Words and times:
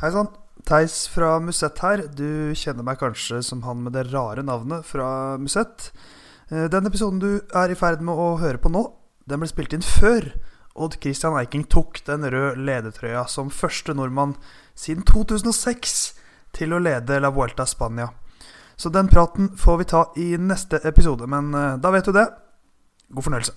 Hei 0.00 0.08
sann. 0.14 0.30
Theis 0.64 1.02
fra 1.12 1.34
Musett 1.44 1.82
her. 1.84 2.00
Du 2.16 2.54
kjenner 2.56 2.86
meg 2.86 2.96
kanskje 3.02 3.42
som 3.44 3.60
han 3.66 3.82
med 3.84 3.92
det 3.92 4.06
rare 4.08 4.40
navnet 4.40 4.86
fra 4.88 5.36
Musett. 5.36 5.90
Eh, 6.48 6.70
Den 6.72 6.88
episoden 6.88 7.18
du 7.20 7.42
er 7.52 7.68
i 7.68 7.76
ferd 7.76 8.00
med 8.00 8.16
å 8.16 8.38
høre 8.40 8.56
på 8.56 8.72
nå, 8.72 8.80
den 9.28 9.42
ble 9.42 9.48
spilt 9.50 9.74
inn 9.76 9.84
før 9.84 10.30
Odd 10.72 10.96
Christian 11.02 11.36
Eiking 11.36 11.66
tok 11.68 12.00
den 12.06 12.24
røde 12.24 12.56
ledertrøya 12.64 13.26
som 13.28 13.50
første 13.52 13.92
nordmann 13.92 14.36
siden 14.72 15.04
2006 15.04 16.14
til 16.56 16.72
å 16.72 16.80
lede 16.80 17.20
La 17.20 17.28
Vuelta 17.28 17.66
Spania. 17.68 18.08
Så 18.80 18.88
den 18.88 19.10
praten 19.12 19.52
får 19.60 19.82
vi 19.82 19.90
ta 19.92 20.06
i 20.16 20.30
neste 20.40 20.80
episode, 20.88 21.28
men 21.28 21.52
eh, 21.52 21.76
da 21.76 21.92
vet 21.92 22.08
du 22.08 22.16
det. 22.16 22.24
God 23.12 23.28
fornøyelse. 23.28 23.52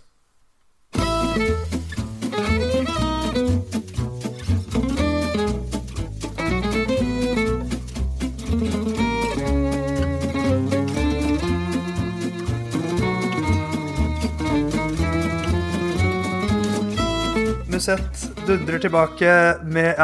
Musett 17.84 18.46
dundrer 18.48 18.80
tilbake 18.80 19.30
med 19.68 19.98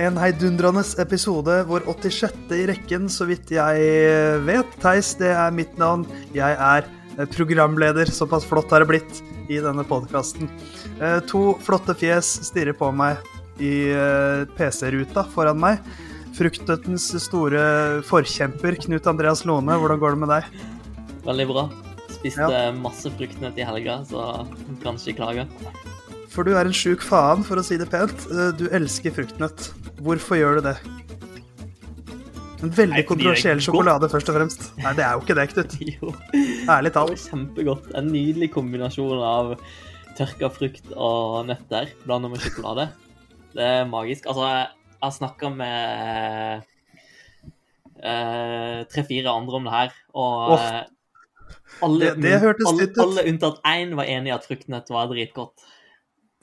en 0.00 0.16
heidundrende 0.16 0.80
episode, 1.02 1.58
hvor 1.68 1.84
86. 1.84 2.38
i 2.56 2.62
rekken, 2.70 3.10
så 3.12 3.26
vidt 3.28 3.52
jeg 3.52 3.90
vet. 4.46 4.70
Theis, 4.80 5.10
det 5.20 5.28
er 5.28 5.52
mitt 5.52 5.74
navn. 5.76 6.06
Jeg 6.32 6.56
er 6.56 6.88
programleder. 7.34 8.08
Såpass 8.08 8.48
flott 8.48 8.72
har 8.72 8.80
det 8.80 8.88
blitt 8.88 9.20
i 9.52 9.60
denne 9.60 9.84
podkasten. 9.84 10.48
To 11.28 11.42
flotte 11.60 11.92
fjes 12.00 12.32
stirrer 12.48 12.78
på 12.80 12.88
meg 12.88 13.20
i 13.60 13.92
PC-ruta 14.56 15.26
foran 15.36 15.60
meg. 15.60 15.84
Fruktnøttens 16.40 17.10
store 17.20 18.00
forkjemper, 18.08 18.80
Knut 18.86 19.12
Andreas 19.12 19.44
Lone, 19.44 19.76
hvordan 19.76 20.00
går 20.00 20.16
det 20.16 20.24
med 20.24 20.36
deg? 20.38 20.60
Veldig 21.28 21.50
bra. 21.52 21.68
Spiste 22.16 22.48
Ja. 22.48 22.72
masse 22.72 23.12
fruktnøtt 23.12 23.60
i 23.60 23.68
helga, 23.68 24.00
så 24.08 24.46
kan 24.80 24.96
ikke 24.96 25.20
klage. 25.20 25.48
For 26.30 26.46
du 26.46 26.52
er 26.54 26.68
en 26.68 26.74
sjuk 26.76 27.02
faen, 27.02 27.42
for 27.46 27.58
å 27.58 27.64
si 27.66 27.76
det 27.80 27.88
pent. 27.90 28.26
Eh, 28.30 28.52
Du 28.58 28.68
elsker 28.70 29.10
fruktnøtt. 29.14 29.70
Hvorfor 30.00 30.38
gjør 30.38 30.60
du 30.60 30.68
det? 30.70 30.76
En 32.60 32.70
veldig 32.76 32.98
er 33.00 33.06
kontroversiell 33.08 33.56
godt. 33.56 33.64
sjokolade, 33.66 34.08
først 34.12 34.28
og 34.28 34.36
fremst. 34.36 34.66
Nei, 34.84 34.92
det 34.98 35.04
er 35.06 35.14
jo 35.16 35.22
ikke 35.24 35.36
det, 35.38 35.46
Knut. 35.54 35.76
Jo, 35.94 36.10
Ærlig 36.68 36.90
det 36.92 37.00
var 37.00 37.08
talt. 37.08 37.22
kjempegodt. 37.30 37.86
En 37.96 38.10
nydelig 38.12 38.50
kombinasjon 38.52 39.22
av 39.24 39.54
tørka 40.18 40.50
frukt 40.52 40.90
og 40.92 41.46
nøtter 41.48 41.88
blanda 42.04 42.28
med 42.28 42.42
sjokolade. 42.44 42.90
Det 43.56 43.64
er 43.64 43.88
magisk. 43.88 44.28
Altså, 44.28 44.44
jeg 44.50 44.68
har 45.02 45.14
snakka 45.16 45.50
med 45.56 46.68
eh, 48.04 48.84
tre-fire 48.92 49.32
andre 49.32 49.56
om 49.60 49.64
det 49.66 49.74
her, 49.78 49.96
og 50.14 50.54
eh, 50.58 50.84
alle, 51.82 51.98
Det- 52.12 52.22
det 52.22 52.34
alle, 52.68 52.88
alle 53.06 53.24
unntatt 53.32 53.60
én 53.72 53.96
var 53.96 54.04
enig 54.04 54.28
i 54.30 54.36
at 54.36 54.44
fruktnøtt 54.46 54.92
var 54.92 55.08
dritgodt. 55.08 55.64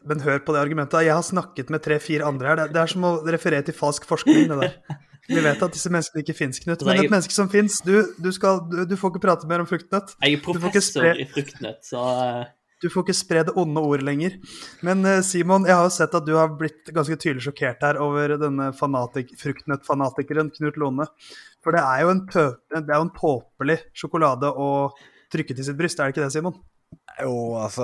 Men 0.05 0.19
hør 0.21 0.39
på 0.45 0.53
det 0.53 0.61
argumentet. 0.61 1.03
Jeg 1.07 1.13
har 1.15 1.23
snakket 1.25 1.69
med 1.73 1.81
tre-fire 1.83 2.25
andre 2.27 2.47
her. 2.47 2.55
Det- 2.55 2.73
Det 2.73 2.81
er 2.81 2.87
som 2.87 3.01
å 3.03 3.11
referere 3.25 3.65
til 3.65 3.73
falsk 3.73 4.05
forskning, 4.05 4.47
det 4.47 4.59
der. 4.61 4.97
Vi 5.27 5.41
vet 5.43 5.61
at 5.61 5.71
disse 5.73 5.89
menneskene 5.91 6.23
ikke 6.23 6.35
fins, 6.37 6.59
Knut. 6.63 6.85
Men 6.85 6.99
et 7.03 7.11
menneske 7.11 7.31
som 7.35 7.49
fins, 7.49 7.81
du, 7.81 8.03
du, 8.21 8.29
du, 8.31 8.85
du 8.85 8.95
får 8.95 9.11
ikke 9.11 9.21
prate 9.25 9.47
mer 9.47 9.59
om 9.59 9.65
fruktnøtt. 9.67 10.13
Jeg 10.23 10.37
er 10.37 10.41
professor 10.45 11.01
spre- 11.03 11.19
i 11.19 11.25
fruktnøtt, 11.27 11.81
så 11.83 12.03
eh, 12.23 12.45
Du 12.79 12.87
får 12.93 13.03
ikke 13.03 13.15
spre 13.17 13.43
det 13.43 13.53
onde 13.57 13.81
ord 13.81 14.01
lenger. 14.05 14.37
Men 14.83 15.03
eh, 15.05 15.19
Simon, 15.25 15.65
jeg 15.65 15.75
har 15.75 15.83
jo 15.83 15.89
sett 15.89 16.13
at 16.15 16.23
du 16.25 16.35
har 16.37 16.47
blitt 16.55 16.93
ganske 16.93 17.17
tydelig 17.19 17.43
sjokkert 17.43 17.81
her 17.83 17.97
over 17.99 18.37
denne 18.37 18.69
fanatik, 18.77 19.33
fruktnøttfanatikeren 19.41 20.53
Knut 20.55 20.77
Lone. 20.77 21.07
For 21.61 21.71
det 21.75 21.81
er 21.83 22.05
jo 22.05 22.09
en, 22.13 22.23
tø, 22.31 22.45
det 22.71 22.87
er 22.87 22.95
jo 23.01 23.07
en 23.09 23.15
tåpelig 23.17 23.79
sjokolade 23.97 24.47
å 24.55 24.91
trykke 25.33 25.57
til 25.57 25.65
sitt 25.67 25.75
bryst, 25.75 25.99
er 25.99 26.07
det 26.07 26.15
ikke 26.15 26.23
det, 26.23 26.31
Simon? 26.37 26.55
Jo, 27.19 27.35
altså 27.59 27.83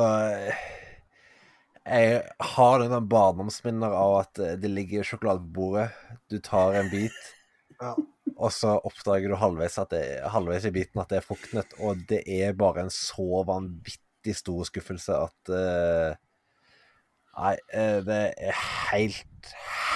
Jeg 1.84 2.22
har 2.56 2.80
noen 2.80 3.08
barndomsminner 3.12 3.92
av 3.98 4.14
at 4.22 4.40
det 4.62 4.70
ligger 4.72 5.04
sjokolade 5.08 5.44
på 5.44 5.54
bordet. 5.58 5.90
Du 6.32 6.38
tar 6.44 6.78
en 6.80 6.92
bit, 6.94 7.18
Ja. 7.84 7.96
og 8.38 8.52
så 8.56 8.78
oppdager 8.88 9.34
du 9.34 9.36
halvveis, 9.42 9.76
at 9.82 9.92
det, 9.92 10.04
halvveis 10.32 10.64
i 10.70 10.72
biten 10.76 11.02
at 11.02 11.10
det 11.12 11.20
er 11.20 11.26
fruktnøtt, 11.26 11.74
og 11.84 12.06
det 12.08 12.22
er 12.32 12.54
bare 12.56 12.86
en 12.86 12.94
så 12.94 13.42
vanvittig 13.50 14.36
stor 14.40 14.64
skuffelse 14.70 15.18
at 15.26 15.52
uh, 15.52 16.14
Nei, 17.34 17.56
eh, 17.74 17.98
det 18.06 18.18
er 18.46 18.58
helt, 18.94 19.54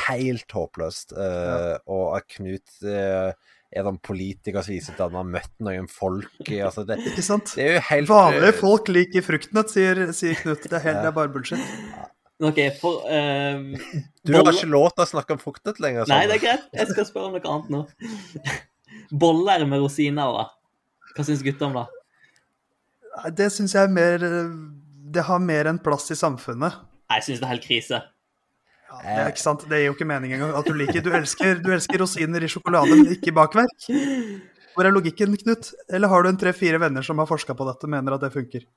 helt 0.08 0.52
håpløst. 0.58 1.12
eh, 1.14 1.76
Og 1.86 2.16
at 2.18 2.26
Knut 2.34 2.80
eh, 2.82 3.30
er 3.72 3.88
en 3.90 3.98
politiker 4.00 4.64
som 4.64 4.74
viser 4.74 4.96
til 4.96 5.06
at 5.08 5.14
man 5.14 5.26
har 5.26 5.32
møtt 5.42 5.54
noen 5.64 5.90
folk 5.92 6.52
altså 6.56 6.86
det, 6.88 7.00
Ikke 7.10 7.24
sant? 7.26 7.52
det 7.58 7.66
er 7.66 7.74
jo 7.76 7.82
helt 7.90 8.12
Vanlige 8.12 8.52
eh, 8.54 8.60
folk 8.62 8.92
liker 8.92 9.26
fruktnøtt, 9.26 9.74
sier, 9.74 10.04
sier 10.16 10.38
Knut. 10.40 10.64
Det 10.64 10.72
er, 10.72 10.86
helt, 10.86 11.02
det 11.04 11.12
er 11.12 11.18
bare 11.18 11.32
bullshit. 11.34 11.60
OK, 12.38 12.60
for 12.78 13.02
uh, 13.10 14.04
Du 14.24 14.36
har 14.36 14.52
ikke 14.52 14.70
lov 14.70 14.92
til 14.94 15.04
å 15.04 15.10
snakke 15.10 15.36
om 15.36 15.42
fruktnøtt 15.42 15.82
lenger. 15.82 16.08
Nei, 16.12 16.26
det 16.30 16.38
er 16.38 16.44
greit. 16.44 16.68
Jeg 16.78 16.92
skal 16.92 17.08
spørre 17.10 17.32
om 17.32 17.38
noe 17.38 17.54
annet 17.54 17.72
nå. 17.74 17.84
Boller 19.24 19.66
med 19.70 19.82
rosiner, 19.82 20.36
da. 20.36 20.46
Hva 21.18 21.26
syns 21.26 21.42
gutta 21.46 21.68
om 21.68 21.80
det? 21.80 21.88
Det 23.40 23.50
syns 23.50 23.74
jeg 23.74 23.88
er 23.88 23.90
mer 23.90 24.22
eh, 24.22 24.52
Det 25.16 25.24
har 25.26 25.42
mer 25.42 25.72
enn 25.72 25.80
plass 25.82 26.12
i 26.14 26.20
samfunnet. 26.20 26.78
Jeg 27.10 27.26
syns 27.26 27.42
det 27.42 27.48
er 27.48 27.54
helt 27.56 27.66
krise. 27.66 28.04
Ja, 28.88 29.00
det 29.04 29.16
er 29.22 29.32
ikke 29.34 29.44
sant? 29.44 29.66
Det 29.68 29.82
gir 29.82 29.90
jo 29.90 29.96
ikke 29.98 30.08
mening 30.08 30.34
engang 30.38 30.54
at 30.56 30.68
du 30.68 30.76
liker 30.78 31.04
Du 31.04 31.10
elsker, 31.12 31.60
du 31.60 31.72
elsker 31.76 32.00
rosiner 32.00 32.44
i 32.44 32.50
sjokolade, 32.52 32.96
men 32.96 33.16
ikke 33.18 33.36
bakverk. 33.36 33.88
Hvor 34.78 34.88
er 34.88 34.94
logikken, 34.94 35.36
Knut? 35.42 35.72
Eller 35.92 36.12
har 36.12 36.24
du 36.24 36.30
en 36.30 36.40
tre-fire 36.40 36.80
venner 36.82 37.06
som 37.06 37.20
har 37.20 37.30
forska 37.30 37.56
på 37.58 37.68
dette 37.68 37.88
og 37.88 37.92
mener 37.92 38.16
at 38.16 38.24
det 38.24 38.32
funker? 38.36 38.68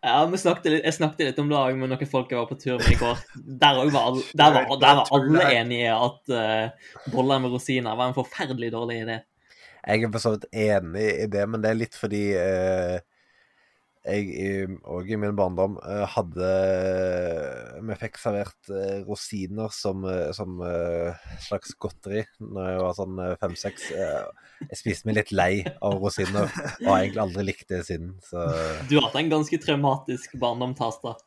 Ja, 0.00 0.24
vi 0.26 0.38
snakket 0.40 0.72
litt, 0.72 0.84
Jeg 0.88 0.96
snakket 0.96 1.26
litt 1.26 1.40
om 1.42 1.50
det 1.50 1.58
med 1.76 1.90
noen 1.92 2.08
folk 2.08 2.30
jeg 2.32 2.40
var 2.40 2.48
på 2.48 2.56
tur 2.56 2.78
med 2.80 2.94
i 2.94 2.96
går. 2.96 3.18
Der, 3.36 3.76
var, 3.76 3.90
der, 4.32 4.54
var, 4.56 4.70
der 4.80 5.00
var 5.02 5.10
alle 5.12 5.50
enige 5.58 5.92
at 5.92 6.32
uh, 6.32 6.94
boller 7.12 7.42
med 7.42 7.52
rosiner 7.52 7.98
var 7.98 8.08
en 8.08 8.16
forferdelig 8.16 8.72
dårlig 8.72 9.02
idé. 9.04 9.18
Jeg 9.80 10.04
er 10.04 10.12
for 10.12 10.24
så 10.24 10.32
vidt 10.34 10.48
enig 10.52 11.04
i 11.26 11.28
det, 11.32 11.44
men 11.48 11.60
det 11.60 11.70
er 11.70 11.78
litt 11.78 11.96
fordi 11.96 12.24
eh, 12.36 13.00
jeg 14.00 14.78
òg 14.88 15.10
i 15.12 15.18
min 15.20 15.36
barndom 15.36 15.74
eh, 15.84 16.04
hadde 16.08 16.50
Vi 17.84 17.96
fikk 18.00 18.16
servert 18.20 18.70
eh, 18.72 19.02
rosiner 19.04 19.72
som, 19.76 20.06
eh, 20.08 20.30
som 20.36 20.60
eh, 20.64 21.18
slags 21.44 21.74
godteri 21.80 22.24
når 22.40 22.70
jeg 22.70 22.82
var 22.86 22.96
sånn 22.96 23.20
eh, 23.24 23.34
fem-seks. 23.42 23.90
Eh, 23.92 24.52
jeg 24.70 24.80
spiste 24.80 25.08
meg 25.08 25.18
litt 25.20 25.34
lei 25.36 25.52
av 25.84 25.98
rosiner 26.00 26.48
og 26.48 26.86
har 26.88 27.02
egentlig 27.02 27.24
aldri 27.26 27.46
likt 27.50 27.68
det 27.72 27.82
siden, 27.88 28.14
så 28.24 28.46
Du 28.88 28.96
har 28.96 29.08
hatt 29.08 29.20
en 29.20 29.32
ganske 29.32 29.60
traumatisk 29.60 30.38
barndom, 30.40 30.74
Tasta. 30.78 31.18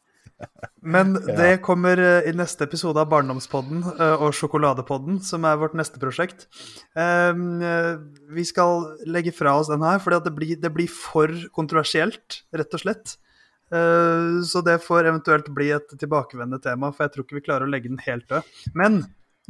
Men 0.83 1.13
det 1.39 1.61
kommer 1.65 1.97
eh, 1.97 2.29
i 2.29 2.33
neste 2.35 2.67
episode 2.67 2.99
av 2.99 3.09
Barndomspodden 3.11 3.83
eh, 3.93 4.15
og 4.19 4.35
Sjokoladepodden, 4.35 5.19
som 5.23 5.47
er 5.47 5.59
vårt 5.61 5.75
neste 5.79 6.01
prosjekt. 6.01 6.47
Um, 6.93 7.61
eh, 7.63 7.95
Vi 8.35 8.45
skal 8.47 8.87
legge 9.07 9.33
fra 9.35 9.55
oss 9.59 9.71
den 9.71 9.85
her, 9.85 10.01
for 10.03 10.15
det 10.15 10.55
det 10.61 10.73
blir 10.73 10.91
for 10.91 11.31
kontroversielt, 11.55 12.43
rett 12.55 12.73
og 12.73 12.85
slett. 12.85 13.17
Så 13.73 14.61
det 14.61 14.75
får 14.83 15.07
eventuelt 15.09 15.47
bli 15.55 15.71
et 15.73 15.95
tilbakevendende 15.97 16.59
tema, 16.61 16.91
for 16.93 17.07
jeg 17.07 17.13
tror 17.13 17.25
ikke 17.25 17.37
vi 17.39 17.45
klarer 17.47 17.65
å 17.65 17.71
legge 17.71 17.89
den 17.89 18.01
helt 18.05 18.27
død. 18.29 18.51
Men 18.77 18.99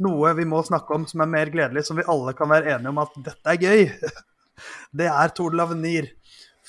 noe 0.00 0.30
vi 0.38 0.46
må 0.48 0.62
snakke 0.64 0.96
om 0.96 1.04
som 1.04 1.20
er 1.20 1.28
mer 1.28 1.50
gledelig, 1.52 1.82
som 1.84 1.98
vi 2.00 2.06
alle 2.08 2.32
kan 2.38 2.48
være 2.48 2.72
enige 2.72 2.94
om 2.94 3.02
at 3.02 3.18
dette 3.26 3.52
er 3.52 3.60
gøy, 3.60 4.14
det 5.02 5.10
er 5.10 5.34
Tord 5.36 5.58
l'Avenir. 5.58 6.08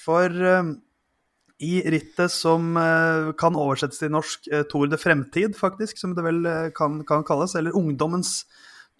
For 0.03 0.36
i 1.64 1.82
rittet 1.92 2.32
som 2.32 2.76
eh, 2.78 3.32
kan 3.40 3.56
oversettes 3.56 4.02
til 4.02 4.12
norsk 4.12 4.50
eh, 4.52 4.66
Tour 4.72 4.90
de 4.92 5.00
Fremtid, 5.00 5.56
faktisk, 5.58 6.00
som 6.00 6.16
det 6.16 6.26
vel 6.26 6.42
eh, 6.50 6.72
kan, 6.76 7.00
kan 7.08 7.24
kalles, 7.28 7.56
eller 7.56 7.76
Ungdommens 7.76 8.44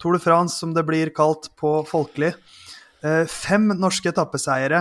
Tour 0.00 0.16
de 0.16 0.20
France, 0.22 0.58
som 0.60 0.72
det 0.76 0.84
blir 0.88 1.12
kalt 1.16 1.50
på 1.56 1.80
folkelig. 1.88 2.34
Fem 3.30 3.68
norske 3.78 4.10
etappeseiere. 4.10 4.80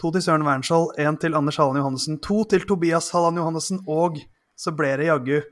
To 0.00 0.10
til 0.14 0.22
Søren 0.24 0.46
Wernskjold, 0.46 0.96
én 1.02 1.18
til 1.20 1.36
Anders 1.38 1.58
Halland 1.60 1.78
Johannessen, 1.78 2.16
to 2.22 2.40
til 2.50 2.64
Tobias 2.66 3.10
Halland 3.14 3.38
Johannessen, 3.38 3.82
og 3.90 4.18
så 4.58 4.72
ble 4.74 4.94
det 4.98 5.06
jaggu 5.10 5.42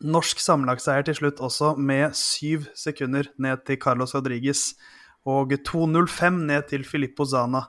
norsk 0.00 0.40
sammenlagtseier 0.40 1.06
til 1.06 1.16
slutt 1.20 1.40
også, 1.44 1.74
med 1.76 2.16
syv 2.16 2.66
sekunder 2.76 3.28
ned 3.40 3.64
til 3.68 3.80
Carlos 3.80 4.16
Rodriguez 4.16 4.74
og 5.28 5.52
2.05 5.52 6.40
ned 6.48 6.68
til 6.68 6.84
Filippo 6.88 7.24
Zana. 7.28 7.66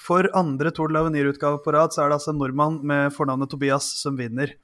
For 0.00 0.28
andre 0.38 0.72
Tour 0.72 0.88
de 0.88 0.96
l'Avenir-utgave 0.96 1.60
på 1.64 1.74
rad 1.76 1.92
så 1.92 2.04
er 2.04 2.10
det 2.10 2.20
altså 2.20 2.32
en 2.32 2.40
nordmann 2.40 2.80
med 2.86 3.12
fornavnet 3.12 3.50
Tobias 3.52 3.88
som 4.00 4.16
vinner. 4.18 4.54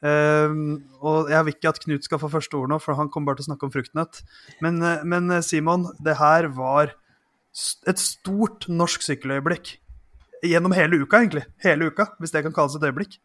Ehm, 0.00 0.80
og 1.04 1.28
jeg 1.28 1.44
vil 1.44 1.56
ikke 1.56 1.72
at 1.74 1.82
Knut 1.82 2.06
skal 2.06 2.20
få 2.22 2.30
første 2.32 2.56
ord 2.56 2.72
nå, 2.72 2.78
for 2.80 2.96
han 2.96 3.10
kommer 3.12 3.30
bare 3.30 3.40
til 3.40 3.48
å 3.48 3.50
snakke 3.50 3.68
om 3.68 3.74
fruktnøtt. 3.74 4.22
Men, 4.64 4.80
eh, 4.82 5.04
men 5.04 5.28
eh, 5.30 5.44
Simon, 5.44 5.90
det 6.00 6.16
her 6.20 6.48
var 6.56 6.94
et 7.90 8.00
stort 8.00 8.68
norsk 8.70 9.04
sykkeløyeblikk. 9.04 9.76
Gjennom 10.46 10.72
hele 10.72 11.02
uka, 11.02 11.20
egentlig. 11.20 11.44
Hele 11.60 11.90
uka, 11.90 12.14
hvis 12.20 12.32
det 12.32 12.44
kan 12.46 12.56
kalles 12.56 12.78
et 12.78 12.86
øyeblikk. 12.88 13.18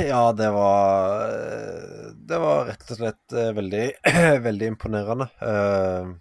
Ja, 0.00 0.32
det 0.32 0.48
var 0.56 1.26
eh, 1.28 2.12
det 2.26 2.38
var 2.42 2.66
rett 2.72 2.90
og 2.90 2.98
slett 2.98 3.34
veldig, 3.54 3.84
veldig 4.48 4.70
imponerende. 4.72 5.28
Uh, 5.38 6.16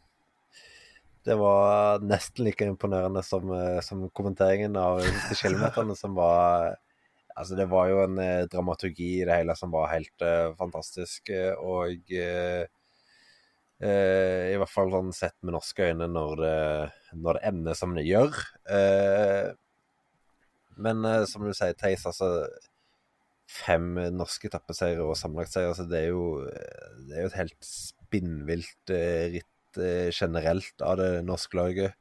det 1.25 1.35
var 1.39 2.03
nesten 2.05 2.45
like 2.45 2.65
imponerende 2.69 3.23
som, 3.25 3.49
uh, 3.51 3.81
som 3.85 4.09
kommenteringen 4.15 4.75
av 4.79 5.01
kilometerne, 5.41 5.95
som 5.97 6.17
var 6.17 6.75
Altså, 7.35 7.57
det 7.59 7.65
var 7.67 7.89
jo 7.89 7.97
en 7.99 8.19
dramaturgi 8.47 9.09
i 9.17 9.25
det 9.27 9.35
hele 9.35 9.51
som 9.59 9.73
var 9.73 9.89
helt 9.91 10.23
fantastisk, 10.55 11.27
og 11.59 12.07
i 12.07 12.21
hvert 14.55 14.71
fall 14.71 14.93
sånn 14.93 15.11
sett 15.11 15.35
med 15.43 15.51
norske 15.57 15.83
øyne 15.83 16.07
når 16.07 16.39
det, 16.39 16.53
når 17.25 17.35
det 17.35 17.43
ender 17.49 17.75
som 17.75 17.91
det 17.97 18.05
gjør. 18.07 18.39
men 20.87 21.03
som 21.27 21.43
du 21.43 21.51
sier, 21.51 21.75
Theis, 21.75 22.07
altså 22.07 22.47
fem 23.49 23.93
norske 24.15 24.49
etappeseiere 24.49 25.03
og 25.05 25.17
sammenlagtseiere. 25.19 25.73
altså 25.73 25.85
det 25.89 25.99
er, 26.01 26.07
jo, 26.13 26.23
det 27.07 27.17
er 27.17 27.25
jo 27.25 27.31
et 27.31 27.39
helt 27.39 27.67
spinnvilt 27.67 28.93
eh, 28.93 29.27
ritt 29.37 29.51
eh, 29.81 30.09
generelt 30.13 30.81
av 30.81 30.97
det 30.99 31.09
norske 31.27 31.57
laget. 31.57 31.95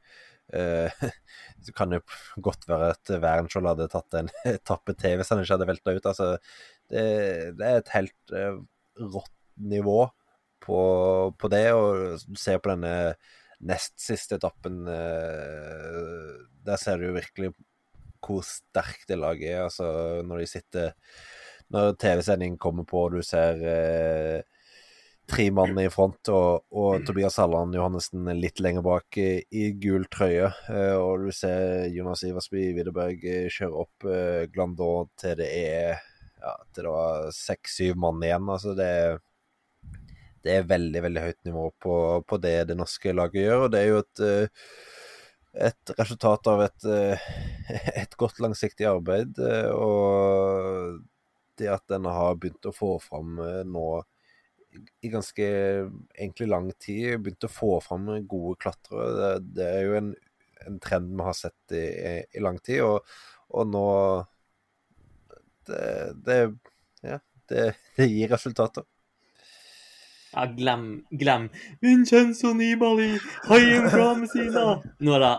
Eh, 0.53 0.91
det 1.65 1.73
kan 1.77 1.93
jo 1.95 2.01
godt 2.47 2.67
være 2.69 2.91
at 2.95 3.13
Wernskjold 3.21 3.71
hadde 3.71 3.89
tatt 3.93 4.19
en 4.19 4.29
etappe 4.55 4.95
til 4.99 5.17
hvis 5.19 5.31
han 5.33 5.41
ikke 5.43 5.57
hadde 5.57 5.69
velta 5.71 5.95
ut. 5.95 6.11
Altså, 6.11 6.29
det, 6.91 7.05
det, 7.59 7.65
er 7.69 7.81
et 7.81 7.95
helt 7.95 8.35
eh, 8.35 8.59
rått 9.15 9.33
nivå 9.55 10.01
på, 10.65 10.79
på, 11.39 11.51
det. 11.53 11.65
Og 11.77 12.25
du 12.27 12.39
ser 12.39 12.61
på 12.61 12.73
denne 12.73 13.15
nest 13.65 13.95
siste 14.03 14.35
etappen 14.35 14.81
Der 14.85 16.77
ser 16.77 16.99
du 16.99 17.13
virkelig 17.15 17.53
hvor 18.25 18.41
sterkt 18.43 19.07
det 19.07 19.19
laget 19.21 19.53
er. 19.53 19.61
Altså, 19.69 19.85
når 20.27 20.41
de 20.41 20.47
sitter 20.49 20.91
Når 21.71 21.95
TV-sendingen 22.01 22.57
kommer 22.61 22.83
på, 22.89 23.05
og 23.05 23.15
du 23.15 23.21
ser 23.25 23.61
tre 25.27 25.51
mann 25.51 25.77
i 25.79 25.89
front, 25.89 26.29
og, 26.29 26.65
og 26.71 27.05
Tobias 27.05 27.37
Halland 27.41 27.75
Johannessen 27.75 28.27
litt 28.39 28.61
lenger 28.63 28.83
bak 28.85 29.17
i, 29.21 29.41
i 29.49 29.69
gul 29.81 30.05
trøye. 30.11 30.51
Eh, 30.69 30.95
og 30.95 31.25
du 31.25 31.31
ser 31.35 31.87
Jonas 31.93 32.23
Iversby 32.27 32.67
Widerberg 32.77 33.25
eh, 33.25 33.47
kjøre 33.53 33.85
opp 33.85 34.07
eh, 34.09 34.45
Glandon 34.53 35.09
til 35.19 35.37
det 35.39 35.49
er 35.49 36.03
ja, 36.41 36.53
til 36.73 36.85
det 36.85 36.93
var 36.93 37.31
seks-syv 37.33 37.97
mann 38.01 38.21
igjen. 38.25 38.51
Altså, 38.57 38.75
det 38.77 38.91
det 40.45 40.59
er 40.59 40.67
veldig 40.69 41.01
veldig 41.01 41.21
høyt 41.23 41.47
nivå 41.47 41.61
på, 41.81 41.93
på, 42.29 42.37
det 42.37 42.67
det 42.69 42.75
norske 42.77 43.15
laget 43.17 43.47
gjør. 43.47 43.63
og 43.65 43.71
Det 43.73 43.79
er 43.81 43.87
jo 43.89 44.03
et 44.03 44.25
et 45.55 45.91
resultat 45.97 46.49
av 46.51 46.61
et, 46.65 46.85
et 48.03 48.17
godt 48.19 48.41
langsiktig 48.43 48.85
arbeid. 48.85 49.39
Og 49.73 50.99
det 51.57 51.71
at 51.71 51.95
en 51.95 52.05
har 52.11 52.37
begynt 52.37 52.69
å 52.69 52.75
få 52.75 52.91
fram 53.01 53.39
nå 53.71 53.87
i 55.01 55.09
ganske 55.09 55.45
egentlig 55.45 56.47
lang 56.51 56.69
tid, 56.79 57.19
begynt 57.23 57.47
å 57.47 57.51
få 57.51 57.77
fram 57.83 58.07
gode 58.27 58.57
klatrere. 58.61 59.11
Det, 59.15 59.31
det 59.59 59.69
er 59.69 59.85
jo 59.87 59.97
en, 59.99 60.11
en, 60.65 60.79
trend 60.83 61.13
vi 61.13 61.27
har 61.27 61.37
sett 61.37 61.75
i, 61.77 61.85
i 62.35 62.43
lang 62.43 62.59
tid, 62.63 62.83
og, 62.85 63.17
og 63.55 63.71
nå 63.71 63.87
det, 65.65 65.85
det, 66.25 66.39
ja, 67.05 67.19
det, 67.49 67.65
gir 68.05 68.31
resultater. 68.33 68.85
Ja, 70.35 70.45
glem, 70.51 70.87
glem. 71.15 71.49
Vincenzo 71.81 72.51
Nibali, 72.53 73.13
haien 73.47 73.87
fra 73.89 74.11
Messina. 74.19 74.65
Nå 74.99 75.15
er 75.15 75.23
det 75.23 75.35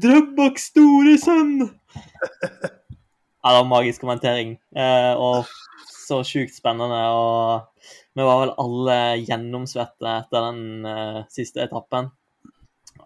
Drøbaks 0.00 0.70
store 0.70 1.16
sønn! 1.20 1.56
Ja, 3.38 3.52
det 3.52 3.58
var 3.60 3.68
magisk 3.70 4.02
kommentering. 4.02 4.56
Eh, 4.76 5.14
og 5.14 5.46
så 5.88 6.22
sjukt 6.26 6.56
spennende. 6.56 6.98
Og 7.14 7.88
vi 8.18 8.26
var 8.26 8.40
vel 8.42 8.54
alle 8.58 8.98
gjennomsvette 9.22 10.14
etter 10.24 10.46
den 10.48 10.86
uh, 10.86 11.20
siste 11.30 11.62
etappen. 11.62 12.10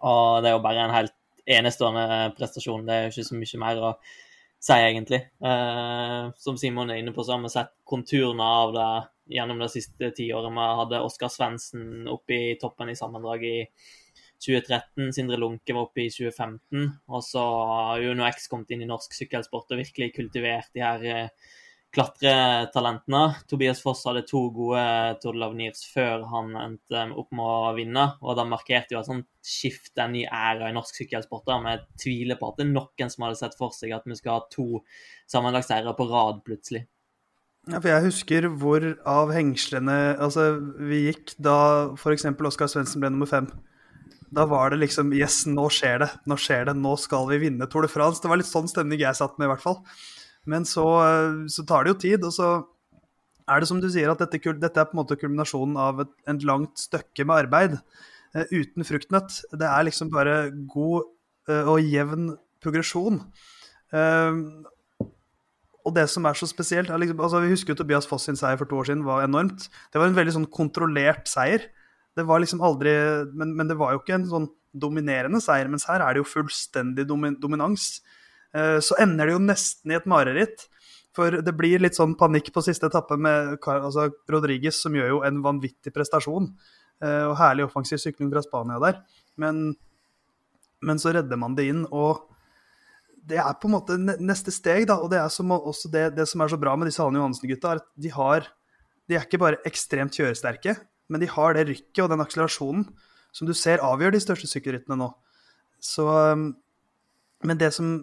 Og 0.01 0.41
det 0.41 0.49
er 0.49 0.55
jo 0.55 0.63
bare 0.63 0.87
en 0.87 0.95
helt 0.95 1.13
enestående 1.45 2.31
prestasjon. 2.37 2.85
Det 2.87 2.95
er 2.95 3.03
jo 3.05 3.13
ikke 3.13 3.27
så 3.27 3.37
mye 3.37 3.59
mer 3.61 3.81
å 3.83 3.91
si, 4.01 4.73
egentlig. 4.73 5.19
Uh, 5.43 6.31
som 6.41 6.57
Simon 6.57 6.89
er 6.89 7.03
inne 7.03 7.13
på, 7.13 7.21
så 7.21 7.35
har 7.35 7.43
vi 7.43 7.53
sett 7.53 7.75
konturene 7.85 8.47
av 8.63 8.73
det 8.73 8.91
gjennom 9.37 9.61
det 9.61 9.69
siste 9.75 10.09
tiåret. 10.17 10.49
Vi 10.49 10.69
hadde 10.81 11.03
Oskar 11.05 11.31
Svendsen 11.31 12.07
oppe 12.09 12.39
i 12.39 12.55
toppen 12.61 12.89
i 12.89 12.97
sammendraget 12.97 13.61
i 13.61 13.91
2013. 14.43 15.13
Sindre 15.13 15.37
Lunke 15.37 15.75
var 15.77 15.87
oppe 15.91 16.07
i 16.07 16.09
2015. 16.11 16.89
Og 17.13 17.23
så 17.25 17.43
har 17.69 18.09
UnoX 18.09 18.49
kommet 18.51 18.73
inn 18.73 18.83
i 18.83 18.89
norsk 18.89 19.13
sykkelsport 19.15 19.71
og 19.71 19.83
virkelig 19.85 20.13
kultivert 20.17 20.73
de 20.73 20.83
her 20.83 21.05
eh, 21.05 21.53
klatretalentene. 21.93 23.21
Tobias 23.49 23.81
Foss 23.83 24.03
hadde 24.07 24.23
to 24.29 24.47
gode 24.55 24.83
Tour 25.21 25.35
de 25.35 25.41
l'Avenirs 25.41 25.83
før 25.93 26.25
han 26.31 26.55
endte 26.57 27.03
opp 27.13 27.29
med 27.35 27.45
å 27.45 27.73
vinne. 27.77 28.05
Og 28.25 28.37
da 28.39 28.45
markerte 28.49 28.95
jo 28.95 29.01
et 29.01 29.09
sånt 29.09 29.29
skifte, 29.45 30.01
en 30.01 30.15
ny 30.15 30.23
æra 30.25 30.71
i 30.71 30.75
norsk 30.75 31.03
sykkelsport. 31.03 31.51
Men 31.53 31.83
Vi 31.83 32.05
tviler 32.05 32.39
på 32.39 32.49
at 32.49 32.57
det 32.59 32.65
er 32.65 32.73
noen 32.73 33.13
som 33.13 33.27
hadde 33.27 33.41
sett 33.41 33.57
for 33.59 33.75
seg 33.75 33.93
at 33.93 34.07
vi 34.09 34.17
skal 34.17 34.39
ha 34.39 34.47
to 34.53 34.81
sammenlagtseiere 35.31 35.93
på 35.97 36.09
rad 36.09 36.41
plutselig. 36.47 36.87
Ja, 37.69 37.77
for 37.77 37.87
jeg 37.87 38.07
husker 38.09 38.49
hvor 38.59 38.83
av 39.07 39.29
hengslene 39.31 40.17
altså, 40.19 40.49
vi 40.83 41.05
gikk 41.05 41.37
da 41.39 41.93
f.eks. 41.93 42.25
Oskar 42.27 42.67
Svendsen 42.71 42.99
ble 43.03 43.13
nummer 43.13 43.29
fem. 43.29 43.47
Da 44.33 44.47
var 44.49 44.73
det 44.73 44.81
liksom 44.81 45.13
Yes, 45.15 45.43
nå 45.45 45.69
skjer 45.71 46.01
det. 46.03 46.09
Nå 46.27 46.35
skjer 46.41 46.67
det. 46.67 46.75
Nå 46.75 46.97
skal 46.99 47.29
vi 47.29 47.39
vinne 47.45 47.69
Tour 47.69 47.85
de 47.85 47.91
France. 47.93 48.19
Det 48.23 48.31
var 48.31 48.41
litt 48.41 48.49
sånn 48.49 48.67
stemning 48.71 48.99
jeg 48.99 49.15
satt 49.19 49.37
med, 49.37 49.45
i 49.47 49.53
hvert 49.53 49.63
fall. 49.63 49.79
Men 50.49 50.65
så, 50.67 50.83
så 51.47 51.63
tar 51.67 51.85
det 51.85 51.93
jo 51.93 51.99
tid, 52.03 52.25
og 52.27 52.33
så 52.35 52.47
er 53.49 53.61
det 53.61 53.69
som 53.69 53.79
du 53.81 53.89
sier, 53.91 54.11
at 54.11 54.21
dette, 54.23 54.55
dette 54.59 54.79
er 54.79 54.89
på 54.89 54.95
en 54.95 55.01
måte 55.01 55.17
kulminasjonen 55.19 55.79
av 55.79 56.03
et, 56.03 56.11
et 56.31 56.45
langt 56.47 56.79
stykke 56.79 57.25
med 57.27 57.45
arbeid 57.45 57.77
uh, 57.79 58.45
uten 58.53 58.87
fruktnøtt. 58.87 59.41
Det 59.51 59.67
er 59.67 59.87
liksom 59.87 60.11
bare 60.13 60.37
god 60.71 61.09
uh, 61.51 61.73
og 61.73 61.81
jevn 61.83 62.33
progresjon. 62.63 63.19
Uh, 63.93 64.63
og 65.83 65.95
det 65.97 66.07
som 66.07 66.23
er 66.29 66.37
så 66.39 66.47
spesielt 66.47 66.89
er 66.89 67.01
liksom, 67.01 67.19
altså 67.19 67.41
Vi 67.43 67.51
husker 67.51 67.73
jo 67.73 67.81
Tobias 67.81 68.07
Foss 68.07 68.29
sin 68.29 68.39
seier 68.39 68.55
for 68.59 68.69
to 68.69 68.79
år 68.79 68.87
siden 68.87 69.03
var 69.03 69.25
enormt. 69.25 69.67
Det 69.91 69.99
var 69.99 70.07
en 70.07 70.15
veldig 70.15 70.37
sånn 70.37 70.51
kontrollert 70.51 71.27
seier. 71.27 71.67
Det 72.15 72.23
var 72.29 72.39
liksom 72.39 72.61
aldri 72.63 72.93
Men, 73.35 73.51
men 73.57 73.67
det 73.67 73.75
var 73.79 73.91
jo 73.91 74.03
ikke 74.03 74.15
en 74.21 74.29
sånn 74.29 74.51
dominerende 74.73 75.37
seier, 75.43 75.67
mens 75.69 75.83
her 75.85 76.01
er 76.01 76.15
det 76.15 76.23
jo 76.23 76.29
fullstendig 76.31 77.03
domin, 77.05 77.35
dominans. 77.37 77.99
Eh, 78.53 78.79
så 78.85 78.97
ender 79.01 79.29
det 79.29 79.35
jo 79.35 79.43
nesten 79.43 79.93
i 79.93 79.97
et 79.97 80.09
mareritt. 80.09 80.67
For 81.13 81.41
det 81.45 81.53
blir 81.53 81.81
litt 81.81 81.97
sånn 81.97 82.15
panikk 82.17 82.49
på 82.53 82.63
siste 82.65 82.89
etappe 82.89 83.19
med 83.21 83.59
altså 83.69 84.07
Rodriguez, 84.33 84.79
som 84.81 84.95
gjør 84.97 85.11
jo 85.11 85.23
en 85.27 85.43
vanvittig 85.45 85.93
prestasjon. 85.93 86.49
Eh, 87.03 87.25
og 87.29 87.37
herlig 87.37 87.67
offensiv 87.67 88.01
sykling 88.01 88.31
fra 88.33 88.41
Spania 88.45 88.79
der. 88.81 89.01
Men, 89.41 89.65
men 90.81 91.01
så 91.01 91.13
redder 91.13 91.39
man 91.39 91.57
det 91.57 91.69
inn. 91.69 91.85
og 91.91 92.29
det 93.23 93.37
er 93.39 93.55
på 93.55 93.69
en 93.69 93.75
måte 93.77 93.95
neste 94.19 94.51
steg, 94.51 94.87
da. 94.89 94.97
Og 94.99 95.11
det 95.13 95.21
er 95.21 95.29
som, 95.31 95.51
også 95.55 95.91
det, 95.91 96.09
det 96.17 96.25
som 96.29 96.43
er 96.43 96.51
så 96.51 96.59
bra 96.59 96.75
med 96.75 96.89
disse 96.89 96.99
Hallen 96.99 97.21
Johansen-gutta, 97.21 97.71
er 97.71 97.83
at 97.83 97.89
de 97.95 98.11
har 98.13 98.51
De 99.03 99.17
er 99.17 99.25
ikke 99.25 99.39
bare 99.41 99.57
ekstremt 99.67 100.15
kjøresterke, 100.15 100.77
men 101.11 101.19
de 101.19 101.27
har 101.27 101.57
det 101.57 101.65
rykket 101.67 102.05
og 102.05 102.13
den 102.13 102.21
akselerasjonen 102.23 102.85
som 103.35 103.49
du 103.49 103.51
ser 103.57 103.81
avgjør 103.83 104.13
de 104.15 104.21
største 104.23 104.47
sykkelrittene 104.47 104.95
nå. 104.95 105.09
Så 105.83 106.05
um, 106.07 106.45
Men 107.43 107.59
det 107.59 107.71
som 107.75 107.95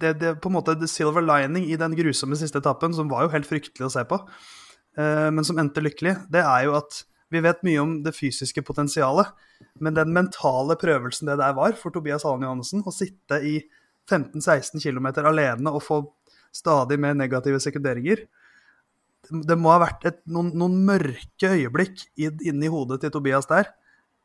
det, 0.00 0.14
det, 0.20 0.34
på 0.40 0.48
en 0.48 0.56
måte 0.56 0.74
the 0.80 0.88
silver 0.88 1.22
lining 1.24 1.66
i 1.68 1.78
den 1.80 1.94
grusomme 1.96 2.38
siste 2.40 2.60
etappen, 2.62 2.94
som 2.96 3.10
var 3.10 3.26
jo 3.26 3.34
helt 3.34 3.48
fryktelig 3.48 3.88
å 3.88 3.92
se 3.92 4.04
på, 4.08 4.16
uh, 4.16 5.28
men 5.28 5.44
som 5.46 5.60
endte 5.60 5.82
lykkelig, 5.84 6.16
det 6.32 6.40
er 6.40 6.66
jo 6.68 6.76
at 6.78 7.02
vi 7.30 7.42
vet 7.44 7.60
mye 7.66 7.82
om 7.82 7.98
det 8.02 8.16
fysiske 8.16 8.64
potensialet, 8.66 9.28
men 9.78 9.94
den 9.94 10.14
mentale 10.16 10.74
prøvelsen 10.80 11.28
det 11.30 11.36
der 11.38 11.54
var 11.54 11.76
for 11.78 11.94
Tobias 11.94 12.24
Hallen 12.26 12.46
Johannessen, 12.46 12.82
å 12.82 12.94
sitte 12.94 13.38
i 13.44 13.60
15-16 14.10 14.80
km 14.82 15.10
alene 15.28 15.70
og 15.70 15.84
få 15.84 16.00
stadig 16.50 16.98
mer 16.98 17.14
negative 17.14 17.60
sekunderinger. 17.62 18.24
Det 19.30 19.56
må 19.60 19.70
ha 19.70 19.82
vært 19.84 20.08
et, 20.08 20.18
noen, 20.26 20.50
noen, 20.58 20.80
mørke 20.88 21.52
øyeblikk 21.52 22.08
inni 22.18 22.70
hodet 22.72 23.02
til 23.04 23.12
Tobias 23.14 23.46
der. 23.50 23.70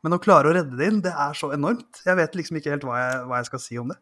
Men 0.02 0.16
å 0.16 0.22
klare 0.22 0.50
å 0.50 0.56
redde 0.56 0.78
det 0.78 0.88
inn, 0.90 1.02
det 1.04 1.12
er 1.12 1.36
så 1.36 1.52
enormt. 1.54 2.02
Jeg 2.06 2.18
vet 2.18 2.34
liksom 2.38 2.58
ikke 2.58 2.72
helt 2.74 2.86
hva 2.88 2.98
jeg, 2.98 3.22
hva 3.28 3.38
jeg 3.38 3.48
skal 3.52 3.62
si 3.62 3.78
om 3.78 3.92
det. 3.92 4.00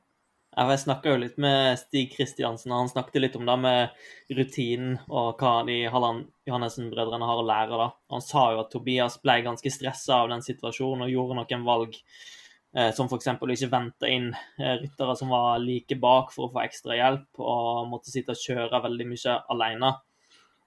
Jeg 0.55 0.81
snakka 0.85 1.11
jo 1.11 1.19
litt 1.19 1.39
med 1.43 1.79
Stig 1.81 2.13
Kristiansen, 2.13 2.71
og 2.71 2.85
han 2.85 2.93
snakket 2.93 3.23
litt 3.25 3.39
om 3.39 3.49
det 3.49 3.57
med 3.59 4.37
rutinen 4.39 5.01
og 5.09 5.41
hva 5.43 5.65
de 5.67 5.81
Johannessen-brødrene 5.83 7.27
har 7.27 7.43
å 7.43 7.49
lære. 7.49 7.81
da. 7.81 7.89
Han 8.15 8.23
sa 8.23 8.53
jo 8.53 8.63
at 8.63 8.71
Tobias 8.71 9.19
ble 9.23 9.41
ganske 9.43 9.73
stressa 9.75 10.23
av 10.23 10.31
den 10.31 10.47
situasjonen 10.47 11.09
og 11.09 11.15
gjorde 11.15 11.41
noen 11.41 11.67
valg 11.67 11.99
Eh, 12.75 12.91
som 12.91 13.07
f.eks. 13.07 13.29
å 13.31 13.51
ikke 13.55 13.71
vente 13.71 14.09
inn 14.11 14.33
eh, 14.35 14.75
ryttere 14.81 15.15
som 15.15 15.31
var 15.31 15.61
like 15.63 15.95
bak 16.03 16.33
for 16.35 16.49
å 16.49 16.55
få 16.57 16.65
ekstra 16.65 16.97
hjelp, 16.99 17.29
og 17.39 17.87
måtte 17.87 18.11
sitte 18.11 18.35
og 18.35 18.41
kjøre 18.41 18.83
veldig 18.89 19.07
mye 19.13 19.35
alene. 19.55 19.93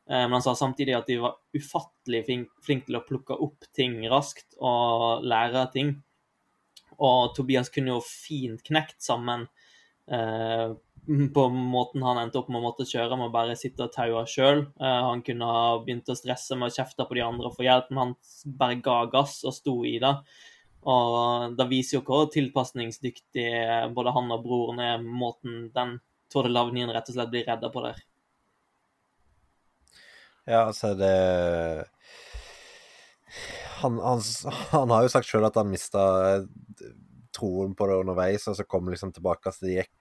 Eh, 0.07 0.23
men 0.23 0.37
han 0.37 0.45
sa 0.45 0.53
samtidig 0.55 0.95
at 0.95 1.11
de 1.11 1.19
var 1.19 1.35
ufattelig 1.57 2.23
flinke 2.63 2.87
til 2.87 2.99
å 2.99 3.03
plukke 3.03 3.35
opp 3.43 3.67
ting 3.75 3.99
raskt 4.07 4.55
og 4.55 5.25
lære 5.27 5.65
ting. 5.75 5.97
Og 7.03 7.35
Tobias 7.35 7.67
kunne 7.73 7.91
jo 7.91 7.99
fint 8.05 8.63
knekt 8.65 9.01
sammen 9.03 9.43
på 10.07 11.43
måten 11.49 12.03
han 12.03 12.19
endte 12.21 12.39
opp 12.39 12.49
med 12.51 12.59
å 12.59 12.65
måtte 12.65 12.87
kjøre, 12.87 13.15
med 13.15 13.29
å 13.29 13.33
bare 13.33 13.55
sitte 13.59 13.85
og 13.85 13.93
taue 13.95 14.25
sjøl. 14.27 14.65
han 14.79 15.23
kunne 15.23 15.47
ha 15.47 15.63
begynt 15.83 16.09
å 16.11 16.17
stresse 16.19 16.55
med 16.55 16.71
å 16.71 16.75
kjefte 16.75 17.07
på 17.07 17.17
de 17.17 17.23
andre 17.23 17.51
for 17.53 17.67
hjelp, 17.67 17.89
men 17.91 18.01
han 18.03 18.13
bare 18.59 18.79
ga 18.83 18.99
gass 19.11 19.39
og 19.47 19.55
sto 19.55 19.77
i 19.87 19.97
det. 20.03 20.13
Og 20.87 21.55
det 21.59 21.67
viser 21.71 21.97
jo 21.97 22.03
hvor 22.07 22.27
tilpasningsdyktig 22.31 23.47
både 23.95 24.13
han 24.15 24.31
og 24.35 24.43
broren 24.45 24.83
er, 24.83 25.01
måten 25.03 25.67
den 25.75 25.97
Torde 26.31 26.51
Lavnien 26.51 26.91
rett 26.91 27.07
og 27.07 27.15
slett 27.15 27.31
blir 27.31 27.45
redda 27.47 27.69
på 27.71 27.83
der. 27.85 27.99
Ja, 30.47 30.65
altså 30.65 30.93
det 30.95 31.11
han, 33.81 33.99
han, 33.99 34.21
han, 34.71 34.91
har 34.91 35.05
jo 35.05 35.11
sagt 35.11 35.27
sjøl 35.29 35.47
at 35.47 35.59
han 35.59 35.69
mista 35.71 36.03
troen 37.35 37.75
på 37.77 37.87
det 37.87 37.99
underveis, 38.01 38.47
og 38.49 38.57
så 38.57 38.65
kom 38.65 38.89
liksom 38.89 39.13
tilbake. 39.15 39.51
til 39.53 39.67
det 39.67 39.75
gikk 39.77 39.93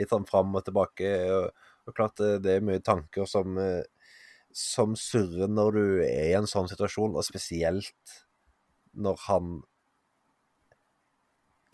litt 0.00 0.12
sånn 0.12 0.26
fram 0.28 0.54
og 0.56 0.64
tilbake. 0.66 1.12
Og, 1.34 1.68
og 1.86 1.96
klart 1.96 2.22
det 2.42 2.56
er 2.56 2.66
mye 2.66 2.82
tanker 2.84 3.28
som, 3.30 3.58
som 4.56 4.96
surrer 4.98 5.50
når 5.52 5.78
du 5.78 5.86
er 6.06 6.30
i 6.30 6.36
en 6.38 6.48
sånn 6.50 6.70
situasjon, 6.70 7.16
og 7.16 7.26
spesielt 7.26 8.20
når 8.96 9.18
han 9.26 9.56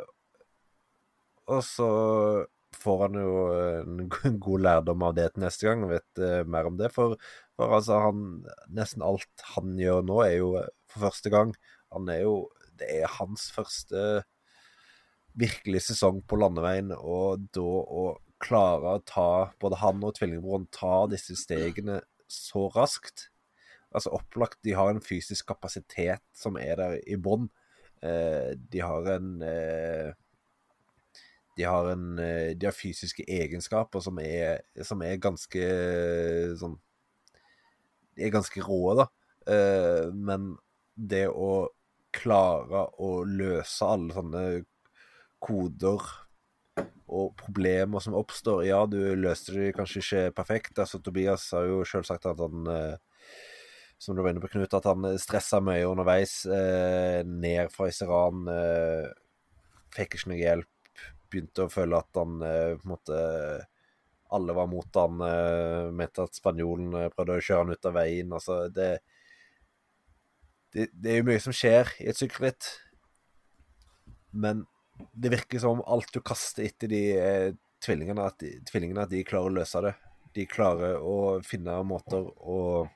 og 1.52 1.62
så 1.66 1.92
får 2.82 3.04
han 3.06 3.20
jo 3.20 3.32
en 3.82 4.10
god 4.46 4.66
lærdom 4.66 5.06
av 5.08 5.16
det 5.18 5.30
til 5.34 5.46
neste 5.46 5.68
gang, 5.68 5.86
og 5.86 5.94
vet 5.96 6.24
eh, 6.24 6.42
mer 6.48 6.70
om 6.70 6.80
det. 6.80 6.92
For, 6.96 7.18
for, 7.58 7.78
altså, 7.78 8.00
han 8.08 8.26
Nesten 8.72 9.06
alt 9.06 9.46
han 9.56 9.76
gjør 9.80 10.04
nå, 10.08 10.22
er 10.26 10.38
jo 10.40 10.52
for 10.92 11.08
første 11.08 11.34
gang. 11.34 11.56
Han 11.96 12.10
er 12.12 12.26
jo 12.26 12.36
Det 12.82 12.88
er 13.02 13.18
hans 13.20 13.52
første 13.54 14.24
virkelig 15.38 15.86
sesong 15.86 16.20
på 16.28 16.40
landeveien, 16.40 16.92
og 16.92 17.46
da 17.56 17.62
å 17.64 18.06
klare 18.42 18.96
å 18.98 19.04
ta 19.06 19.28
Både 19.62 19.78
han 19.80 20.02
og 20.04 20.16
tvillingbroren 20.18 20.66
ta 20.74 21.06
disse 21.12 21.38
stegene 21.40 22.02
så 22.32 22.66
raskt 22.76 23.30
Altså 23.96 24.14
opplagt, 24.16 24.60
de 24.64 24.74
har 24.76 24.90
en 24.90 25.04
fysisk 25.04 25.50
kapasitet 25.52 26.24
som 26.38 26.56
er 26.56 26.78
der 26.80 26.94
i 27.04 27.18
bånn. 27.20 27.50
Eh, 28.02 28.58
de 28.58 28.80
har 28.80 29.06
en 29.16 29.42
eh, 29.42 30.14
de 31.58 31.64
har, 31.64 31.90
en, 31.92 32.20
eh, 32.20 32.58
de 32.58 32.66
har 32.66 32.74
fysiske 32.74 33.24
egenskaper 33.28 34.02
som 34.02 34.18
er, 34.24 34.64
som 34.88 35.04
er 35.06 35.20
ganske 35.22 35.68
sånn 36.58 36.80
De 38.16 38.26
er 38.26 38.34
ganske 38.34 38.64
rå, 38.66 38.82
da. 38.98 39.06
Men 40.12 40.52
det 40.96 41.28
å 41.30 41.70
klare 42.14 42.82
å 43.00 43.12
løse 43.24 43.88
alle 43.88 44.14
sånne 44.14 44.42
koder 45.42 46.04
og 47.08 47.32
problemer 47.40 48.04
som 48.04 48.18
oppstår 48.20 48.66
Ja, 48.68 48.84
du 48.86 49.00
løste 49.16 49.56
det 49.56 49.72
kanskje 49.78 50.04
ikke 50.04 50.36
perfekt. 50.42 50.76
Altså, 50.78 51.00
Tobias 51.00 51.48
har 51.56 51.70
jo 51.70 51.82
sjøl 51.88 52.06
sagt 52.08 52.28
at 52.30 52.44
han 52.44 52.68
som 54.02 54.18
du 54.18 54.24
var 54.24 54.34
inne 54.34 54.42
på, 54.42 54.50
Knut, 54.50 54.74
at 54.74 54.88
han 54.90 55.06
stressa 55.22 55.60
mye 55.62 55.86
underveis. 55.86 56.42
ned 56.50 57.70
fra 57.70 57.90
Iseran. 57.92 58.48
fikk 59.94 60.18
ikke 60.18 60.32
noe 60.32 60.40
hjelp 60.40 60.70
begynte 61.32 61.66
å 61.66 61.72
føle 61.72 62.00
at 62.00 62.20
han 62.20 62.42
eh, 62.46 62.74
på 62.78 62.88
en 62.88 62.96
måte 62.96 63.22
Alle 64.32 64.56
var 64.56 64.70
mot 64.72 65.00
han, 65.00 65.24
eh, 65.28 65.90
mente 65.96 66.24
at 66.24 66.38
spanjolen 66.38 66.94
eh, 66.96 67.10
prøvde 67.12 67.40
å 67.40 67.46
kjøre 67.48 67.66
han 67.66 67.76
ut 67.76 67.90
av 67.90 67.98
veien. 67.98 68.36
Altså, 68.38 68.60
det, 68.72 68.92
det, 70.72 70.88
det 70.94 71.12
er 71.12 71.20
jo 71.20 71.28
mye 71.28 71.42
som 71.44 71.56
skjer 71.56 71.92
i 72.00 72.08
et 72.12 72.20
sykkelritt. 72.20 72.70
Men 74.32 74.64
det 75.12 75.34
virker 75.34 75.60
som 75.60 75.80
om 75.80 75.84
alt 75.84 76.14
du 76.16 76.22
kaster 76.24 76.64
etter 76.64 76.92
de 76.92 77.04
tvillingene, 77.84 78.24
at 78.24 78.40
de, 78.40 78.54
tvillingene, 78.70 79.04
at 79.04 79.12
de 79.12 79.26
klarer 79.28 79.52
å 79.52 79.58
løse 79.60 79.84
det. 79.84 79.94
De 80.38 80.48
klarer 80.48 81.04
å 81.04 81.42
finne 81.44 81.76
måter 81.84 82.24
å, 82.24 82.88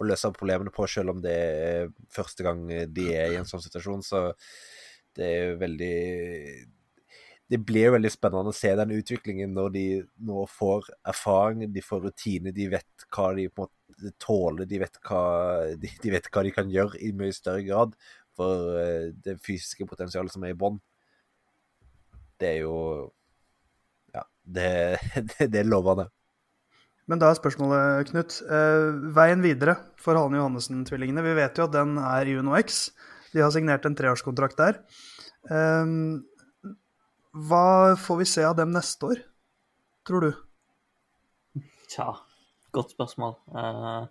å 0.00 0.08
løse 0.08 0.32
problemene 0.36 0.72
på, 0.74 0.88
selv 0.88 1.14
om 1.14 1.22
det 1.22 1.36
er 1.36 1.94
første 2.12 2.46
gang 2.46 2.66
de 2.88 3.06
er 3.14 3.34
i 3.34 3.40
en 3.40 3.48
sånn 3.48 3.62
situasjon. 3.62 4.04
Så 4.06 4.28
det 5.16 5.32
er 5.36 5.56
veldig 5.60 5.96
det 7.50 7.58
blir 7.66 7.88
jo 7.88 7.94
veldig 7.96 8.10
spennende 8.14 8.52
å 8.52 8.54
se 8.54 8.70
den 8.78 8.92
utviklingen 8.94 9.50
når 9.56 9.72
de 9.74 9.84
nå 10.22 10.44
får 10.46 10.86
erfaring, 11.10 11.64
de 11.74 11.82
får 11.82 12.04
rutine, 12.06 12.52
de 12.54 12.68
vet 12.70 13.06
hva 13.10 13.32
de 13.34 13.48
på 13.50 13.66
en 13.66 13.72
måte 13.90 14.12
tåler, 14.22 14.68
de 14.70 14.78
vet 14.84 15.00
hva 15.08 15.22
de, 15.74 15.90
de, 15.90 16.12
vet 16.14 16.28
hva 16.30 16.44
de 16.46 16.52
kan 16.54 16.70
gjøre 16.70 17.00
i 17.02 17.10
mye 17.16 17.34
større 17.34 17.64
grad 17.66 17.96
for 18.38 18.70
uh, 18.78 19.10
det 19.24 19.40
fysiske 19.42 19.88
potensialet 19.90 20.30
som 20.30 20.46
er 20.46 20.54
i 20.54 20.60
bånn. 20.62 20.78
Det 22.40 22.52
er 22.54 22.62
jo 22.62 22.76
Ja, 24.14 24.22
det, 24.44 24.70
det, 25.34 25.50
det 25.50 25.64
er 25.64 25.66
lovende. 25.66 26.06
Men 27.10 27.18
da 27.18 27.32
er 27.32 27.38
spørsmålet, 27.40 28.06
Knut. 28.12 28.36
Eh, 28.46 28.88
veien 29.16 29.40
videre 29.42 29.74
for 29.98 30.14
Hane 30.14 30.38
Johannessen-tvillingene. 30.38 31.24
Vi 31.26 31.32
vet 31.40 31.58
jo 31.58 31.66
at 31.66 31.74
den 31.74 31.96
er 31.98 32.28
i 32.30 32.36
UnoX. 32.38 32.84
De 33.34 33.42
har 33.42 33.50
signert 33.50 33.86
en 33.86 33.96
treårskontrakt 33.98 34.60
der. 34.60 34.78
Um, 35.50 36.20
hva 37.34 37.96
får 37.98 38.20
vi 38.20 38.28
se 38.30 38.46
av 38.46 38.54
dem 38.58 38.70
neste 38.74 39.10
år, 39.10 39.24
tror 40.06 40.26
du? 40.26 40.30
Tja, 41.90 42.12
godt 42.74 42.94
spørsmål. 42.94 43.34
Uh... 43.50 44.06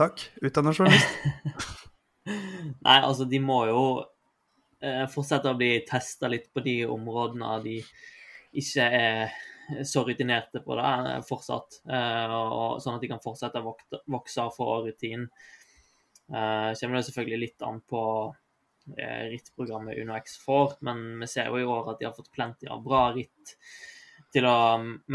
Takk. 0.00 0.24
Utdanna 0.40 0.72
journalist. 0.72 1.84
Nei, 2.86 2.98
altså, 2.98 3.28
de 3.28 3.40
må 3.44 3.66
jo 3.68 3.82
uh, 4.00 5.04
fortsette 5.12 5.52
å 5.52 5.58
bli 5.60 5.74
testa 5.88 6.32
litt 6.32 6.48
på 6.56 6.64
de 6.64 6.80
områdene 6.88 7.58
de 7.68 7.82
ikke 8.64 8.88
er 8.88 9.34
så 9.90 10.04
rutinerte 10.06 10.62
på 10.64 10.78
det 10.78 10.94
uh, 11.08 11.18
fortsatt. 11.26 11.82
Og, 11.84 12.80
sånn 12.84 12.96
at 12.96 13.04
de 13.04 13.12
kan 13.12 13.22
fortsette 13.24 13.62
å 13.62 13.74
vokse 14.12 14.46
og 14.46 14.56
få 14.56 14.70
rutin. 14.86 15.28
Uh, 16.28 16.72
kommer 16.78 16.98
det 16.98 17.06
selvfølgelig 17.08 17.42
litt 17.42 17.64
an 17.68 17.82
på 17.84 18.02
Eh, 18.98 19.24
rittprogrammet 19.28 19.98
UnoX 19.98 20.38
får. 20.38 20.72
Men 20.80 21.20
vi 21.20 21.26
ser 21.26 21.48
jo 21.48 21.58
i 21.58 21.64
år 21.64 21.92
at 21.92 22.00
de 22.00 22.08
har 22.08 22.16
fått 22.16 22.32
plenty 22.32 22.68
av 22.70 22.82
bra 22.84 23.06
ritt 23.16 23.54
til 24.34 24.46
å 24.48 24.56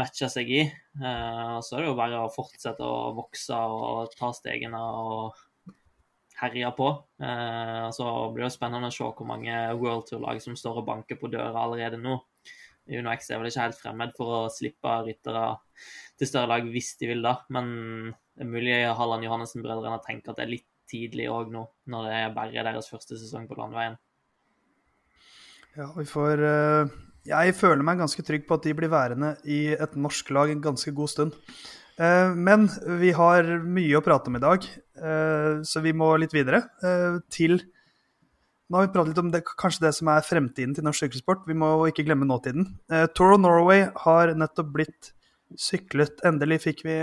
matche 0.00 0.30
seg 0.32 0.50
i. 0.50 0.64
Eh, 0.64 1.56
så 1.62 1.76
er 1.76 1.84
det 1.84 1.90
jo 1.90 1.98
bare 1.98 2.24
å 2.24 2.32
fortsette 2.34 2.82
å 2.82 3.12
vokse 3.16 3.54
og 3.54 4.16
ta 4.16 4.32
stegene 4.34 4.80
og 4.80 5.38
herje 6.40 6.72
på. 6.76 6.88
Eh, 7.22 7.86
så 7.94 8.08
blir 8.34 8.48
det 8.48 8.54
spennende 8.56 8.90
å 8.90 8.96
se 8.96 9.06
hvor 9.06 9.28
mange 9.28 9.54
World 9.78 10.08
Tour-lag 10.08 10.40
som 10.42 10.56
står 10.58 10.82
og 10.82 10.88
banker 10.88 11.20
på 11.20 11.30
døra 11.30 11.66
allerede 11.66 12.00
nå. 12.00 12.18
Uno 12.98 13.12
X 13.14 13.30
er 13.30 13.40
vel 13.40 13.50
ikke 13.50 13.66
helt 13.68 13.78
fremmed 13.78 14.14
for 14.16 14.34
å 14.34 14.40
slippe 14.52 14.96
ryttere 15.06 15.44
til 16.18 16.28
større 16.28 16.50
lag 16.50 16.66
hvis 16.72 16.94
de 17.00 17.10
vil, 17.12 17.22
da. 17.24 17.36
Men 17.54 17.70
det 18.10 18.46
er 18.46 18.50
mulig 18.50 18.76
Halland 18.98 19.26
Johannessen-brødrene 19.26 20.02
tenker 20.06 20.32
at 20.32 20.40
det 20.40 20.46
er 20.46 20.54
litt 20.56 20.68
tidlig 20.90 21.28
òg 21.30 21.52
nå, 21.54 21.64
når 21.90 22.08
det 22.08 22.14
er 22.18 22.32
bare 22.34 22.64
deres 22.66 22.90
første 22.90 23.18
sesong 23.18 23.46
på 23.48 23.58
landveien. 23.58 23.98
Ja, 25.78 25.86
vi 25.94 26.02
får 26.08 26.40
uh, 26.42 26.88
Jeg 27.28 27.54
føler 27.54 27.84
meg 27.86 28.00
ganske 28.00 28.24
trygg 28.26 28.48
på 28.48 28.56
at 28.58 28.64
de 28.66 28.74
blir 28.74 28.90
værende 28.90 29.36
i 29.46 29.68
et 29.76 29.94
norsk 29.94 30.32
lag 30.34 30.50
en 30.50 30.64
ganske 30.64 30.92
god 30.96 31.12
stund. 31.12 31.36
Uh, 32.00 32.34
men 32.34 32.66
vi 33.00 33.12
har 33.14 33.46
mye 33.62 33.98
å 33.98 34.04
prate 34.04 34.32
om 34.32 34.38
i 34.40 34.42
dag, 34.42 34.66
uh, 34.98 35.60
så 35.62 35.84
vi 35.84 35.94
må 35.94 36.10
litt 36.18 36.34
videre 36.34 36.64
til 37.30 37.60
nå 38.70 38.78
har 38.78 38.86
vi 38.86 38.92
pratet 38.94 39.10
litt 39.10 39.22
om 39.24 39.32
det, 39.34 39.42
kanskje 39.58 39.88
det 39.88 39.94
som 39.96 40.08
er 40.12 40.22
fremtiden 40.22 40.76
til 40.76 40.86
norsk 40.86 41.02
sykkelsport. 41.02 41.42
Vi 41.50 41.56
må 41.58 41.72
ikke 41.90 42.04
glemme 42.06 42.28
nåtiden. 42.28 42.68
Eh, 42.92 43.08
Tour 43.18 43.34
of 43.34 43.42
Norway 43.42 43.88
har 44.04 44.30
nettopp 44.38 44.70
blitt 44.76 45.10
syklet. 45.58 46.22
Endelig 46.26 46.60
fikk 46.68 46.84
vi 46.86 46.96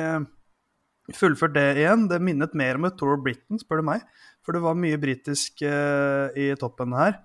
fullført 1.15 1.55
det 1.55 1.67
igjen. 1.81 2.07
Det 2.07 2.21
minnet 2.23 2.55
mer 2.55 2.79
om 2.79 2.87
et 2.87 2.97
Tour 2.99 3.17
of 3.17 3.23
Britain, 3.25 3.59
spør 3.59 3.81
du 3.81 3.89
meg. 3.91 4.07
For 4.45 4.55
det 4.55 4.63
var 4.63 4.79
mye 4.79 4.99
britisk 5.01 5.61
eh, 5.67 6.39
i 6.39 6.49
toppen 6.59 6.95
her. 6.95 7.19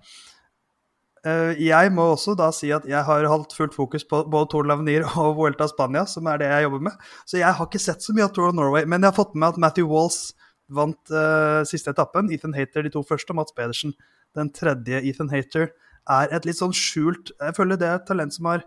Eh, 1.23 1.55
jeg 1.63 1.91
må 1.95 2.09
også 2.11 2.35
da 2.35 2.49
si 2.51 2.71
at 2.75 2.83
jeg 2.89 2.99
har 3.07 3.27
hatt 3.31 3.55
fullt 3.55 3.75
fokus 3.75 4.03
på 4.07 4.25
både 4.27 4.51
Tour 4.51 4.67
Lavenir 4.67 5.07
og 5.07 5.37
Vuelta 5.39 5.69
Spania, 5.71 6.03
som 6.09 6.27
er 6.27 6.41
det 6.41 6.51
jeg 6.51 6.67
jobber 6.67 6.87
med. 6.89 7.11
Så 7.23 7.39
jeg 7.39 7.51
har 7.55 7.69
ikke 7.69 7.83
sett 7.83 8.03
så 8.03 8.15
mye 8.15 8.27
av 8.27 8.33
Tour 8.35 8.51
of 8.51 8.57
Norway. 8.59 8.83
Men 8.83 9.03
jeg 9.03 9.13
har 9.13 9.21
fått 9.21 9.37
med 9.37 9.53
at 9.53 9.61
Matthew 9.67 9.87
Walls 9.91 10.33
vant 10.73 11.11
eh, 11.15 11.61
siste 11.69 11.95
etappen. 11.95 12.31
Ethan 12.33 12.55
Hater 12.55 12.83
de 12.83 12.91
to 12.91 13.03
første, 13.07 13.31
og 13.31 13.39
Mats 13.39 13.55
Pedersen 13.55 13.95
den 14.37 14.51
tredje, 14.53 15.01
Ethan 15.01 15.31
Hater, 15.33 15.71
er 16.09 16.33
et 16.35 16.43
litt 16.43 16.57
sånn 16.59 16.73
skjult 16.75 17.31
Jeg 17.39 17.55
føler 17.55 17.79
det 17.79 17.87
er 17.87 17.99
et 18.01 18.07
talent 18.09 18.35
som 18.35 18.49
har 18.49 18.65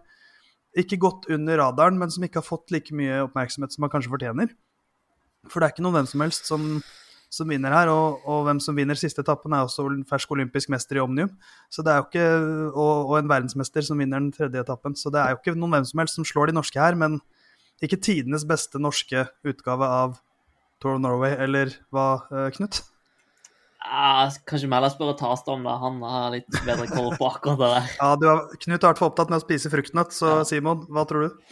ikke 0.77 0.99
gått 1.01 1.27
under 1.33 1.59
radaren, 1.61 1.99
men 2.01 2.13
som 2.13 2.25
ikke 2.25 2.41
har 2.43 2.47
fått 2.47 2.73
like 2.75 2.95
mye 2.97 3.23
oppmerksomhet 3.25 3.73
som 3.73 3.87
han 3.87 3.93
kanskje 3.93 4.13
fortjener. 4.13 4.53
For 5.49 5.61
det 5.61 5.69
er 5.69 5.75
ikke 5.75 5.85
noen 5.87 5.97
hvem 6.01 6.09
som 6.11 6.25
helst 6.25 6.51
som, 6.51 6.67
som 7.33 7.49
vinner 7.49 7.73
her, 7.73 7.89
og, 7.93 8.19
og, 8.27 8.43
hvem 8.49 8.61
som 8.63 8.77
vinner 8.77 8.99
siste 8.99 9.23
etappen, 9.25 9.55
er 9.57 9.65
også 9.65 9.87
fersk 10.11 10.35
olympisk 10.37 10.73
mester 10.75 11.01
i 11.01 11.05
omnium. 11.05 11.33
Så 11.73 11.85
det 11.87 11.95
er 11.95 12.03
jo 12.03 12.09
ikke, 12.11 12.27
og, 12.73 12.93
og, 13.07 13.15
en 13.21 13.31
verdensmester 13.31 13.87
som 13.89 14.03
vinner 14.03 14.21
den 14.21 14.35
tredje 14.37 14.61
etappen. 14.67 14.99
Så 14.99 15.13
det 15.15 15.23
er 15.23 15.33
jo 15.33 15.41
ikke 15.41 15.57
noen 15.57 15.79
hvem 15.79 15.89
som 15.89 16.05
helst 16.05 16.21
som 16.21 16.29
slår 16.29 16.53
de 16.53 16.59
norske 16.59 16.83
her, 16.83 16.99
men 16.99 17.21
ikke 17.85 18.01
tidenes 18.01 18.45
beste 18.49 18.81
norske 18.81 19.27
utgave 19.49 19.89
av 20.03 20.21
Tour 20.81 20.99
of 20.99 21.01
Norway, 21.01 21.33
eller 21.41 21.73
hva, 21.93 22.27
eh, 22.33 22.51
Knut? 22.57 22.83
Ja, 23.85 24.27
kanskje 24.49 24.69
Mella 24.71 24.89
spør 24.91 25.15
Tasta 25.19 25.55
om 25.55 25.65
det. 25.67 25.75
Han 25.83 25.99
har 26.03 26.33
litt 26.35 26.61
bedre 26.67 26.89
koll 26.91 27.13
på 27.19 27.29
akkurat 27.29 27.61
det 27.61 27.71
der. 27.75 27.91
ja, 28.01 28.11
du 28.19 28.27
har, 28.31 28.45
Knut 28.65 28.83
har 28.83 28.95
vært 28.95 29.03
for 29.03 29.13
opptatt 29.13 29.33
med 29.33 29.41
å 29.41 29.45
spise 29.45 29.73
fruktnøtt, 29.73 30.15
så 30.17 30.39
ja. 30.41 30.47
Simon, 30.49 30.87
hva 30.91 31.05
tror 31.09 31.27
du? 31.27 31.43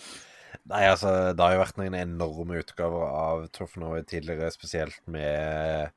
Nei, 0.64 0.86
altså, 0.88 1.10
Det 1.36 1.44
har 1.44 1.54
jo 1.54 1.60
vært 1.60 1.78
noen 1.80 1.98
enorme 1.98 2.62
utgaver 2.62 3.04
av 3.04 3.44
Tour 3.52 3.68
of 3.68 3.76
Norway 3.80 4.06
tidligere, 4.08 4.48
spesielt 4.54 4.96
med 5.10 5.92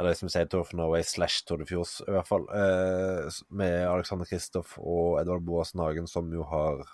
Eller 0.00 0.16
som 0.18 0.30
sier 0.32 0.48
Tour 0.50 0.66
of 0.66 0.74
Norway 0.76 1.04
slash 1.06 1.46
Tour 1.48 1.62
de 1.62 1.68
Fjords, 1.68 1.98
i 2.06 2.12
hvert 2.12 2.28
fall. 2.28 2.46
Eh, 2.56 3.40
med 3.52 3.82
Alexander 3.88 4.28
Kristoff 4.28 4.76
og 4.78 5.18
Edvard 5.20 5.44
Boasen 5.44 5.82
Hagen, 5.82 6.08
som 6.08 6.30
jo 6.32 6.44
har 6.48 6.84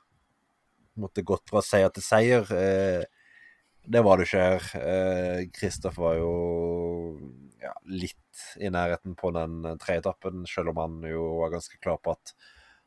måtte 0.98 1.26
gått 1.26 1.44
fra 1.50 1.62
seier 1.62 1.92
til 1.94 2.02
seier. 2.02 2.50
Eh, 2.54 3.04
det 3.86 4.02
var 4.02 4.18
det 4.18 4.26
ikke 4.26 4.46
her. 4.48 5.50
Kristoff 5.54 5.98
eh, 6.00 6.02
var 6.02 6.18
jo 6.18 6.32
ja, 7.66 7.74
litt 7.90 8.44
i 8.62 8.70
nærheten 8.72 9.16
på 9.18 9.32
den 9.36 9.64
treetappen, 9.82 10.46
selv 10.50 10.72
om 10.72 10.82
han 10.82 11.00
jo 11.08 11.26
var 11.42 11.56
ganske 11.56 11.80
klar 11.82 12.00
på 12.02 12.14
at 12.16 12.36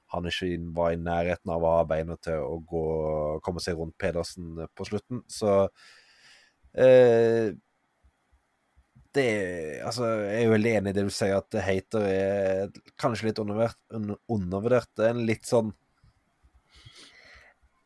han 0.10 0.26
ikke 0.26 0.58
var 0.74 0.94
i 0.94 1.02
nærheten 1.02 1.52
av 1.54 1.64
å 1.64 1.74
ha 1.78 1.88
beina 1.88 2.18
til 2.24 2.42
å 2.42 2.58
gå, 2.66 2.86
komme 3.46 3.62
seg 3.62 3.78
rundt 3.78 3.98
Pedersen 4.02 4.58
eh, 4.58 4.70
på 4.74 4.88
slutten. 4.90 5.22
Så 5.30 5.52
eh, 6.74 7.52
det 9.18 9.28
Altså, 9.86 10.08
jeg 10.30 10.48
er 10.48 10.54
veldig 10.54 10.74
enig 10.80 10.94
i 10.94 10.98
det 10.98 11.06
du 11.08 11.14
sier, 11.14 11.38
at 11.38 11.60
Hater 11.66 12.08
er 12.10 12.74
kanskje 13.02 13.30
litt 13.30 13.42
undervurdert. 13.42 14.90
Det 14.98 15.06
er 15.06 15.14
en 15.16 15.26
litt 15.30 15.50
sånn 15.50 15.72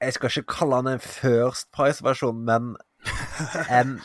Jeg 0.03 0.17
skal 0.17 0.31
ikke 0.31 0.57
kalle 0.57 0.81
han 0.81 0.93
en 0.95 1.03
First 1.03 1.69
Price-versjon, 1.75 2.41
men 2.47 2.73
en 3.77 3.97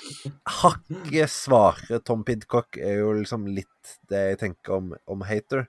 hakket 0.63 1.31
svakere 1.31 2.01
Tom 2.05 2.25
Pidcock 2.27 2.79
er 2.81 3.01
jo 3.03 3.13
liksom 3.19 3.47
litt 3.51 3.97
det 4.11 4.23
jeg 4.33 4.41
tenker 4.43 4.79
om, 4.79 4.93
om 5.11 5.25
Hater. 5.27 5.67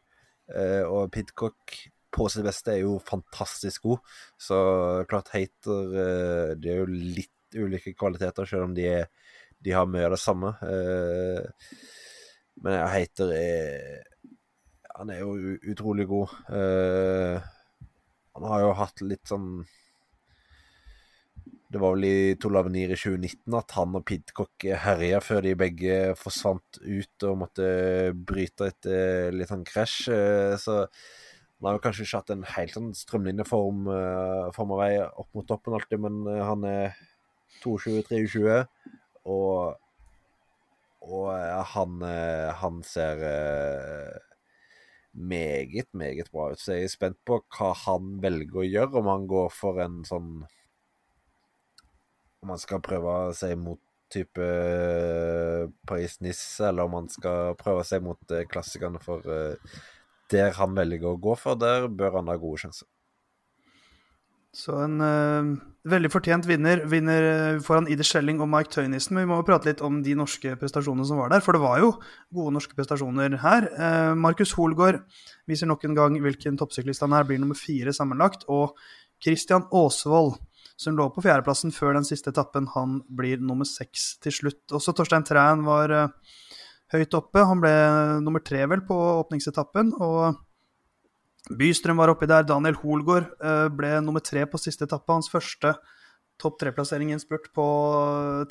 Uh, 0.49 0.83
og 0.89 1.11
Pidcock 1.13 1.75
på 2.09 2.25
sitt 2.31 2.45
beste 2.45 2.73
er 2.73 2.83
jo 2.83 2.97
fantastisk 3.05 3.85
god. 3.85 4.15
Så 4.41 4.57
klart 5.09 5.29
Hater 5.35 5.93
uh, 5.93 6.55
Det 6.57 6.73
er 6.73 6.81
jo 6.81 6.89
litt 6.89 7.59
ulike 7.59 7.95
kvaliteter, 7.97 8.49
selv 8.49 8.67
om 8.67 8.75
de, 8.77 8.85
er, 9.01 9.07
de 9.61 9.73
har 9.73 9.89
mye 9.89 10.07
av 10.07 10.15
det 10.15 10.21
samme. 10.21 10.53
Uh, 10.63 11.45
men 12.63 12.79
ja, 12.79 12.87
Hater 12.91 13.33
er 13.35 14.05
Han 14.99 15.13
er 15.13 15.21
jo 15.21 15.55
utrolig 15.71 16.05
god. 16.09 16.33
han 18.35 18.47
har 18.51 18.61
jo 18.65 18.73
hatt 18.75 19.01
litt 19.07 19.29
sånn 19.29 19.61
det 21.69 21.77
var 21.77 21.93
vel 21.93 22.05
i 22.08 22.36
Tolavenir 22.41 22.89
i 22.89 22.97
2019 22.97 23.55
at 23.60 23.73
han 23.77 23.97
og 23.99 24.05
Pidcock 24.10 24.65
herja 24.84 25.19
før 25.21 25.43
de 25.45 25.58
begge 25.58 25.97
forsvant 26.17 26.79
ut 26.82 27.25
og 27.29 27.41
måtte 27.43 27.67
bryte 28.13 28.71
etter 28.71 29.36
litt 29.36 29.51
sånn 29.51 29.67
krasj. 29.67 29.99
Eh, 30.15 30.55
så 30.58 30.79
han 31.60 31.67
har 31.67 31.77
jo 31.77 31.84
kanskje 31.84 32.08
ikke 32.08 32.21
hatt 32.23 32.34
en 32.34 32.47
helt 32.55 32.73
sånn 32.73 32.89
strømlinjeform 32.97 33.86
form 34.55 34.73
av 34.73 34.82
vei 34.82 34.93
opp 35.03 35.29
mot 35.36 35.45
toppen 35.45 35.75
alltid, 35.75 36.01
men 36.05 36.23
han 36.39 36.63
er 36.65 36.97
22-23, 37.60 38.62
og, 39.27 39.75
og 41.03 41.25
han, 41.73 41.97
han, 42.62 42.77
ser 42.88 43.25
meget, 45.12 45.89
meget 45.91 46.32
bra 46.32 46.53
ut. 46.53 46.63
Så 46.63 46.77
jeg 46.77 46.88
er 46.88 46.93
spent 46.95 47.19
på 47.27 47.41
hva 47.58 47.73
han 47.84 48.15
velger 48.23 48.63
å 48.63 48.69
gjøre, 48.69 49.01
om 49.01 49.12
han 49.12 49.27
går 49.27 49.51
for 49.51 49.84
en 49.84 49.99
sånn 50.08 50.47
om 52.43 52.54
man 52.54 52.62
skal 52.62 52.82
prøve 52.84 53.15
seg 53.38 53.58
mot 53.60 53.82
type 54.10 54.41
eh, 54.41 55.69
Paris-Nice, 55.88 56.63
eller 56.65 56.88
om 56.88 56.95
man 56.97 57.10
skal 57.12 57.56
prøve 57.60 57.84
seg 57.86 58.04
mot 58.06 58.34
eh, 58.34 58.47
klassikerne 58.49 59.02
for 59.04 59.25
eh, 59.30 59.82
der 60.34 60.56
han 60.58 60.78
velger 60.78 61.12
å 61.12 61.19
gå 61.21 61.36
for, 61.38 61.60
der 61.60 61.88
bør 61.89 62.19
han 62.19 62.32
ha 62.32 62.38
gode 62.39 62.63
sjanser. 62.63 62.89
Så 64.49 64.73
en 64.82 64.97
uh, 64.97 65.49
veldig 65.89 66.10
fortjent 66.10 66.47
vinner 66.49 66.82
vinner 66.89 67.60
foran 67.62 67.86
Ide 67.91 68.06
Schelling 68.06 68.39
og 68.41 68.49
Mike 68.49 68.73
Tøynissen. 68.73 69.13
Men 69.13 69.28
vi 69.28 69.30
må 69.30 69.38
jo 69.38 69.45
prate 69.45 69.69
litt 69.69 69.84
om 69.86 69.99
de 70.06 70.15
norske 70.17 70.56
prestasjonene 70.58 71.06
som 71.06 71.21
var 71.21 71.30
der, 71.34 71.43
for 71.45 71.54
det 71.54 71.62
var 71.62 71.78
jo 71.84 71.91
gode 72.34 72.56
norske 72.56 72.78
prestasjoner 72.78 73.38
her. 73.43 73.69
Uh, 73.78 74.13
Markus 74.17 74.56
Holgaard 74.58 75.04
viser 75.49 75.69
nok 75.69 75.86
en 75.86 75.97
gang 75.97 76.17
hvilken 76.21 76.58
toppsyklist 76.58 77.06
han 77.06 77.13
er, 77.13 77.30
blir 77.30 77.41
nummer 77.41 77.58
fire 77.58 77.93
sammenlagt. 77.93 78.47
Og 78.49 78.73
Christian 79.21 79.67
Aasvold 79.69 80.39
som 80.79 80.95
lå 80.95 81.09
på 81.11 81.23
fjerdeplassen 81.25 81.73
før 81.75 81.97
den 81.97 82.07
siste 82.07 82.31
etappen. 82.31 82.69
Han 82.75 82.99
blir 83.11 83.41
nummer 83.43 83.67
seks 83.67 84.13
til 84.23 84.35
slutt. 84.35 84.61
Også 84.75 84.95
Torstein 84.95 85.25
Træn 85.27 85.65
var 85.67 85.91
uh, 85.91 86.37
høyt 86.93 87.17
oppe. 87.19 87.43
Han 87.49 87.59
ble 87.63 87.73
nummer 88.23 88.43
tre 88.45 88.63
vel 88.71 88.85
på 88.87 88.97
åpningsetappen. 89.19 89.91
og 89.99 90.39
Bystrøm 91.59 91.99
var 91.99 92.13
oppi 92.13 92.29
der. 92.31 92.47
Daniel 92.47 92.79
Hoelgaard 92.79 93.27
uh, 93.43 93.67
ble 93.75 93.97
nummer 94.05 94.23
tre 94.23 94.45
på 94.47 94.61
siste 94.61 94.87
etappe. 94.87 95.11
Hans 95.11 95.31
første 95.31 95.75
topp 96.39 96.61
tre-plassering 96.61 97.11
i 97.11 97.17
en 97.17 97.19
spurt 97.19 97.51
på 97.55 97.65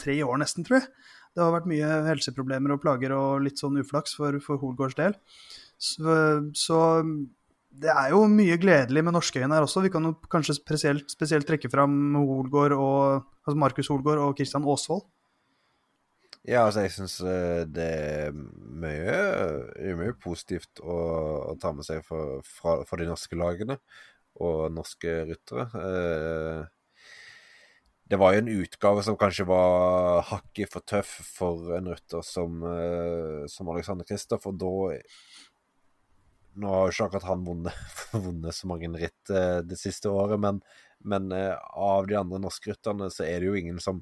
tre 0.00 0.18
år 0.20 0.42
nesten, 0.42 0.66
tror 0.66 0.82
jeg. 0.82 0.90
Det 1.32 1.44
har 1.44 1.54
vært 1.54 1.68
mye 1.70 1.88
helseproblemer 2.10 2.74
og 2.74 2.82
plager 2.82 3.14
og 3.16 3.44
litt 3.44 3.60
sånn 3.60 3.80
uflaks 3.80 4.16
for, 4.18 4.36
for 4.44 4.60
Hoelgaards 4.60 4.98
del. 4.98 5.16
Så, 5.80 6.18
så 6.58 6.78
det 7.82 7.92
er 7.92 8.12
jo 8.12 8.24
mye 8.30 8.56
gledelig 8.60 9.04
med 9.06 9.14
norskøyene 9.16 9.54
her 9.54 9.66
også. 9.66 9.84
Vi 9.84 9.92
kan 9.92 10.08
jo 10.08 10.14
kanskje 10.32 10.56
spesielt, 10.58 11.10
spesielt 11.12 11.46
trekke 11.48 11.70
fram 11.72 12.16
Holgård 12.16 12.74
og, 12.76 13.28
altså 13.44 13.58
Markus 13.60 13.90
Holgaard 13.92 14.22
og 14.24 14.34
Kristian 14.38 14.66
Aasvold. 14.66 15.06
Ja, 16.48 16.64
altså 16.64 16.84
jeg 16.86 16.94
syns 16.94 17.18
eh, 17.20 17.64
det 17.68 17.86
er 17.92 18.32
mye, 18.32 19.16
mye 19.98 20.14
positivt 20.22 20.80
å, 20.80 20.96
å, 21.50 21.56
ta 21.60 21.74
med 21.76 21.84
seg 21.84 22.00
for, 22.06 22.38
fra, 22.46 22.78
for, 22.88 23.00
de 23.00 23.08
norske 23.10 23.36
lagene 23.36 23.76
og 24.40 24.70
norske 24.72 25.18
ryttere. 25.28 25.66
Eh, 25.76 26.62
det 28.08 28.16
var 28.16 28.32
jo 28.32 28.40
en 28.40 28.52
utgave 28.62 29.02
som 29.04 29.18
kanskje 29.20 29.44
var 29.50 30.22
hakket 30.30 30.72
for 30.72 30.88
tøff 30.88 31.10
for 31.28 31.74
en 31.76 31.90
rytter 31.92 32.24
som, 32.24 32.62
eh, 32.64 33.44
som 33.52 33.68
Alexander 33.68 34.08
Kristoff, 34.08 34.48
og 34.48 34.56
da 34.62 34.72
nå 36.58 36.72
har 36.72 36.88
jo 36.88 36.94
ikke 36.94 37.08
akkurat 37.08 37.28
han 37.30 37.46
vunnet, 37.46 37.92
vunnet 38.26 38.56
så 38.56 38.70
mange 38.70 38.90
ritt 38.98 39.32
eh, 39.34 39.60
det 39.66 39.78
siste 39.80 40.12
året, 40.12 40.40
men 40.40 40.62
Men 40.98 41.30
eh, 41.30 41.54
av 41.78 42.08
de 42.08 42.16
andre 42.18 42.40
norske 42.42 42.72
rytterne 42.72 43.06
så 43.14 43.22
er 43.22 43.38
det 43.38 43.46
jo 43.46 43.54
ingen 43.54 43.76
som, 43.78 44.00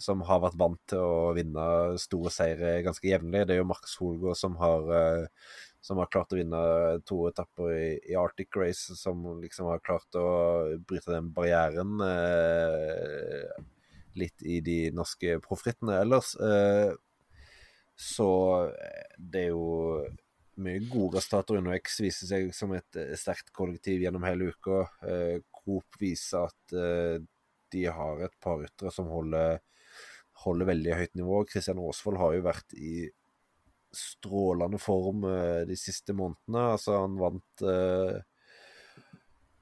som 0.00 0.22
har 0.24 0.40
vært 0.40 0.56
vant 0.56 0.80
til 0.88 1.02
å 1.04 1.34
vinne 1.36 1.64
store 2.00 2.30
seire 2.32 2.78
ganske 2.86 3.04
jevnlig. 3.04 3.42
Det 3.44 3.52
er 3.52 3.60
jo 3.60 3.66
Markus 3.68 3.98
Holgaard 4.00 4.38
som 4.40 4.56
har 4.56 4.88
eh, 4.96 5.26
som 5.80 6.00
har 6.00 6.10
klart 6.12 6.32
å 6.32 6.38
vinne 6.38 6.60
to 7.08 7.22
etapper 7.28 7.72
i, 7.72 7.88
i, 8.10 8.16
Arctic 8.18 8.56
Race, 8.56 8.96
som 8.98 9.22
liksom 9.42 9.68
har 9.70 9.84
klart 9.84 10.18
å 10.18 10.28
bryte 10.88 11.12
den 11.14 11.30
barrieren 11.34 12.00
eh, 12.04 13.52
litt 14.18 14.42
i 14.42 14.58
de 14.64 14.78
norske 14.94 15.38
proffrittene 15.44 16.00
ellers. 16.02 16.34
Eh, 16.42 16.90
så 17.98 18.30
det 19.18 19.46
er 19.46 19.52
jo 19.54 20.02
mye 20.62 20.82
gode 20.90 21.18
resultater. 21.18 21.60
X, 21.78 22.00
viser 22.04 22.30
seg 22.30 22.52
som 22.56 22.72
et 22.76 23.00
sterkt 23.18 23.52
kollektiv 23.56 24.02
gjennom 24.04 24.26
hele 24.26 24.50
uka. 24.52 24.84
Eh, 25.06 25.38
Coop 25.54 25.98
viser 26.00 26.48
at 26.48 26.76
eh, 26.76 27.18
de 27.72 27.84
har 27.92 28.24
et 28.24 28.36
par 28.42 28.58
ryttere 28.62 28.92
som 28.94 29.10
holder, 29.12 29.60
holder 30.44 30.70
veldig 30.72 30.96
høyt 31.00 31.14
nivå. 31.20 31.42
Kristian 31.50 31.80
Aasvold 31.82 32.20
har 32.20 32.36
jo 32.36 32.46
vært 32.48 32.76
i 32.78 32.94
strålende 33.94 34.80
form 34.80 35.24
eh, 35.28 35.62
de 35.68 35.76
siste 35.78 36.16
månedene. 36.16 36.64
Altså, 36.74 36.98
han 37.02 37.20
vant 37.20 37.64
eh, 37.64 38.18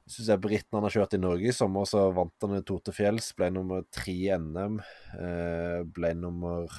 Syns 0.07 0.29
jeg 0.31 0.39
britten 0.39 0.77
han 0.77 0.85
har 0.87 0.95
kjørt 0.95 1.17
i 1.17 1.19
Norge 1.19 1.49
i 1.51 1.55
sommer, 1.55 1.87
så 1.91 2.05
vant 2.15 2.45
han 2.45 2.61
Tour 2.63 2.79
til 2.87 2.95
fjells. 2.95 3.33
Ble 3.35 3.49
nummer 3.51 3.83
tre 3.91 4.13
i 4.15 4.37
NM. 4.39 4.77
Uh, 5.19 5.81
ble 5.91 6.13
nummer 6.15 6.71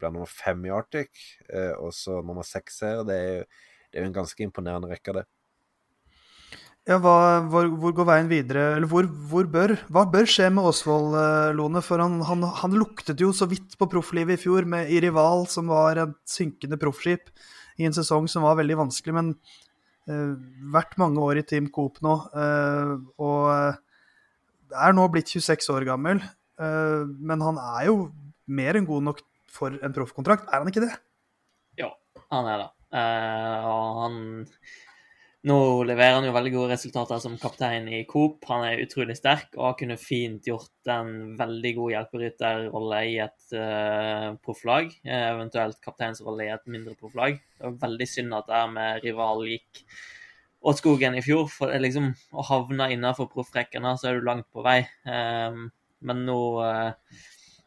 ble 0.00 0.12
nummer 0.14 0.30
fem 0.30 0.62
i 0.66 0.74
Arctic, 0.74 1.10
uh, 1.52 1.74
og 1.82 1.92
så 1.96 2.20
nummer 2.22 2.46
seks 2.46 2.82
her. 2.86 3.02
Det 3.08 3.18
er, 3.18 3.66
det 3.88 3.98
er 3.98 4.06
jo 4.06 4.12
en 4.12 4.20
ganske 4.20 4.46
imponerende 4.46 4.90
rekke, 4.92 5.16
det. 5.20 5.26
Ja, 6.88 6.96
hva, 7.04 7.42
hvor, 7.52 7.66
hvor, 7.76 7.92
går 7.98 8.06
veien 8.08 8.30
videre? 8.30 8.62
Eller 8.78 8.88
hvor, 8.88 9.04
hvor 9.28 9.48
bør, 9.52 9.74
hva 9.92 10.06
bør 10.08 10.24
skje 10.30 10.46
med 10.48 10.64
Åsvold, 10.70 11.16
eh, 11.20 11.48
Lone? 11.58 11.82
For 11.84 12.00
han, 12.00 12.14
han, 12.24 12.46
han, 12.62 12.76
luktet 12.80 13.20
jo 13.20 13.28
så 13.36 13.44
vidt 13.50 13.76
på 13.76 13.90
profflivet 13.92 14.38
i 14.38 14.40
fjor 14.40 14.64
med 14.64 14.88
i 14.88 15.02
Rival, 15.04 15.44
som 15.52 15.68
var 15.68 16.00
et 16.00 16.14
synkende 16.32 16.78
proffskip 16.80 17.28
i 17.76 17.84
en 17.84 17.96
sesong 17.96 18.24
som 18.32 18.46
var 18.48 18.56
veldig 18.62 18.78
vanskelig. 18.80 19.16
Men 19.18 19.34
uh, 20.08 20.32
vært 20.72 20.96
mange 21.02 21.20
år 21.20 21.42
i 21.42 21.44
Team 21.50 21.68
Coop 21.74 22.00
nå, 22.04 22.14
uh, 22.32 22.96
og 23.20 24.72
er 24.72 24.96
nå 24.96 25.04
blitt 25.12 25.28
26 25.36 25.68
år 25.76 25.84
gammel. 25.88 26.24
Men 26.58 27.42
han 27.44 27.60
er 27.62 27.84
jo 27.86 27.92
mer 28.50 28.74
enn 28.74 28.86
god 28.88 29.04
nok 29.06 29.20
for 29.52 29.78
en 29.82 29.94
proffkontrakt, 29.96 30.50
er 30.50 30.62
han 30.62 30.70
ikke 30.70 30.84
det? 30.84 30.92
Ja, 31.80 31.92
han 32.28 32.50
er 32.50 32.64
det. 32.64 32.68
og 32.98 34.02
han 34.02 34.20
nå 35.46 35.56
leverer 35.86 36.16
han 36.16 36.26
jo 36.26 36.32
veldig 36.34 36.50
gode 36.50 36.72
resultater 36.72 37.20
som 37.22 37.36
kaptein 37.38 37.86
i 37.94 38.00
Coop. 38.10 38.42
Han 38.50 38.64
er 38.66 38.82
utrolig 38.82 39.14
sterk 39.20 39.52
og 39.54 39.68
har 39.68 39.76
kunnet 39.78 40.02
fint 40.02 40.48
gjort 40.48 40.90
en 40.90 41.12
veldig 41.38 41.72
god 41.76 41.92
hjelperytterrolle 41.94 42.98
i 43.06 43.14
et 43.22 43.54
uh, 43.54 44.34
profflag. 44.42 44.90
Uh, 45.06 45.28
eventuelt 45.36 45.78
kapteinsrolle 45.84 46.48
i 46.48 46.52
et 46.56 46.66
mindre 46.66 46.96
profflag. 46.98 47.38
Det 47.54 47.64
var 47.68 47.78
veldig 47.86 48.08
synd 48.10 48.34
at 48.34 48.50
det 48.50 48.58
her 48.58 48.72
med 48.74 49.06
rival 49.06 49.46
gikk 49.46 49.84
åt 50.66 50.82
skogen 50.82 51.16
i 51.16 51.22
fjor. 51.22 51.46
For 51.54 51.86
liksom, 51.86 52.10
å 52.34 52.46
havne 52.50 52.90
innenfor 52.96 53.30
proffrekkene, 53.30 53.94
så 53.94 54.10
er 54.10 54.18
du 54.18 54.26
langt 54.26 54.50
på 54.50 54.66
vei. 54.66 54.80
Um, 55.06 55.68
men 56.02 56.26
nå 56.26 56.40
uh, 56.66 57.22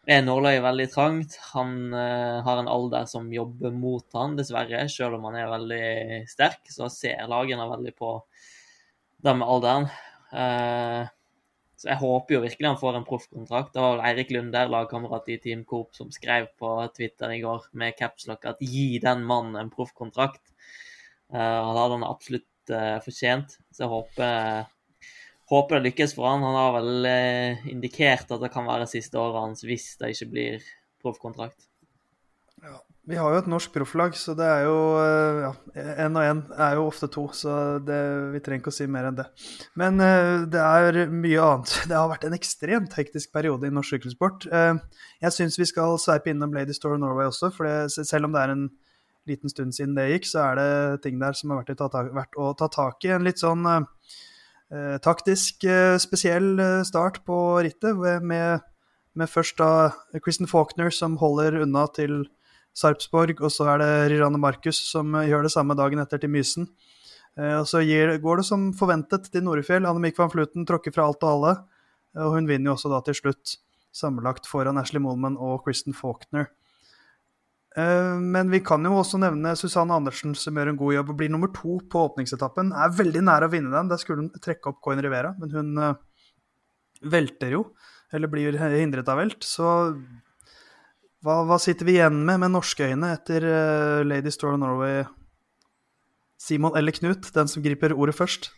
er 0.10 0.24
nåløyet 0.26 0.64
veldig 0.66 0.88
trangt. 0.94 1.38
Han 1.52 1.94
uh, 1.94 2.42
har 2.46 2.62
en 2.62 2.70
alder 2.72 3.08
som 3.10 3.30
jobber 3.34 3.74
mot 3.76 4.06
han, 4.18 4.36
dessverre. 4.40 4.88
Selv 4.90 5.20
om 5.20 5.28
han 5.30 5.38
er 5.38 5.52
veldig 5.52 6.22
sterk, 6.30 6.64
så 6.74 6.90
ser 6.90 7.30
lagene 7.30 7.70
veldig 7.70 7.94
på 7.98 8.16
det 9.22 9.36
med 9.38 9.48
alderen. 9.48 9.90
Uh, 10.34 11.06
så 11.78 11.90
jeg 11.92 12.02
håper 12.02 12.36
jo 12.36 12.42
virkelig 12.44 12.70
han 12.70 12.82
får 12.82 12.98
en 12.98 13.08
proffkontrakt. 13.08 13.74
Det 13.74 13.82
var 13.82 13.96
vel 13.96 14.04
Eirik 14.10 14.34
Lunder, 14.34 14.70
lagkamerat 14.70 15.30
i 15.34 15.40
Team 15.42 15.64
Coop, 15.70 15.96
som 15.98 16.12
skrev 16.14 16.50
på 16.62 16.76
Twitter 16.98 17.34
i 17.34 17.42
går 17.42 17.72
med 17.78 17.98
capslock 17.98 18.46
at 18.50 18.62
gi 18.62 19.00
den 19.02 19.26
mannen 19.26 19.58
en 19.58 19.74
proffkontrakt. 19.74 20.44
Uh, 21.34 21.38
han 21.40 21.78
hadde 21.78 21.98
han 22.00 22.10
absolutt 22.10 22.48
fortjent. 23.04 23.58
Så 23.74 23.84
jeg 23.84 23.90
håper 23.92 24.68
håper 25.52 25.78
det 25.78 25.90
lykkes 25.90 26.16
for 26.18 26.30
han. 26.30 26.46
Han 26.46 26.58
har 26.58 26.78
vel 26.80 27.10
eh, 27.10 27.66
indikert 27.72 28.32
at 28.32 28.44
det 28.44 28.52
kan 28.54 28.70
være 28.70 28.90
siste 28.90 29.20
året 29.20 29.42
hans 29.42 29.66
hvis 29.68 29.94
det 30.00 30.14
ikke 30.16 30.32
blir 30.32 30.72
proffkontrakt. 31.04 31.68
Ja, 32.62 32.78
vi 33.10 33.18
har 33.18 33.34
jo 33.34 33.40
et 33.42 33.50
norsk 33.50 33.72
profflag, 33.74 34.14
så 34.20 34.36
det 34.38 34.46
er 34.46 34.68
jo 34.68 34.76
eh, 35.02 35.40
ja, 35.42 35.52
Én 36.06 36.20
og 36.20 36.28
én 36.28 36.42
er 36.54 36.78
jo 36.78 36.86
ofte 36.86 37.10
to, 37.12 37.26
så 37.36 37.56
det, 37.82 37.98
vi 38.36 38.42
trenger 38.46 38.62
ikke 38.62 38.74
å 38.74 38.78
si 38.78 38.88
mer 38.92 39.10
enn 39.10 39.18
det. 39.18 39.26
Men 39.80 39.98
uh, 39.98 40.46
det 40.52 40.62
er 40.62 41.02
mye 41.10 41.48
annet. 41.48 41.74
Det 41.90 41.98
har 41.98 42.12
vært 42.12 42.28
en 42.30 42.38
ekstremt 42.38 42.96
hektisk 43.00 43.34
periode 43.34 43.68
i 43.68 43.74
norsk 43.74 43.98
sykkelsport. 43.98 44.46
Jeg 44.52 45.36
syns 45.36 45.58
vi 45.60 45.68
skal 45.70 45.98
sveipe 46.02 46.32
innom 46.32 46.54
Lady 46.56 46.78
Store 46.78 47.00
Norway 47.02 47.32
også, 47.32 47.50
for 47.56 47.68
det, 47.68 48.06
selv 48.08 48.30
om 48.30 48.38
det 48.38 48.46
er 48.46 48.54
en 48.54 48.70
liten 49.30 49.52
stund 49.52 49.76
siden 49.76 49.98
det 49.98 50.08
gikk, 50.14 50.30
så 50.30 50.46
er 50.48 50.62
det 50.62 50.70
ting 51.04 51.20
der 51.22 51.36
som 51.38 51.54
har 51.54 51.66
vært, 51.66 52.38
å 52.38 52.54
ta 52.58 52.70
tak 52.72 53.04
i. 53.06 53.12
En 53.16 53.26
litt 53.26 53.42
sånn 53.42 53.66
Eh, 53.66 53.82
taktisk 55.04 55.66
eh, 55.68 55.98
spesiell 56.00 56.54
eh, 56.60 56.84
start 56.88 57.22
på 57.28 57.38
rittet, 57.66 57.98
med, 58.24 58.62
med, 59.14 59.30
først 59.30 59.58
da 59.60 59.92
Kristen 60.24 60.48
Faulkner 60.48 60.94
som 60.96 61.18
holder 61.20 61.60
unna 61.66 61.88
til 61.92 62.24
Sarpsborg, 62.72 63.42
og 63.44 63.52
så 63.52 63.68
er 63.74 63.82
det 63.82 63.92
Rirane 64.14 64.40
Markus 64.40 64.80
som 64.94 65.12
gjør 65.28 65.44
det 65.44 65.52
samme 65.52 65.76
dagen 65.76 66.00
etter 66.00 66.22
til 66.22 66.32
Mysen. 66.32 66.70
Og 67.36 67.66
Så 67.68 67.82
gir, 67.84 68.12
går 68.20 68.40
det 68.40 68.46
som 68.48 68.70
forventet 68.76 69.30
til 69.32 69.44
Norefjell. 69.44 69.86
Annemik 69.88 70.18
van 70.20 70.32
Fluten 70.32 70.66
tråkker 70.68 70.92
fra 70.92 71.06
alt 71.08 71.24
og 71.24 71.30
alle. 71.32 71.52
Og 72.20 72.34
hun 72.36 72.48
vinner 72.48 72.72
jo 72.72 72.74
også 72.76 72.92
da 72.92 73.00
til 73.08 73.16
slutt 73.16 73.54
sammenlagt 73.96 74.48
foran 74.48 74.80
Ashley 74.80 75.04
Mollman 75.04 75.38
og 75.40 75.64
Kristen 75.64 75.96
Faulkner. 75.96 76.50
Eh, 77.78 78.16
men 78.20 78.50
vi 78.52 78.60
kan 78.60 78.84
jo 78.84 78.98
også 79.00 79.20
nevne 79.22 79.54
Susanne 79.56 79.96
Andersen, 79.96 80.34
som 80.36 80.58
gjør 80.58 80.74
en 80.74 80.80
god 80.80 80.96
jobb 80.98 81.14
og 81.14 81.20
blir 81.22 81.32
nummer 81.32 81.52
to 81.56 81.78
på 81.92 82.06
åpningsetappen. 82.10 82.74
Er 82.76 82.98
veldig 82.98 83.24
nær 83.28 83.48
å 83.48 83.52
vinne 83.52 83.72
den. 83.72 83.92
Der 83.92 84.02
skulle 84.02 84.26
hun 84.26 84.44
trekke 84.44 84.74
opp 84.74 84.82
Coin 84.84 85.00
Rivera, 85.04 85.32
men 85.40 85.56
hun 85.56 85.72
uh, 85.80 85.94
velter 87.14 87.56
jo. 87.56 87.64
Eller 88.12 88.28
blir 88.32 88.60
hindret 88.60 89.08
av 89.08 89.22
velt. 89.22 89.48
Så 89.48 89.64
hva, 91.24 91.42
hva, 91.48 91.58
sitter 91.62 91.88
vi 91.88 91.96
igjen 91.96 92.24
med 92.28 92.42
med 92.44 92.52
norske 92.58 92.92
øyne 92.92 93.14
etter 93.16 93.48
uh, 93.48 94.04
Lady 94.04 94.34
Store 94.36 94.60
Norway? 94.60 95.06
Simon 96.42 96.76
eller 96.76 96.92
Knut, 96.98 97.30
den 97.36 97.48
som 97.48 97.64
griper 97.64 97.94
ordet 97.94 98.18
først? 98.18 98.50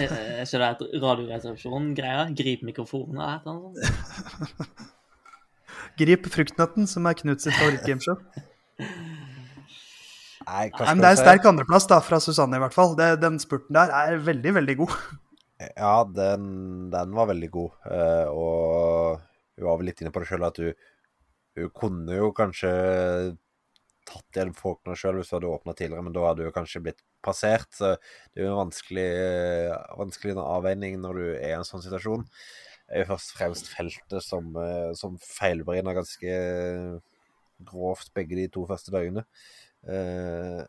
Jeg 0.00 0.46
ser 0.48 0.62
det 0.62 0.68
et 0.70 1.00
Radioresepsjon-greie? 1.02 2.28
Grip 2.38 2.62
mikrofonen 2.64 3.18
eller 3.20 3.50
annet 3.50 3.80
sånt? 3.84 4.92
Grip 5.96 6.28
fruktnøtten, 6.32 6.88
som 6.90 7.06
er 7.08 7.16
Knut 7.16 7.44
sitt 7.44 7.56
favorittgameshow. 7.56 8.18
Nei, 10.46 10.66
Nei, 10.70 10.92
men 10.92 11.00
det 11.02 11.08
er 11.08 11.14
en 11.16 11.18
sterk 11.18 11.46
andreplass 11.48 11.88
da, 11.90 11.98
fra 12.04 12.20
Susanne, 12.22 12.58
i 12.58 12.62
hvert 12.62 12.74
fall. 12.74 12.92
Det, 12.98 13.16
den 13.22 13.40
spurten 13.42 13.74
der 13.74 13.90
er 13.90 14.20
veldig, 14.22 14.52
veldig 14.60 14.76
god. 14.82 14.92
Ja, 15.72 15.94
den, 16.04 16.44
den 16.92 17.16
var 17.16 17.30
veldig 17.32 17.48
god. 17.54 17.72
Uh, 17.88 18.28
og 18.30 19.24
hun 19.56 19.66
var 19.66 19.80
vel 19.80 19.90
litt 19.90 20.04
inne 20.04 20.12
på 20.14 20.22
det 20.22 20.28
sjøl 20.28 20.46
at 20.46 20.60
hun, 20.60 20.76
hun, 21.56 21.72
kunne 21.74 22.20
jo 22.20 22.30
kanskje 22.36 22.70
tatt 24.06 24.38
igjen 24.38 24.54
Faulkner 24.54 24.98
sjøl 25.00 25.18
hvis 25.18 25.32
hun 25.32 25.40
hadde 25.40 25.50
åpna 25.50 25.74
tidligere, 25.74 26.04
men 26.06 26.14
da 26.14 26.28
hadde 26.28 26.46
hun 26.46 26.54
kanskje 26.54 26.84
blitt 26.84 27.02
passert. 27.24 27.66
Så 27.74 27.96
det 27.96 28.44
er 28.44 28.46
jo 28.46 28.52
en 28.52 28.62
vanskelig, 28.68 29.10
vanskelig 29.98 30.38
avveining 30.44 31.00
når 31.02 31.18
du 31.18 31.26
er 31.32 31.48
i 31.50 31.56
en 31.56 31.66
sånn 31.66 31.82
situasjon 31.82 32.22
er 32.88 33.02
jo 33.02 33.10
først 33.10 33.32
og 33.34 33.40
fremst 33.40 33.70
feltet 33.72 34.24
som, 34.24 34.50
eh, 34.62 34.92
som 34.98 35.18
feilberegna 35.22 35.94
ganske 35.96 36.32
grovt 37.66 38.12
begge 38.14 38.38
de 38.38 38.48
to 38.52 38.66
første 38.68 38.92
dagene. 38.94 39.24
Eh, 39.86 40.62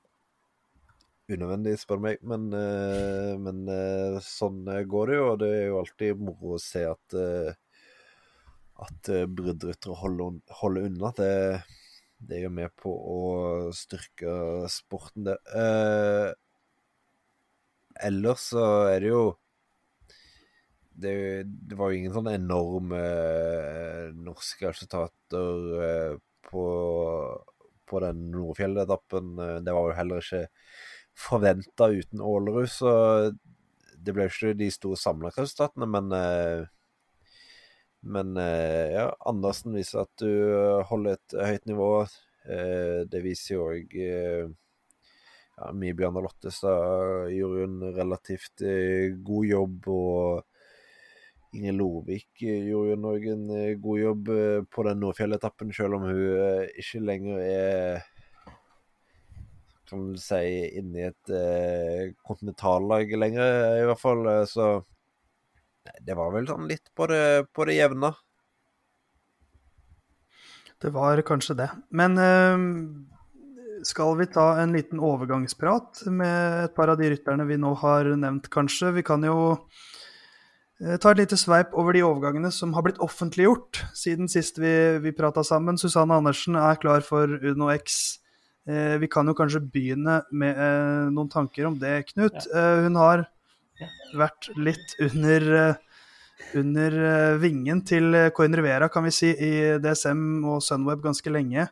unødvendig, 1.28 1.76
spør 1.80 2.00
du 2.00 2.06
meg, 2.08 2.22
men, 2.24 2.48
eh, 2.56 3.34
men 3.42 3.64
eh, 3.72 4.20
sånn 4.24 4.64
går 4.66 5.12
det 5.12 5.18
jo. 5.18 5.26
Og 5.32 5.40
det 5.44 5.54
er 5.54 5.66
jo 5.68 5.80
alltid 5.82 6.22
moro 6.30 6.56
å 6.56 6.62
se 6.62 6.86
at 6.88 7.18
eh, 7.18 7.54
at 8.78 9.10
eh, 9.10 9.26
bruddryttere 9.26 9.98
holder, 9.98 10.38
holder, 10.62 10.90
unna. 10.90 11.12
Det, 11.18 11.32
det, 12.20 12.38
er 12.38 12.44
jo 12.46 12.54
med 12.54 12.74
på 12.78 12.94
å 12.94 13.22
styrke 13.74 14.68
sporten, 14.70 15.26
det. 15.32 15.38
ellers 18.06 18.52
så 18.54 18.68
er 18.92 19.02
det 19.02 19.10
jo 19.10 19.24
det, 20.98 21.44
det, 21.46 21.76
var 21.78 21.92
jo 21.92 22.00
ingen 22.00 22.14
sånne 22.16 22.34
enorme 22.40 23.00
eh, 23.02 24.08
norske 24.18 24.66
resultater 24.66 25.68
eh, 25.86 26.16
på, 26.50 26.64
på 27.86 28.02
den 28.02 28.24
Nordfjell-etappen. 28.34 29.36
Eh, 29.44 29.60
det 29.66 29.76
var 29.78 29.92
jo 29.92 29.98
heller 30.00 30.24
ikke 30.24 30.48
forventa 31.18 31.92
uten 31.94 32.24
Ålerud, 32.26 32.70
så 32.70 32.92
det 33.98 34.14
ble 34.14 34.26
jo 34.26 34.34
ikke 34.34 34.58
de 34.58 34.72
store 34.74 35.00
samla-resultatene, 35.02 35.88
men 35.90 36.12
men 38.08 38.38
ja, 38.38 39.08
Andersen 39.28 39.74
viser 39.74 40.04
at 40.04 40.22
du 40.22 40.30
holder 40.86 41.18
et 41.18 41.34
høyt 41.50 41.66
nivå. 41.68 41.90
Det 43.10 43.22
viser 43.26 43.56
jo 43.56 43.64
òg 43.74 43.96
ja, 43.98 45.72
Mi 45.74 45.90
Bjørnar 45.98 46.28
Lottestad 46.28 47.34
gjorde 47.34 47.66
hun 47.66 47.98
relativt 47.98 48.64
god 49.26 49.50
jobb, 49.50 49.90
og 49.90 50.46
Inger 51.56 51.74
Lovik 51.78 52.28
gjorde 52.42 52.92
jo 52.92 53.00
nok 53.00 53.26
en 53.32 53.48
eh, 53.56 53.78
god 53.80 54.00
jobb 54.02 54.30
eh, 54.36 54.60
på 54.68 54.84
den 54.88 55.00
Nordfjell-etappen, 55.04 55.72
selv 55.76 55.98
om 55.98 56.08
hun 56.10 56.20
eh, 56.20 56.68
ikke 56.84 57.04
lenger 57.08 57.42
er 57.46 58.06
kan 59.88 60.02
du 60.12 60.20
si 60.20 60.44
inne 60.76 61.00
i 61.00 61.08
et 61.08 61.32
eh, 61.32 62.14
kontinentallag 62.28 63.14
lenger, 63.16 63.80
i 63.80 63.86
hvert 63.88 64.02
fall. 64.02 64.26
eh, 64.28 64.44
Så 64.52 64.66
det 66.04 66.18
var 66.20 66.34
vel 66.36 66.50
sånn 66.50 66.68
litt 66.68 66.92
på 66.92 67.08
det, 67.08 67.48
på 67.56 67.64
det 67.70 67.78
jevne. 67.78 68.12
Det 70.84 70.92
var 70.94 71.24
kanskje 71.26 71.56
det. 71.58 71.70
Men 71.96 72.20
eh, 72.20 72.66
skal 73.88 74.18
vi 74.20 74.28
ta 74.34 74.50
en 74.60 74.76
liten 74.76 75.00
overgangsprat 75.00 76.04
med 76.12 76.66
et 76.66 76.76
par 76.76 76.92
av 76.92 77.00
de 77.00 77.14
rytterne 77.14 77.48
vi 77.48 77.58
nå 77.62 77.72
har 77.80 78.12
nevnt, 78.20 78.52
kanskje? 78.52 78.92
Vi 79.00 79.06
kan 79.08 79.24
jo 79.24 79.38
eh, 79.56 79.97
ta 80.78 81.12
et 81.12 81.22
lite 81.24 81.38
sveip 81.40 81.72
over 81.74 81.96
de 81.96 82.04
overgangene 82.06 82.52
som 82.54 82.76
har 82.78 82.84
blitt 82.86 83.00
offentliggjort 83.02 83.80
siden 83.98 84.30
sist 84.30 84.60
vi, 84.62 84.72
vi 85.02 85.16
prata 85.16 85.42
sammen. 85.46 85.80
Susanne 85.82 86.14
Andersen 86.14 86.58
er 86.60 86.78
klar 86.82 87.02
for 87.06 87.26
Uno 87.26 87.72
X. 87.74 88.20
Eh, 88.68 88.98
vi 89.02 89.08
kan 89.08 89.26
jo 89.26 89.34
kanskje 89.38 89.64
begynne 89.64 90.20
med 90.36 90.54
eh, 90.54 91.10
noen 91.14 91.32
tanker 91.32 91.70
om 91.70 91.78
det, 91.80 92.10
Knut. 92.12 92.36
Eh, 92.52 92.84
hun 92.84 93.00
har 93.00 93.26
vært 94.18 94.50
litt 94.60 94.98
under 95.02 95.48
eh, 95.56 95.84
under 96.56 96.94
eh, 96.94 97.38
vingen 97.42 97.82
til 97.88 98.14
eh, 98.16 98.30
Coin 98.36 98.56
Rivera, 98.56 98.90
kan 98.90 99.06
vi 99.08 99.14
si, 99.16 99.32
i 99.32 99.78
DSM 99.82 100.46
og 100.46 100.62
Sunweb 100.64 101.02
ganske 101.04 101.32
lenge. 101.34 101.68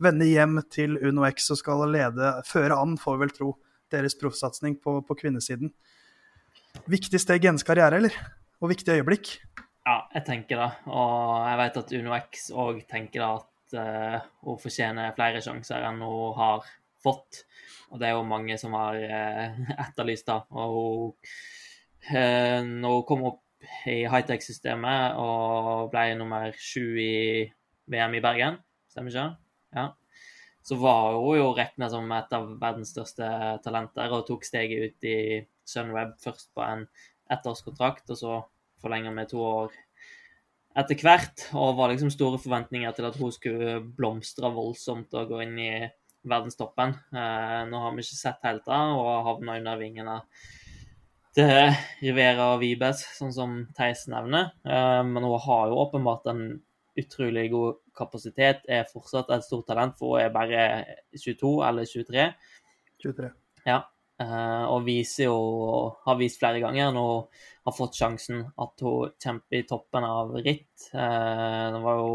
Vende 0.00 0.28
hjem 0.28 0.60
til 0.72 0.98
Uno 1.00 1.24
X 1.28 1.50
og 1.54 1.60
skal 1.60 1.86
lede, 1.92 2.34
føre 2.48 2.78
an, 2.78 2.98
får 3.00 3.16
vi 3.16 3.24
vel 3.24 3.34
tro, 3.36 3.54
deres 3.92 4.16
proffsatsing 4.18 4.78
på, 4.82 5.00
på 5.06 5.16
kvinnesiden. 5.18 5.72
Viktig 6.90 7.20
steg 7.20 7.44
i 7.44 7.50
hennes 7.50 7.66
karriere, 7.66 7.98
eller? 8.00 8.14
Og 8.60 8.68
viktig 8.68 8.92
øyeblikk. 8.98 9.28
Ja, 9.88 10.02
jeg 10.12 10.24
tenker 10.26 10.58
det. 10.60 10.70
Og 10.92 11.46
jeg 11.48 11.60
vet 11.62 11.78
at 11.80 11.92
UnoX 11.96 12.48
òg 12.52 12.80
tenker 12.90 13.22
at 13.24 13.76
uh, 13.76 14.26
hun 14.44 14.58
fortjener 14.60 15.14
flere 15.16 15.40
sjanser 15.40 15.86
enn 15.88 16.02
hun 16.04 16.34
har 16.36 16.66
fått. 17.00 17.44
Og 17.88 18.02
det 18.02 18.10
er 18.10 18.18
jo 18.18 18.26
mange 18.28 18.58
som 18.60 18.76
har 18.76 18.98
uh, 19.00 19.62
etterlyst 19.86 20.28
det. 20.28 20.36
Og 20.52 20.74
hun, 20.76 21.14
uh, 22.12 22.60
når 22.68 22.98
hun 22.98 23.06
kom 23.08 23.24
opp 23.30 23.46
i 23.88 24.02
high-tech-systemet 24.08 25.16
og 25.20 25.88
ble 25.92 26.04
nummer 26.20 26.52
sju 26.56 26.84
i 27.00 27.48
VM 27.90 28.16
i 28.16 28.22
Bergen, 28.24 28.60
stemmer 28.92 29.12
ikke? 29.12 29.26
Ja. 29.76 29.86
Så 30.64 30.76
var 30.80 31.16
hun 31.16 31.38
jo 31.38 31.48
regna 31.56 31.88
som 31.92 32.12
et 32.12 32.36
av 32.36 32.44
verdens 32.60 32.92
største 32.92 33.28
talenter 33.64 34.12
og 34.12 34.26
tok 34.28 34.44
steget 34.44 34.84
ut 34.84 35.08
i 35.08 35.18
Sunweb 35.70 36.16
først 36.20 36.50
på 36.56 36.64
en 36.66 36.84
ettårskontrakt, 37.30 38.10
og 38.10 38.18
så 38.18 38.40
forlenger 38.82 39.14
vi 39.16 39.28
to 39.30 39.40
år 39.44 39.74
etter 40.80 41.00
hvert. 41.02 41.46
Og 41.58 41.76
var 41.78 41.92
liksom 41.92 42.12
store 42.14 42.40
forventninger 42.42 42.94
til 42.96 43.08
at 43.08 43.18
hun 43.20 43.34
skulle 43.34 43.80
blomstre 43.96 44.52
voldsomt 44.54 45.14
og 45.18 45.34
gå 45.34 45.42
inn 45.46 45.58
i 45.58 45.72
verdenstoppen. 46.28 46.96
Eh, 47.16 47.60
nå 47.70 47.84
har 47.84 47.94
vi 47.94 48.04
ikke 48.04 48.18
sett 48.18 48.42
helt 48.46 48.66
det, 48.66 48.80
og 48.96 49.28
havna 49.28 49.58
under 49.60 49.78
vingene 49.80 50.18
til 51.36 51.52
Rivera 52.02 52.50
og 52.54 52.64
Vibes, 52.64 53.04
sånn 53.16 53.32
som 53.34 53.54
Theis 53.76 54.06
nevner. 54.10 54.50
Eh, 54.66 55.02
men 55.06 55.24
hun 55.24 55.38
har 55.46 55.70
jo 55.70 55.80
åpenbart 55.86 56.28
en 56.32 56.44
utrolig 57.00 57.46
god 57.52 57.78
kapasitet, 57.96 58.66
er 58.68 58.88
fortsatt 58.90 59.30
et 59.32 59.46
stort 59.46 59.68
talent, 59.70 59.96
for 59.98 60.18
hun 60.18 60.24
er 60.24 60.34
bare 60.34 60.66
22 61.16 61.54
eller 61.68 61.88
23. 61.88 62.28
23. 63.04 63.32
Ja. 63.68 63.80
Eh, 64.20 64.64
og 64.70 64.84
viser 64.86 65.28
jo, 65.28 65.38
har 66.06 66.18
vist 66.20 66.40
flere 66.40 66.60
ganger 66.62 66.92
når 66.94 67.12
hun 67.12 67.70
har 67.70 67.76
fått 67.76 67.98
sjansen, 68.00 68.42
at 68.60 68.84
hun 68.84 69.14
kjemper 69.22 69.60
i 69.60 69.66
toppen 69.68 70.06
av 70.06 70.34
ritt. 70.40 70.90
Eh, 70.92 71.66
det 71.74 71.80
var 71.84 72.02
jo 72.02 72.12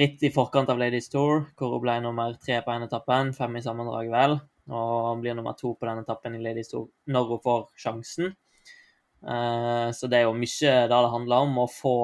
ritt 0.00 0.24
i 0.26 0.32
forkant 0.34 0.70
av 0.72 0.80
Ladies 0.80 1.08
Tour, 1.12 1.46
hvor 1.56 1.76
hun 1.76 1.84
ble 1.84 2.00
nummer 2.04 2.36
tre 2.42 2.60
på 2.64 2.74
ene 2.74 2.88
etappen, 2.90 3.32
fem 3.36 3.58
i 3.58 3.64
sammendrag, 3.64 4.10
vel. 4.12 4.38
Og 4.66 5.20
blir 5.22 5.36
nummer 5.38 5.54
to 5.54 5.76
på 5.78 5.86
den 5.86 6.02
etappen 6.02 6.34
i 6.34 6.42
Ladies 6.42 6.72
Tour 6.72 6.88
når 7.12 7.28
hun 7.30 7.42
får 7.44 7.66
sjansen. 7.78 8.32
Eh, 9.22 9.88
så 9.94 10.10
det 10.10 10.20
er 10.20 10.26
jo 10.26 10.36
mye 10.36 10.72
det 10.86 10.90
det 10.90 11.12
handler 11.14 11.46
om, 11.46 11.60
å 11.62 11.68
få 11.70 11.96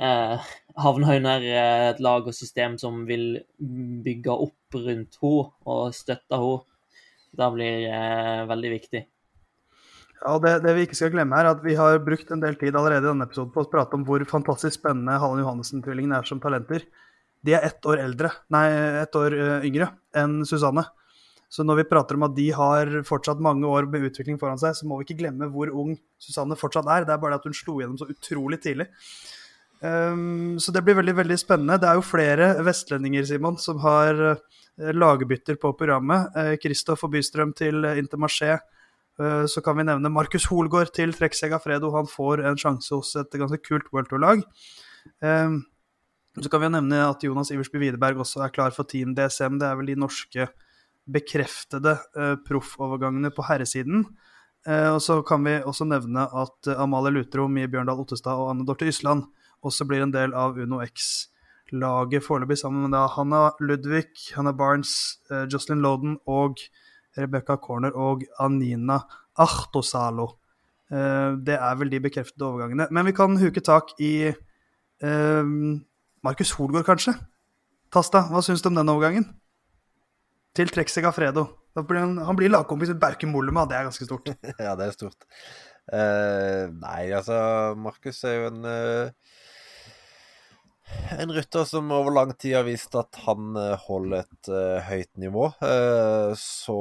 eh, 0.00 0.48
havne 0.80 1.18
under 1.20 1.44
et 1.90 2.00
lag 2.04 2.26
og 2.26 2.36
system 2.36 2.78
som 2.80 3.04
vil 3.08 3.42
bygge 3.58 4.34
opp 4.46 4.78
rundt 4.78 5.20
henne 5.22 5.46
og 5.68 5.94
støtte 5.96 6.40
henne. 6.40 6.64
Det 7.36 7.48
blir 7.54 7.86
eh, 7.92 8.42
veldig 8.48 8.70
viktig. 8.72 9.02
Ja, 10.18 10.34
det, 10.42 10.54
det 10.64 10.74
vi 10.74 10.84
ikke 10.88 10.98
skal 10.98 11.12
glemme 11.14 11.38
er 11.38 11.52
at 11.52 11.60
vi 11.62 11.76
har 11.78 12.00
brukt 12.02 12.30
en 12.34 12.42
del 12.42 12.56
tid 12.58 12.74
allerede 12.76 13.06
i 13.06 13.10
denne 13.12 13.28
episoden 13.28 13.52
på 13.54 13.62
å 13.62 13.70
prate 13.70 13.94
om 13.94 14.06
hvor 14.06 14.24
fantastisk 14.26 14.80
spennende 14.80 15.18
Hallen 15.22 15.44
Johannessen-tvillingene 15.44 16.18
er 16.18 16.26
som 16.26 16.40
talenter. 16.42 16.88
De 17.46 17.54
er 17.54 17.66
ett 17.68 17.86
år 17.86 18.02
eldre, 18.02 18.32
nei, 18.50 18.64
ett 19.04 19.14
år 19.18 19.36
eh, 19.36 19.68
yngre 19.68 19.92
enn 20.18 20.40
Susanne. 20.48 20.88
Så 21.48 21.64
når 21.64 21.80
vi 21.80 21.88
prater 21.88 22.18
om 22.18 22.26
at 22.26 22.34
de 22.36 22.48
har 22.52 22.90
fortsatt 23.08 23.40
mange 23.40 23.68
år 23.68 23.86
med 23.88 24.10
utvikling 24.10 24.36
foran 24.40 24.58
seg, 24.60 24.74
så 24.76 24.88
må 24.88 24.98
vi 24.98 25.06
ikke 25.06 25.22
glemme 25.22 25.48
hvor 25.52 25.70
ung 25.70 25.94
Susanne 26.20 26.58
fortsatt 26.60 26.90
er. 26.92 27.06
Det 27.08 27.14
er 27.14 27.22
bare 27.22 27.38
at 27.38 27.46
hun 27.48 27.56
slo 27.56 27.78
gjennom 27.80 27.96
så 28.00 28.08
utrolig 28.10 28.58
tidlig. 28.64 28.90
Um, 29.80 30.58
så 30.58 30.72
det 30.74 30.82
blir 30.82 30.96
veldig 30.98 31.14
veldig 31.20 31.36
spennende. 31.38 31.78
Det 31.78 31.86
er 31.86 31.98
jo 31.98 32.06
flere 32.06 32.48
vestlendinger 32.66 33.26
Simon, 33.28 33.58
som 33.62 33.78
har 33.84 34.18
uh, 34.18 34.90
lagbytter 34.94 35.58
på 35.60 35.72
programmet. 35.78 36.34
Kristoff 36.62 37.04
uh, 37.04 37.06
og 37.06 37.14
Bystrøm 37.14 37.54
til 37.58 37.84
uh, 37.86 37.94
Intermarché. 37.98 38.58
Så 39.18 39.58
kan 39.66 39.74
vi 39.74 39.82
nevne 39.82 40.12
Markus 40.14 40.44
Holgaard 40.46 40.92
til 40.94 41.10
Trekksega 41.10 41.56
Segafredo. 41.56 41.88
Han 41.90 42.06
får 42.06 42.38
en 42.46 42.58
sjanse 42.60 42.92
hos 42.94 43.16
et 43.18 43.32
ganske 43.34 43.56
kult 43.66 43.88
World 43.90 44.06
Tour-lag. 44.12 44.44
Um, 45.18 45.56
så 46.38 46.46
kan 46.52 46.62
vi 46.62 46.68
nevne 46.70 47.00
at 47.02 47.26
Jonas 47.26 47.50
Iversby 47.50 47.80
Widerberg 47.82 48.20
også 48.22 48.44
er 48.44 48.52
klar 48.54 48.70
for 48.76 48.86
Team 48.86 49.16
DSM. 49.18 49.56
Det 49.58 49.66
er 49.66 49.74
vel 49.80 49.90
de 49.90 49.96
norske 49.98 50.46
bekreftede 51.10 51.96
proffovergangene 52.46 53.32
på 53.34 53.42
herresiden. 53.48 54.06
og 54.68 55.02
så 55.02 55.18
kan 55.26 55.42
vi 55.42 55.56
også 55.66 55.88
nevne 55.90 56.28
at 56.30 56.70
Amalie 56.78 57.16
Lutro, 57.16 57.48
Mie 57.48 57.66
Bjørndal 57.66 57.98
Ottestad 57.98 58.38
og 58.38 58.52
Anne 58.52 58.68
Dorthe 58.70 58.86
Ysland 58.86 59.26
også 59.64 59.86
blir 59.88 60.04
en 60.04 60.14
del 60.14 60.34
av 60.36 60.58
Uno 60.58 60.80
X-laget 60.84 62.24
foreløpig, 62.24 62.58
sammen 62.60 62.86
med 62.86 62.96
da 62.96 63.06
Hanna 63.14 63.48
Ludvig, 63.60 64.10
Hanna 64.36 64.52
Barnes, 64.52 65.18
eh, 65.30 65.46
Jocelyn 65.50 65.82
Loden 65.84 66.18
og 66.26 66.60
Rebecca 67.18 67.56
Corner 67.56 67.96
og 67.96 68.24
Anina 68.40 69.00
Ahtosalo. 69.38 70.30
Eh, 70.90 71.36
det 71.44 71.58
er 71.58 71.80
vel 71.80 71.90
de 71.92 72.00
bekreftede 72.00 72.46
overgangene. 72.46 72.88
Men 72.90 73.06
vi 73.06 73.16
kan 73.16 73.36
huke 73.36 73.60
tak 73.64 73.92
i 74.00 74.30
eh, 74.30 75.52
Markus 76.24 76.54
Holgaard, 76.56 76.86
kanskje? 76.88 77.14
Tasta, 77.92 78.26
hva 78.28 78.42
syns 78.44 78.62
du 78.62 78.70
om 78.70 78.78
den 78.78 78.92
overgangen? 78.92 79.26
Til 80.56 80.70
Trek 80.72 80.90
Segafredo. 80.92 81.46
Han, 81.78 82.18
han, 82.18 82.36
blir 82.36 82.50
lagkompis 82.50 82.90
med 82.90 83.00
Berke 83.00 83.28
Mollema, 83.30 83.64
det 83.68 83.76
er 83.78 83.86
ganske 83.86 84.06
stort. 84.08 84.32
ja, 84.66 84.74
det 84.78 84.88
er 84.88 84.96
stort. 84.96 85.28
Uh, 85.88 86.68
nei, 86.82 87.08
altså 87.16 87.36
Markus 87.80 88.18
er 88.28 88.34
jo 88.34 88.48
en 88.50 88.66
uh, 88.66 89.36
en 91.18 91.32
rytter 91.32 91.64
som 91.68 91.90
over 91.94 92.14
lang 92.14 92.34
tid 92.34 92.56
har 92.58 92.66
vist 92.68 92.94
at 92.98 93.18
han 93.24 93.56
uh, 93.56 93.76
holder 93.86 94.24
et 94.24 94.50
høyt 94.88 95.16
nivå. 95.20 95.50
så 96.38 96.78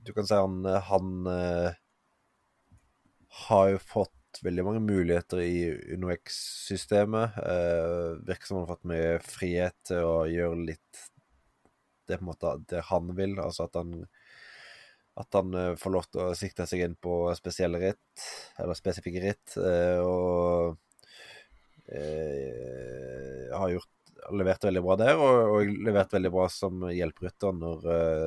Du 0.00 0.10
kan 0.16 0.26
si 0.26 0.34
han, 0.34 0.64
han 0.66 1.28
har 3.46 3.68
jo 3.70 3.78
fått 3.78 4.40
veldig 4.42 4.64
mange 4.66 4.80
muligheter 4.82 5.44
i 5.44 5.60
UnoX-systemet. 5.94 7.38
virker 8.26 8.50
som 8.50 8.58
han 8.58 8.66
har 8.66 8.72
fått 8.74 8.90
mye 8.90 9.14
frihet 9.22 9.78
til 9.86 10.08
å 10.08 10.26
gjøre 10.26 10.66
litt 10.72 11.04
det, 12.10 12.20
måte, 12.20 12.56
det 12.68 12.82
han 12.90 13.14
vil. 13.16 13.38
Altså 13.38 13.68
at 13.68 13.78
han 13.78 14.04
at 15.18 15.34
han 15.34 15.54
uh, 15.54 15.76
får 15.78 15.94
lov 15.94 16.08
til 16.10 16.22
å 16.24 16.36
sikte 16.38 16.66
seg 16.68 16.84
inn 16.84 16.96
på 17.00 17.22
spesielle 17.38 17.80
ritt, 17.82 18.26
eller 18.60 18.78
spesifikke 18.78 19.22
ritt, 19.24 19.56
uh, 19.58 20.00
og 20.04 20.76
uh, 21.90 23.56
har 23.56 23.74
gjort 23.74 23.96
levert 24.36 24.64
veldig 24.68 24.82
bra 24.84 24.96
der, 25.00 25.18
og, 25.18 25.56
og 25.56 25.72
levert 25.82 26.12
veldig 26.14 26.30
bra 26.30 26.46
som 26.52 26.84
hjelperytter 26.92 27.54
når, 27.56 27.86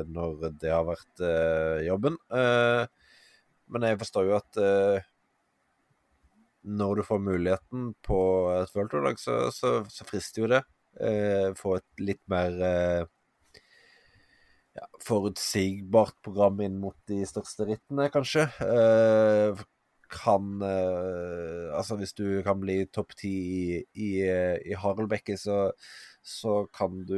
når 0.09 0.47
det 0.59 0.71
har 0.73 0.87
vært 0.87 1.21
jobben. 1.85 2.17
men 3.71 3.85
jeg 3.87 3.99
forstår 4.01 4.25
jo 4.27 4.33
at 4.35 4.59
når 6.81 6.95
du 6.97 7.03
får 7.07 7.21
muligheten 7.23 7.85
på 8.03 8.19
et 8.57 8.73
World 8.75 9.21
så, 9.21 9.37
så, 9.53 9.71
så, 9.85 10.09
frister 10.09 10.43
jo 10.43 10.49
det. 10.55 10.63
få 11.61 11.77
et 11.77 12.03
litt 12.09 12.23
mer 12.33 12.57
ja, 14.77 14.87
forutsigbart 15.05 16.17
program 16.25 16.61
inn 16.65 16.79
mot 16.81 16.97
de 17.09 17.21
største 17.29 17.67
rittene, 17.69 18.09
kanskje. 18.13 18.47
Eh, 18.65 19.63
kan 20.13 20.61
eh, 20.61 21.73
Altså, 21.73 21.97
hvis 21.97 22.13
du 22.13 22.41
kan 22.45 22.59
bli 22.61 22.83
topp 22.93 23.15
ti 23.17 23.33
i, 23.33 23.81
i, 23.97 24.09
i 24.69 24.77
Haraldbekke, 24.77 25.37
så, 25.41 25.71
så 26.21 26.63
kan 26.73 27.01
du 27.09 27.17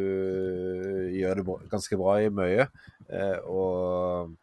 gjøre 1.12 1.42
det 1.42 1.58
ganske 1.72 2.00
bra 2.00 2.18
i 2.24 2.32
Møye. 2.32 2.70
Eh, 3.12 3.38
og 3.44 4.36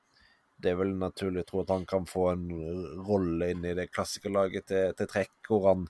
det 0.63 0.73
er 0.73 0.79
vel 0.79 0.95
naturlig 1.01 1.43
å 1.43 1.49
tro 1.49 1.65
at 1.65 1.73
han 1.75 1.89
kan 1.89 2.07
få 2.07 2.29
en 2.35 2.47
rolle 3.09 3.51
inn 3.55 3.65
i 3.67 3.75
det 3.79 3.91
klassikerlaget 3.91 4.69
til, 4.71 4.93
til 4.99 5.11
trekk, 5.11 5.35
hvor 5.49 5.69
han 5.73 5.89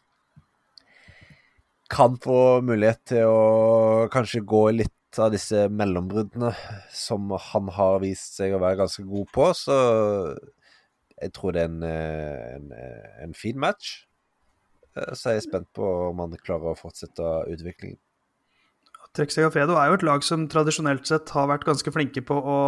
kan 1.93 2.17
få 2.23 2.63
mulighet 2.65 3.03
til 3.11 3.29
å 3.29 4.09
kanskje 4.13 4.41
gå 4.49 4.63
litt 4.79 4.95
av 5.20 5.33
disse 5.35 5.66
mellombruddene 5.68 6.53
som 6.94 7.33
han 7.51 7.68
har 7.77 8.01
vist 8.05 8.38
seg 8.38 8.55
å 8.55 8.62
være 8.62 8.81
ganske 8.85 9.05
god 9.09 9.29
på. 9.35 9.51
Så 9.57 9.77
jeg 11.18 11.35
tror 11.37 11.55
det 11.55 11.66
er 11.66 11.70
en, 11.70 11.83
en, 11.85 12.72
en 13.27 13.37
fin 13.37 13.59
match. 13.61 14.07
Eh, 14.96 15.12
så 15.16 15.35
jeg 15.35 15.42
er 15.42 15.46
spent 15.48 15.70
på 15.77 15.90
om 16.11 16.25
han 16.25 16.38
klarer 16.40 16.72
å 16.72 16.79
fortsette 16.79 17.35
utviklingen. 17.53 18.01
Trexia 19.12 19.51
Fredo 19.53 19.77
er 19.77 19.90
jo 19.90 19.98
et 19.98 20.07
lag 20.09 20.22
som 20.25 20.46
tradisjonelt 20.48 21.05
sett 21.09 21.29
har 21.37 21.51
vært 21.51 21.66
ganske 21.68 21.92
flinke 21.92 22.22
på 22.25 22.33
å 22.33 22.61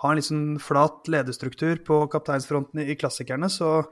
ha 0.00 0.12
en 0.12 0.20
liksom 0.20 0.44
flat 0.62 1.08
lederstruktur 1.10 1.80
på 1.86 2.04
kapteinsfronten 2.12 2.84
i 2.84 2.94
klassikerne, 2.98 3.50
så 3.50 3.82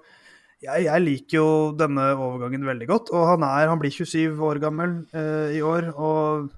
jeg, 0.62 0.87
jeg, 0.87 1.02
liker 1.02 1.37
jo 1.37 1.48
denne 1.78 2.04
overgangen 2.14 2.64
veldig 2.66 2.87
godt. 2.90 3.11
Og 3.14 3.26
han, 3.32 3.44
er, 3.46 3.68
han 3.70 3.82
blir 3.82 3.94
27 3.94 4.38
år 4.46 4.62
gammel 4.62 4.94
eh, 5.11 5.58
i 5.58 5.61
år, 5.62 5.90
og 5.94 6.48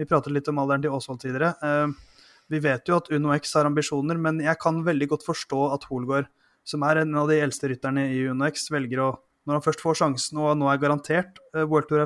vi 0.00 0.08
pratet 0.08 0.34
litt 0.34 0.48
om 0.48 0.60
alderen 0.62 0.84
til 0.84 0.96
Åsvold 0.96 1.20
tidligere. 1.22 1.54
Eh, 1.62 2.28
vi 2.50 2.60
vet 2.64 2.88
jo 2.88 2.98
at 2.98 3.10
Uno 3.14 3.34
X 3.36 3.52
har 3.58 3.68
ambisjoner, 3.68 4.18
men 4.18 4.40
jeg 4.42 4.58
kan 4.62 4.80
veldig 4.86 5.12
godt 5.12 5.26
forstå 5.28 5.66
at 5.76 5.84
Holgaard, 5.90 6.30
som 6.66 6.82
er 6.88 7.02
en 7.02 7.18
av 7.20 7.28
de 7.30 7.38
eldste 7.40 7.70
rytterne 7.70 8.08
i 8.14 8.24
Uno 8.32 8.48
X, 8.48 8.70
velger 8.72 9.04
å 9.06 9.10
når 9.48 9.56
han 9.56 9.62
først 9.64 9.80
får 9.80 9.96
sjansen 9.96 10.36
og 10.38 10.50
nå 10.60 10.66
er 10.68 10.78
garantert 10.78 11.38
uh, 11.56 11.62
World 11.64 11.86
Tour 11.88 12.02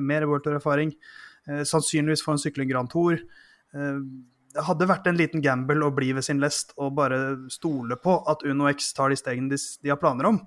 mer 0.00 0.24
World 0.26 0.46
Tour-erfaring, 0.46 0.94
Eh, 1.48 1.64
sannsynligvis 1.64 2.24
får 2.24 2.36
en 2.36 2.42
sykling 2.42 2.70
Grand 2.70 2.90
Tour. 2.92 3.18
Eh, 3.74 4.00
det 4.54 4.64
hadde 4.64 4.88
vært 4.88 5.06
en 5.08 5.18
liten 5.18 5.44
gamble 5.44 5.84
å 5.84 5.94
bli 5.94 6.12
ved 6.16 6.24
sin 6.26 6.40
lest 6.42 6.72
og 6.76 6.96
bare 6.98 7.20
stole 7.52 7.98
på 8.00 8.16
at 8.30 8.42
Uno 8.48 8.68
X 8.70 8.92
tar 8.96 9.12
de 9.12 9.18
stegene 9.20 9.52
de, 9.52 9.60
har 9.90 10.00
planer 10.00 10.28
om. 10.32 10.40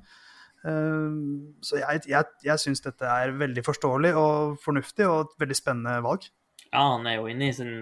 Eh, 0.66 1.18
så 1.66 1.82
jeg, 1.82 2.04
jeg, 2.12 2.30
jeg 2.46 2.64
syns 2.64 2.86
dette 2.86 3.08
er 3.08 3.34
veldig 3.38 3.66
forståelig 3.66 4.14
og 4.18 4.60
fornuftig 4.62 5.08
og 5.10 5.26
et 5.26 5.46
veldig 5.46 5.58
spennende 5.58 5.98
valg. 6.06 6.28
Ja, 6.72 6.86
han 6.96 7.08
er 7.08 7.18
jo 7.20 7.28
inne 7.28 7.50
i 7.50 7.56
sin 7.56 7.74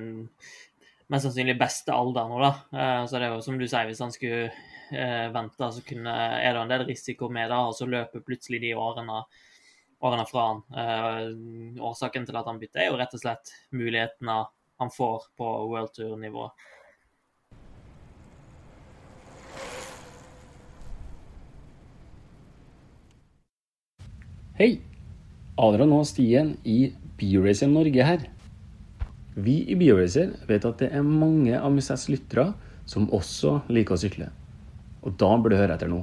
mest 1.10 1.26
sannsynlig 1.26 1.58
beste 1.60 1.94
alder 1.94 2.30
nå, 2.30 2.40
da. 2.42 3.06
Så 3.10 3.18
det 3.18 3.28
er 3.28 3.36
jo 3.36 3.44
som 3.46 3.58
du 3.60 3.68
sier, 3.68 3.86
hvis 3.90 4.02
han 4.02 4.14
skulle 4.14 4.50
vente, 5.34 5.70
så 5.74 5.84
kunne, 5.86 6.16
er 6.42 6.56
det 6.56 6.64
en 6.64 6.74
del 6.74 6.88
risiko 6.88 7.30
med 7.30 7.52
det, 7.52 7.58
og 7.58 7.76
så 7.78 7.86
løper 7.90 8.26
plutselig 8.26 8.62
de 8.64 8.74
årene 8.78 9.22
årene 10.00 10.26
fra 10.26 10.48
han. 10.48 10.62
Eh, 10.82 11.82
årsaken 11.84 12.26
til 12.26 12.40
at 12.40 12.48
han 12.48 12.60
bytter, 12.60 12.84
er 12.84 12.92
jo 12.92 13.00
rett 13.00 13.16
og 13.16 13.24
slett 13.24 13.54
mulighetene 13.76 14.42
han 14.80 14.92
får 14.96 15.30
på 15.38 15.48
World 15.72 15.94
Tour-nivå. 15.96 16.48
Hei! 24.60 24.74
Adrian 25.60 25.92
og 25.96 26.06
Stien 26.08 26.54
i 26.68 26.94
Bioracer 27.20 27.68
Norge 27.68 28.04
her. 28.04 28.28
Vi 29.36 29.62
i 29.70 29.76
Bioracer 29.78 30.32
vet 30.50 30.66
at 30.66 30.82
det 30.82 30.90
er 30.96 31.06
mange 31.06 31.54
av 31.58 31.72
Musets 31.74 32.08
lyttere 32.10 32.54
som 32.90 33.10
også 33.14 33.60
liker 33.70 33.96
å 33.96 34.02
sykle. 34.02 34.30
Og 35.06 35.14
da 35.22 35.30
burde 35.38 35.56
du 35.56 35.62
høre 35.62 35.76
etter 35.78 35.92
nå. 35.92 36.02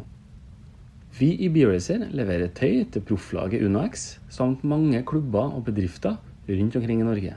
Vi 1.16 1.32
i 1.42 1.48
Bioracer 1.50 2.06
leverer 2.14 2.52
tøy 2.54 2.84
til 2.92 3.04
profflaget 3.08 3.64
UnoX 3.64 4.06
samt 4.32 4.64
mange 4.68 5.00
klubber 5.08 5.54
og 5.56 5.64
bedrifter 5.66 6.18
rundt 6.46 6.76
omkring 6.78 7.02
i 7.02 7.08
Norge. 7.08 7.36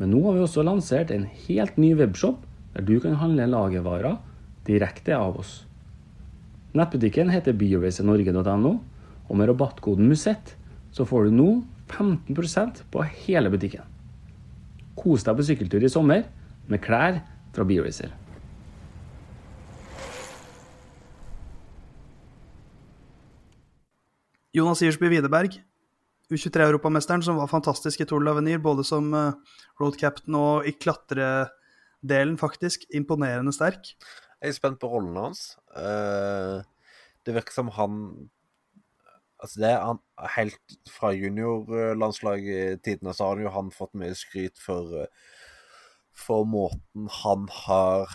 Men 0.00 0.14
nå 0.14 0.22
har 0.24 0.38
vi 0.38 0.44
også 0.46 0.64
lansert 0.64 1.12
en 1.14 1.28
helt 1.46 1.76
ny 1.78 1.92
webshop 1.98 2.40
der 2.74 2.86
du 2.88 2.96
kan 3.04 3.18
handle 3.20 3.46
lagervarer 3.52 4.16
direkte 4.66 5.12
av 5.16 5.38
oss. 5.42 5.60
Nettbutikken 6.76 7.32
heter 7.34 7.56
bioracernorge.no, 7.58 8.72
og 9.30 9.38
med 9.38 9.50
rabattkoden 9.50 10.08
MUSETT 10.10 10.54
så 10.94 11.06
får 11.06 11.28
du 11.28 11.36
nå 11.36 11.48
15% 11.90 12.84
på 12.90 13.06
hele 13.26 13.50
butikken. 13.52 13.82
Kos 15.00 15.24
deg 15.24 15.38
på 15.38 15.46
sykkeltur 15.48 15.84
i 15.84 15.92
sommer 15.92 16.26
med 16.70 16.82
klær 16.84 17.22
fra 17.54 17.64
Bioracer. 17.66 18.12
Jonas 24.50 24.82
Irsby 24.82 25.06
Widerberg, 25.12 25.60
U23-europamesteren, 26.30 27.22
som 27.22 27.38
var 27.38 27.50
fantastisk 27.50 28.02
i 28.02 28.06
Tour 28.06 28.22
de 28.22 28.26
l'Avenir, 28.26 28.58
både 28.62 28.82
som 28.86 29.12
uh, 29.14 29.30
road 29.80 29.96
captain 29.98 30.34
og 30.38 30.66
i 30.66 30.74
klatredelen, 30.74 32.36
faktisk. 32.38 32.84
Imponerende 32.94 33.54
sterk. 33.54 33.92
Jeg 34.40 34.52
er 34.52 34.56
spent 34.56 34.80
på 34.82 34.90
rollen 34.90 35.16
hans. 35.18 35.54
Uh, 35.70 36.66
det 37.26 37.36
virker 37.36 37.54
som 37.54 37.70
han 37.76 38.02
Altså, 39.40 39.60
det 39.62 39.72
han 39.72 40.00
helt 40.36 40.74
fra 40.92 41.12
juniorlandslagstidene 41.16 43.14
så 43.16 43.30
har 43.30 43.40
jo 43.40 43.52
han 43.54 43.70
fått 43.72 43.96
mye 43.96 44.16
skryt 44.18 44.60
for, 44.60 45.06
for 46.12 46.44
måten 46.48 47.08
han 47.22 47.46
har 47.62 48.12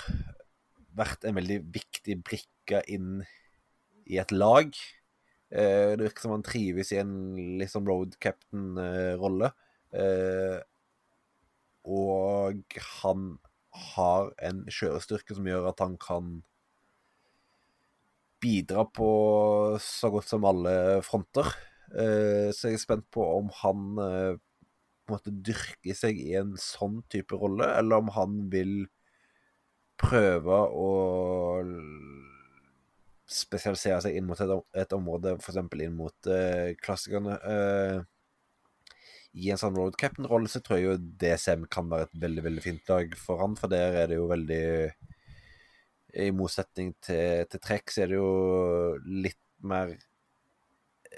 vært 0.95 1.25
en 1.25 1.35
veldig 1.39 1.59
viktig 1.75 2.19
brikke 2.23 2.83
inn 2.93 3.23
i 4.05 4.19
et 4.21 4.31
lag. 4.35 4.69
Eh, 5.49 5.95
det 5.97 6.05
virker 6.05 6.27
som 6.27 6.35
han 6.35 6.45
trives 6.45 6.93
i 6.93 7.01
en 7.01 7.15
sånn 7.71 7.89
road 7.89 8.15
captain-rolle. 8.21 9.51
Eh, 9.95 10.59
og 11.85 12.77
han 13.01 13.27
har 13.95 14.31
en 14.47 14.63
kjørestyrke 14.71 15.37
som 15.37 15.47
gjør 15.49 15.69
at 15.71 15.81
han 15.83 15.97
kan 16.01 16.37
bidra 18.45 18.85
på 18.93 19.09
så 19.81 20.11
godt 20.13 20.29
som 20.29 20.45
alle 20.47 20.75
fronter. 21.05 21.49
Eh, 21.91 22.53
så 22.53 22.69
jeg 22.69 22.79
er 22.79 22.83
spent 22.85 23.07
på 23.13 23.25
om 23.39 23.49
han 23.63 23.97
på 25.05 25.13
en 25.13 25.17
måte 25.19 25.33
dyrker 25.45 25.97
seg 25.97 26.17
i 26.21 26.33
en 26.39 26.55
sånn 26.61 27.01
type 27.13 27.37
rolle, 27.37 27.67
eller 27.77 28.01
om 28.01 28.09
han 28.15 28.39
vil 28.53 28.87
prøve 30.01 30.57
å 30.75 30.89
spesialisere 33.29 34.01
seg 34.05 34.17
inn 34.17 34.25
mot 34.29 34.41
et, 34.41 34.51
et 34.81 34.97
område, 34.97 35.37
f.eks. 35.37 35.61
inn 35.85 35.95
mot 35.97 36.29
uh, 36.29 36.73
klassikerne. 36.81 37.37
I 39.35 39.51
en 39.51 39.59
sånn 39.59 39.75
road 39.75 39.97
captain-rolle 39.99 40.49
så 40.51 40.61
tror 40.63 40.79
jeg 40.79 40.87
jo 40.87 40.99
DSM 41.21 41.65
kan 41.71 41.89
være 41.91 42.07
et 42.07 42.19
veldig 42.23 42.43
veldig 42.45 42.63
fint 42.63 42.91
lag 42.91 43.15
for 43.19 43.41
han, 43.43 43.57
for 43.59 43.71
der 43.71 43.97
er 44.03 44.11
det 44.11 44.19
jo 44.19 44.29
veldig 44.31 44.67
I 46.15 46.31
motsetning 46.35 46.93
til, 47.03 47.45
til 47.51 47.61
trekk, 47.63 47.91
så 47.91 48.03
er 48.03 48.11
det 48.11 48.19
jo 48.19 48.29
litt 49.25 49.41
mer 49.65 49.95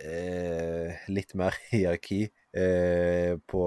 eh, 0.02 1.04
Litt 1.12 1.36
mer 1.38 1.58
hierarki 1.72 2.26
på 2.58 3.64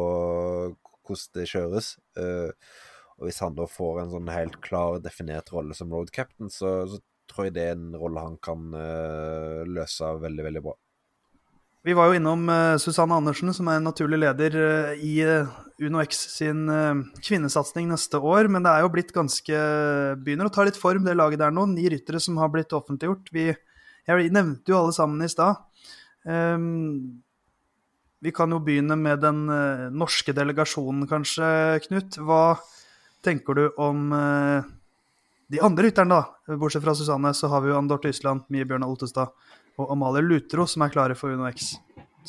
hvordan 1.06 1.34
det 1.36 1.44
kjøres. 1.46 1.88
og 2.18 3.26
hvis 3.26 3.38
han 3.44 3.54
da 3.54 3.66
får 3.70 4.00
en 4.00 4.10
sånn 4.14 4.30
helt 4.32 4.56
klar 4.64 4.98
definert 5.04 5.52
rolle 5.54 5.76
som 5.78 5.92
road 5.94 6.10
captain, 6.14 6.50
så, 6.50 6.72
så 6.90 6.98
tror 7.30 7.48
jeg 7.48 7.56
det 7.56 7.66
er 7.68 7.76
en 7.76 7.96
rolle 7.98 8.24
han 8.24 8.38
kan 8.42 8.70
uh, 8.74 9.62
løse 9.68 10.10
veldig, 10.24 10.46
veldig 10.48 10.62
bra. 10.64 10.74
Vi 11.80 11.94
var 11.96 12.10
jo 12.10 12.18
innom 12.18 12.42
uh, 12.52 12.76
Susanne 12.76 13.16
Andersen, 13.16 13.54
som 13.56 13.68
er 13.72 13.80
naturlig 13.80 14.18
leder 14.20 14.56
uh, 14.60 14.90
i 15.00 15.14
UnoX 15.80 16.18
sin 16.28 16.66
kvinnesatsing 17.24 17.86
neste 17.88 18.18
år. 18.20 18.50
Men 18.52 18.66
det 18.66 18.74
er 18.74 18.84
jo 18.84 18.90
blitt 18.92 19.14
ganske 19.16 19.60
Begynner 20.20 20.50
å 20.50 20.52
ta 20.52 20.66
litt 20.68 20.76
form, 20.76 21.06
det 21.06 21.14
laget 21.16 21.40
der 21.40 21.54
nå. 21.56 21.64
Ni 21.72 21.86
ryttere 21.88 22.20
som 22.20 22.36
har 22.36 22.50
blitt 22.52 22.74
offentliggjort. 22.76 23.30
Vi, 23.32 23.46
jeg 24.04 24.34
nevnte 24.36 24.74
jo 24.74 24.76
alle 24.76 24.92
sammen 24.92 25.24
i 25.24 25.30
stad. 25.32 25.62
Um, 26.28 27.22
vi 28.20 28.34
kan 28.36 28.52
jo 28.52 28.58
begynne 28.60 28.98
med 29.00 29.22
den 29.24 29.46
norske 29.96 30.34
delegasjonen, 30.36 31.06
kanskje, 31.08 31.48
Knut. 31.86 32.18
Hva 32.20 32.58
tenker 33.24 33.56
du 33.56 33.62
om 33.80 34.10
de 35.48 35.62
andre 35.64 35.86
rytterne, 35.88 36.18
da, 36.20 36.58
bortsett 36.60 36.84
fra 36.84 36.92
Susanne, 36.92 37.32
så 37.32 37.48
har 37.48 37.64
vi 37.64 37.72
jo 37.72 37.78
Ann 37.78 37.88
Dorte 37.88 38.12
Ysland, 38.12 38.44
Mie 38.52 38.68
Bjørnar 38.68 38.92
Oltestad 38.92 39.32
og 39.80 39.94
Amalie 39.94 40.24
Lutro 40.24 40.66
som 40.68 40.84
er 40.84 40.92
klare 40.92 41.16
for 41.18 41.32
UnoX. 41.32 41.72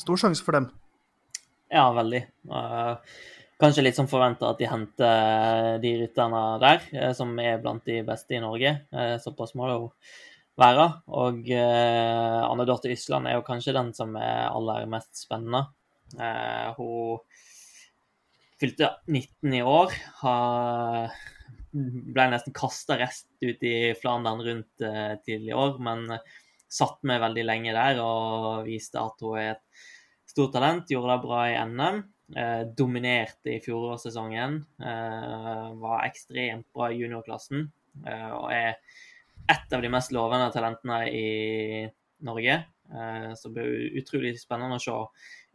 Stor 0.00 0.20
sjanse 0.20 0.44
for 0.44 0.56
dem. 0.56 0.70
Ja, 1.72 1.86
veldig. 1.96 2.22
Uh, 2.48 2.96
kanskje 3.60 3.84
litt 3.84 3.98
som 3.98 4.08
forventa 4.10 4.50
at 4.50 4.60
de 4.60 4.68
henter 4.68 5.78
de 5.82 5.94
rytterne 6.02 6.42
der, 6.62 6.84
uh, 6.96 7.10
som 7.16 7.32
er 7.40 7.60
blant 7.62 7.84
de 7.88 8.00
beste 8.06 8.36
i 8.36 8.42
Norge. 8.42 8.74
Såpass 9.24 9.56
må 9.58 9.68
det 9.68 9.76
jo 9.78 9.90
være. 10.60 10.88
Og 11.16 11.48
Anne 11.52 12.66
Dorte 12.68 12.92
Ysland 12.92 13.28
er 13.28 13.38
jo 13.38 13.46
kanskje 13.46 13.76
den 13.76 13.92
som 13.96 14.12
er 14.20 14.50
aller 14.50 14.88
mest 14.90 15.24
spennende. 15.24 15.64
hun 16.76 17.22
fylte 18.60 18.92
19 19.08 19.54
i 19.56 19.62
år. 19.64 19.94
har 20.20 21.14
ble 21.72 22.28
nesten 22.32 22.54
kasta 22.56 22.98
rest 23.00 23.28
ut 23.40 23.64
i 23.64 23.92
Flandern 23.96 24.42
rundt 24.44 24.84
uh, 24.84 25.16
tidlig 25.24 25.52
i 25.52 25.56
år, 25.56 25.78
men 25.82 26.04
satt 26.72 27.02
med 27.08 27.20
veldig 27.22 27.44
lenge 27.44 27.74
der 27.76 28.00
og 28.02 28.64
viste 28.66 29.00
at 29.02 29.20
hun 29.24 29.38
er 29.40 29.54
et 29.54 29.84
stort 30.32 30.54
talent. 30.56 30.90
Gjorde 30.90 31.16
det 31.16 31.26
bra 31.26 31.44
i 31.50 31.56
NM. 31.68 32.02
Eh, 32.32 32.60
dominerte 32.78 33.52
i 33.52 33.60
fjorårssesongen. 33.64 34.58
Eh, 34.80 35.66
var 35.82 36.06
ekstremt 36.06 36.68
bra 36.72 36.90
i 36.90 37.00
juniorklassen. 37.02 37.66
Eh, 38.06 38.30
og 38.32 38.48
er 38.56 38.78
et 39.50 39.74
av 39.74 39.82
de 39.82 39.90
mest 39.92 40.14
lovende 40.14 40.52
talentene 40.54 41.02
i 41.12 41.26
Norge. 42.24 42.62
Eh, 42.92 43.32
så 43.36 43.50
det 43.50 43.56
blir 43.58 44.00
utrolig 44.00 44.36
spennende 44.40 44.78
å 44.80 44.84
se 44.84 44.96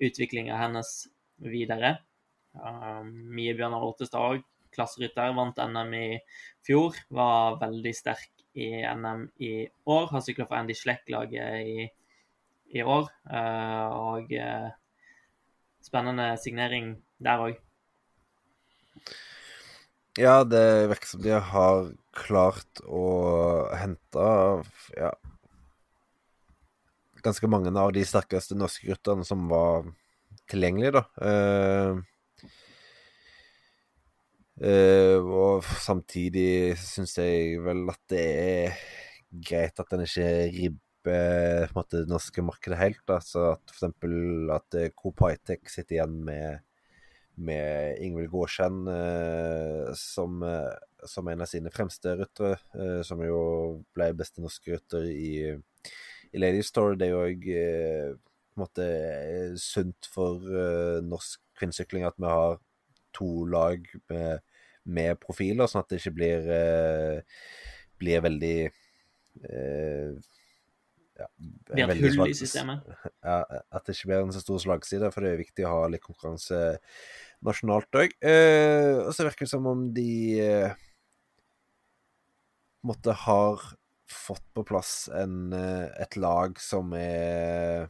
utviklinga 0.08 0.60
hennes 0.60 0.94
videre. 1.42 1.98
Uh, 2.58 3.04
Mie 3.06 3.54
Bjørnar 3.58 3.86
Ottestad 3.86 4.24
òg, 4.38 4.46
klasserytter, 4.74 5.34
vant 5.38 5.60
NM 5.62 5.94
i 5.98 6.08
fjor. 6.66 6.98
Var 7.14 7.60
veldig 7.62 7.94
sterk 7.96 8.37
i 8.58 8.70
NM 8.98 9.28
i 9.44 9.52
år. 9.86 10.10
Har 10.12 10.26
sykla 10.26 10.48
for 10.48 10.58
Andy 10.58 10.76
Schleck-laget 10.78 11.62
i, 11.68 11.88
i, 12.74 12.84
år. 12.84 13.08
Uh, 13.30 13.88
og 14.16 14.34
uh, 14.34 14.68
spennende 15.86 16.34
signering 16.42 16.96
der 17.24 17.46
òg. 17.48 17.64
Ja, 20.18 20.42
det 20.42 20.90
virker 20.90 21.12
som 21.12 21.22
de 21.22 21.38
har 21.38 21.92
klart 22.18 22.82
å 22.90 23.06
hente 23.78 24.24
ja, 24.98 25.12
ganske 27.22 27.50
mange 27.52 27.70
av 27.78 27.92
de 27.94 28.02
sterkeste 28.08 28.58
norske 28.58 28.90
guttene 28.90 29.26
som 29.28 29.46
var 29.52 29.86
tilgjengelige, 30.50 30.98
da. 30.98 31.04
Uh, 34.58 35.22
og 35.22 35.66
samtidig 35.84 36.74
syns 36.82 37.20
jeg 37.20 37.60
vel 37.62 37.84
at 37.94 38.00
det 38.10 38.22
er 38.26 38.78
greit 39.46 39.78
at 39.78 39.92
en 39.94 40.02
ikke 40.02 40.30
ribber 40.56 41.74
på 41.76 41.84
det 41.94 42.08
norske 42.10 42.42
markedet 42.42 42.80
helt. 42.80 43.04
Da. 43.08 43.20
Så 43.22 43.52
at 43.54 43.76
f.eks. 43.76 43.86
at 44.56 44.80
Coop 44.98 45.22
Hightech 45.22 45.70
sitter 45.70 46.00
igjen 46.00 46.18
med, 46.26 46.66
med 47.38 48.02
Ingvild 48.02 48.32
Gårdskjenn 48.34 48.82
uh, 48.90 49.94
som, 49.96 50.42
uh, 50.42 50.74
som, 51.06 51.30
en 51.30 51.46
av 51.46 51.52
sine 51.52 51.72
fremste 51.74 52.18
ryttere, 52.18 52.58
som 53.06 53.22
jo 53.22 53.40
ble 53.94 54.10
beste 54.18 54.42
norske 54.42 54.74
rytter 54.74 55.06
i, 55.06 55.34
i 56.34 56.42
Lady 56.42 56.66
Store. 56.66 56.98
Det 56.98 57.12
er 57.12 57.14
jo 57.14 57.26
òg 57.28 57.46
på 57.46 58.58
en 58.58 58.64
måte 58.66 58.90
sunt 59.62 60.10
for 60.10 60.42
norsk 61.06 61.44
kvinnesykling 61.60 62.08
at 62.10 62.18
vi 62.18 62.26
har 62.26 62.58
to 63.18 63.46
lag 63.46 63.86
med, 64.10 64.40
med, 64.88 65.20
profiler, 65.22 65.70
sånn 65.70 65.84
at 65.84 65.92
det 65.92 66.02
ikke 66.02 66.16
blir, 66.18 66.50
eh, 66.56 67.46
blir 68.00 68.24
veldig 68.26 68.58
eh, 68.64 70.18
ja, 71.18 71.28
Blir 71.38 71.92
et 71.92 72.02
hull 72.04 72.30
i 72.30 72.36
systemet? 72.38 72.84
Ja, 73.28 73.42
at 73.44 73.88
det 73.88 73.96
ikke 73.96 74.12
blir 74.12 74.26
en 74.26 74.34
så 74.36 74.42
stor 74.44 74.62
slagside, 74.64 75.12
for 75.14 75.26
det 75.26 75.34
er 75.34 75.42
viktig 75.42 75.66
å 75.66 75.74
ha 75.74 75.88
litt 75.92 76.06
konkurranse 76.06 76.60
nasjonalt 77.46 77.98
òg. 77.98 78.14
Eh, 78.22 79.02
og 79.04 79.12
så 79.16 79.28
virker 79.28 79.46
det 79.46 79.54
som 79.54 79.68
om 79.70 79.88
de 79.96 80.12
eh, 80.44 80.78
måtte 82.88 83.14
har 83.26 83.66
fått 84.08 84.46
på 84.56 84.64
plass 84.68 85.10
en, 85.14 85.54
eh, 85.54 85.88
et 86.02 86.16
lag 86.20 86.60
som 86.62 86.94
er 86.96 87.90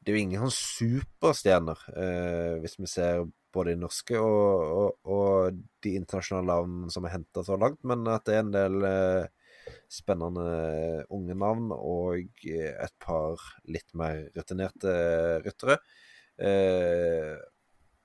Det 0.00 0.14
er 0.14 0.16
jo 0.16 0.24
ingen 0.24 0.40
sånn 0.46 0.54
superstjerner, 0.56 1.80
eh, 1.92 2.54
hvis 2.62 2.78
vi 2.78 2.86
ser 2.88 3.26
både 3.54 3.74
de 3.74 3.80
norske 3.82 4.20
og, 4.20 4.62
og, 4.78 5.10
og 5.10 5.60
de 5.84 5.94
internasjonale 5.98 6.50
navnene 6.52 6.94
som 6.94 7.06
er 7.06 7.14
henta 7.16 7.44
så 7.46 7.58
langt, 7.60 7.80
men 7.88 8.06
at 8.12 8.26
det 8.28 8.36
er 8.36 8.44
en 8.44 8.54
del 8.54 8.88
eh, 8.88 9.52
spennende 9.92 11.04
unge 11.14 11.36
navn 11.38 11.72
og 11.76 12.44
et 12.44 12.94
par 13.02 13.42
litt 13.68 13.92
mer 13.98 14.26
rutinerte 14.36 14.94
ryttere. 15.44 15.78
Eh, 16.38 17.34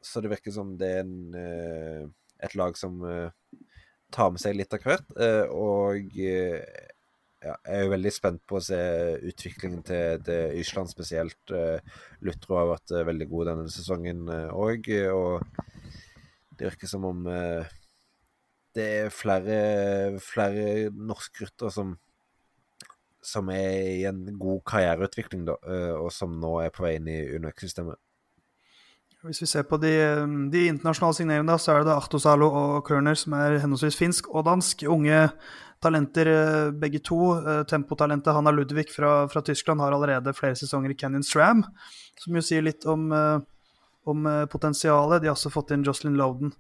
så 0.04 0.24
det 0.24 0.34
virker 0.34 0.56
som 0.56 0.74
det 0.80 0.90
er 0.98 1.04
en, 1.06 1.36
eh, 1.38 2.04
et 2.44 2.56
lag 2.60 2.76
som 2.80 3.00
eh, 3.08 3.30
tar 4.14 4.34
med 4.34 4.42
seg 4.44 4.58
litt 4.58 4.74
av 4.76 4.84
hvert. 4.84 5.14
Eh, 5.18 5.46
og 5.50 6.20
eh, 6.20 6.60
ja, 7.44 7.56
jeg 7.68 7.76
er 7.76 7.84
jo 7.84 7.92
veldig 7.92 8.12
spent 8.14 8.44
på 8.48 8.58
å 8.58 8.64
se 8.64 8.80
utviklingen 9.28 9.84
til, 9.88 10.22
til 10.24 10.60
Island 10.62 10.92
spesielt. 10.92 11.42
Uh, 11.52 11.80
Lutro 12.24 12.58
har 12.60 12.70
vært 12.72 12.94
uh, 12.96 13.04
veldig 13.10 13.28
god 13.32 13.50
denne 13.52 13.74
sesongen 13.74 14.30
òg, 14.32 14.88
uh, 14.88 15.12
og 15.12 16.56
det 16.56 16.70
virker 16.70 16.90
som 16.90 17.10
om 17.10 17.26
det 18.74 18.86
er 18.86 19.14
flere, 19.14 19.58
flere 20.24 20.90
norske 20.94 21.44
ryttere 21.44 21.74
som, 21.74 21.96
som 23.26 23.50
er 23.54 23.90
i 23.90 24.06
en 24.10 24.24
god 24.40 24.62
karriereutvikling, 24.70 25.44
da, 25.50 25.58
og 25.98 26.12
som 26.14 26.38
nå 26.42 26.56
er 26.62 26.72
på 26.74 26.86
vei 26.86 26.96
inn 27.00 27.10
i 27.10 27.20
UNOX-systemet. 27.36 28.00
Hvis 29.24 29.42
vi 29.42 29.50
ser 29.50 29.66
på 29.66 29.78
de, 29.82 29.92
de 30.54 30.66
internasjonale 30.68 31.16
signeringene, 31.16 31.58
så 31.62 31.78
er 31.78 31.86
det 31.88 31.94
Ahtosalo 31.96 32.50
og 32.54 32.90
Körner 32.90 33.18
som 33.18 33.34
er 33.38 33.60
henholdsvis 33.64 33.98
finsk 33.98 34.28
og 34.30 34.46
dansk. 34.50 34.84
Unge 34.92 35.30
talenter 35.84 36.30
eh, 36.32 36.72
begge 36.80 37.02
to. 37.04 37.20
Eh, 37.38 37.64
tempotalentet 37.70 38.34
Hanna 38.34 38.52
Ludvig 38.52 38.90
fra, 38.94 39.28
fra, 39.30 39.44
Tyskland 39.46 39.84
har 39.84 39.92
allerede 39.96 40.34
flere 40.38 40.58
sesonger 40.60 40.94
i 40.94 40.98
Canyon 40.98 41.26
Stram, 41.28 41.66
som 42.24 42.40
jo 42.40 42.44
sier 42.46 42.66
litt 42.66 42.88
om, 42.90 43.12
eh, 43.12 43.40
om 44.10 44.28
potensialet. 44.52 45.22
De 45.22 45.30
har 45.30 45.38
også 45.38 45.54
fått 45.54 45.72
inn 45.76 45.86
Jocelyn 45.86 46.18
Loden 46.20 46.56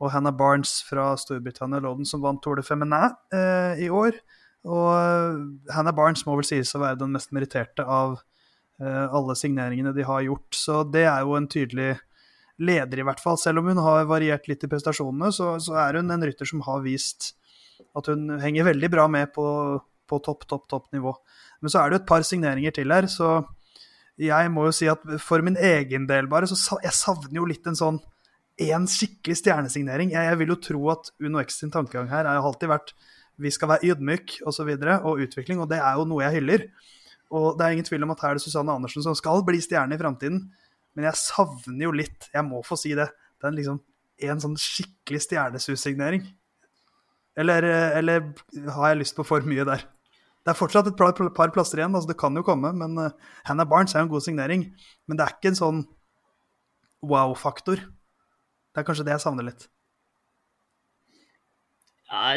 og 0.00 0.12
Hannah 0.12 0.34
Barnes 0.36 0.78
fra 0.84 1.14
Storbritannia. 1.20 1.80
Loden 1.80 2.08
som 2.08 2.22
vant 2.24 2.42
Tour 2.44 2.60
de 2.60 2.64
Feminin 2.66 3.16
eh, 3.32 3.84
i 3.86 3.90
år. 3.92 4.18
Og 4.66 5.70
Hannah 5.72 5.94
Barnes 5.94 6.24
må 6.26 6.34
vel 6.38 6.46
sies 6.48 6.74
å 6.74 6.82
være 6.82 7.00
den 7.04 7.14
mest 7.14 7.32
meritterte 7.34 7.84
av 7.86 8.18
eh, 8.82 9.06
alle 9.06 9.36
signeringene 9.38 9.94
de 9.96 10.06
har 10.06 10.24
gjort. 10.26 10.50
Så 10.56 10.82
det 10.90 11.06
er 11.06 11.22
jo 11.22 11.36
en 11.38 11.48
tydelig 11.48 11.94
leder, 12.58 13.00
i 13.00 13.06
hvert 13.06 13.22
fall. 13.22 13.38
Selv 13.40 13.62
om 13.62 13.70
hun 13.70 13.80
har 13.84 14.08
variert 14.10 14.48
litt 14.50 14.64
i 14.64 14.70
prestasjonene, 14.70 15.30
så, 15.32 15.54
så 15.62 15.76
er 15.86 16.00
hun 16.00 16.12
en 16.12 16.24
rytter 16.24 16.48
som 16.48 16.64
har 16.66 16.82
vist 16.84 17.35
at 17.96 18.08
hun 18.12 18.38
henger 18.42 18.70
veldig 18.70 18.90
bra 18.92 19.06
med 19.10 19.32
på, 19.34 19.46
på 20.08 20.18
topp, 20.24 20.46
topp, 20.48 20.66
topp 20.70 20.90
nivå. 20.96 21.12
Men 21.60 21.72
så 21.72 21.80
er 21.80 21.90
det 21.90 21.98
jo 21.98 22.02
et 22.04 22.10
par 22.10 22.26
signeringer 22.26 22.74
til 22.76 22.92
her, 22.92 23.08
så 23.10 23.38
jeg 24.20 24.52
må 24.52 24.68
jo 24.68 24.74
si 24.76 24.88
at 24.88 25.02
for 25.20 25.44
min 25.44 25.58
egen 25.60 26.06
del 26.08 26.28
bare, 26.30 26.48
så 26.48 26.78
jeg 26.84 26.96
savner 26.96 27.36
jo 27.36 27.48
litt 27.48 27.66
en 27.68 27.76
sånn 27.76 28.00
én 28.62 28.86
skikkelig 28.88 29.36
stjernesignering. 29.42 30.14
Jeg, 30.14 30.30
jeg 30.30 30.40
vil 30.40 30.54
jo 30.54 30.60
tro 30.70 30.82
at 30.94 31.10
Uno 31.20 31.42
X 31.42 31.60
sin 31.60 31.72
tankegang 31.72 32.08
her 32.08 32.28
har 32.28 32.40
alltid 32.40 32.72
vært 32.72 32.94
vi 33.36 33.52
skal 33.52 33.68
være 33.68 33.90
ydmyk 33.92 34.38
og 34.46 34.54
så 34.56 34.64
videre, 34.64 35.00
og 35.04 35.20
utvikling, 35.20 35.60
og 35.60 35.68
det 35.68 35.76
er 35.82 35.98
jo 35.98 36.06
noe 36.08 36.24
jeg 36.24 36.38
hyller. 36.38 36.62
Og 37.36 37.58
det 37.58 37.66
er 37.66 37.74
ingen 37.76 37.88
tvil 37.88 38.06
om 38.06 38.14
at 38.14 38.22
her 38.24 38.32
er 38.32 38.38
det 38.38 38.44
Susanne 38.46 38.72
Andersen 38.72 39.04
som 39.04 39.16
skal 39.18 39.42
bli 39.44 39.60
stjerne 39.60 39.96
i 39.96 40.00
framtiden, 40.00 40.46
men 40.96 41.08
jeg 41.10 41.20
savner 41.20 41.84
jo 41.84 41.92
litt, 41.92 42.30
jeg 42.32 42.46
må 42.46 42.62
få 42.64 42.78
si 42.80 42.94
det, 42.96 43.10
den 43.44 43.58
liksom 43.58 43.82
en 44.24 44.40
sånn 44.40 44.56
skikkelig 44.56 45.20
stjernesussignering. 45.26 46.24
Eller, 47.36 47.66
eller, 47.98 48.32
har 48.72 48.92
jeg 48.92 49.02
lyst 49.02 49.16
på 49.18 49.26
for 49.26 49.44
mye 49.44 49.66
der? 49.68 49.84
Det 50.46 50.52
er 50.52 50.58
fortsatt 50.58 50.86
et 50.88 50.96
par, 50.96 51.50
plasser 51.52 51.82
igjen, 51.82 51.94
altså 51.98 52.12
det 52.12 52.18
kan 52.20 52.36
jo 52.38 52.44
komme. 52.46 52.70
men 52.72 52.94
uh, 53.00 53.32
Hannah 53.48 53.66
Barnes 53.68 53.94
er 53.94 54.04
jo 54.04 54.06
en 54.06 54.12
god 54.14 54.24
signering. 54.24 54.62
Men 55.06 55.18
det 55.18 55.26
er 55.26 55.34
ikke 55.34 55.50
en 55.52 55.58
sånn 55.58 55.80
wow-faktor. 57.06 57.82
Det 57.82 58.82
er 58.82 58.86
kanskje 58.86 59.06
det 59.08 59.16
jeg 59.16 59.24
savner 59.24 59.48
litt. 59.48 59.66
Ja, 62.06 62.36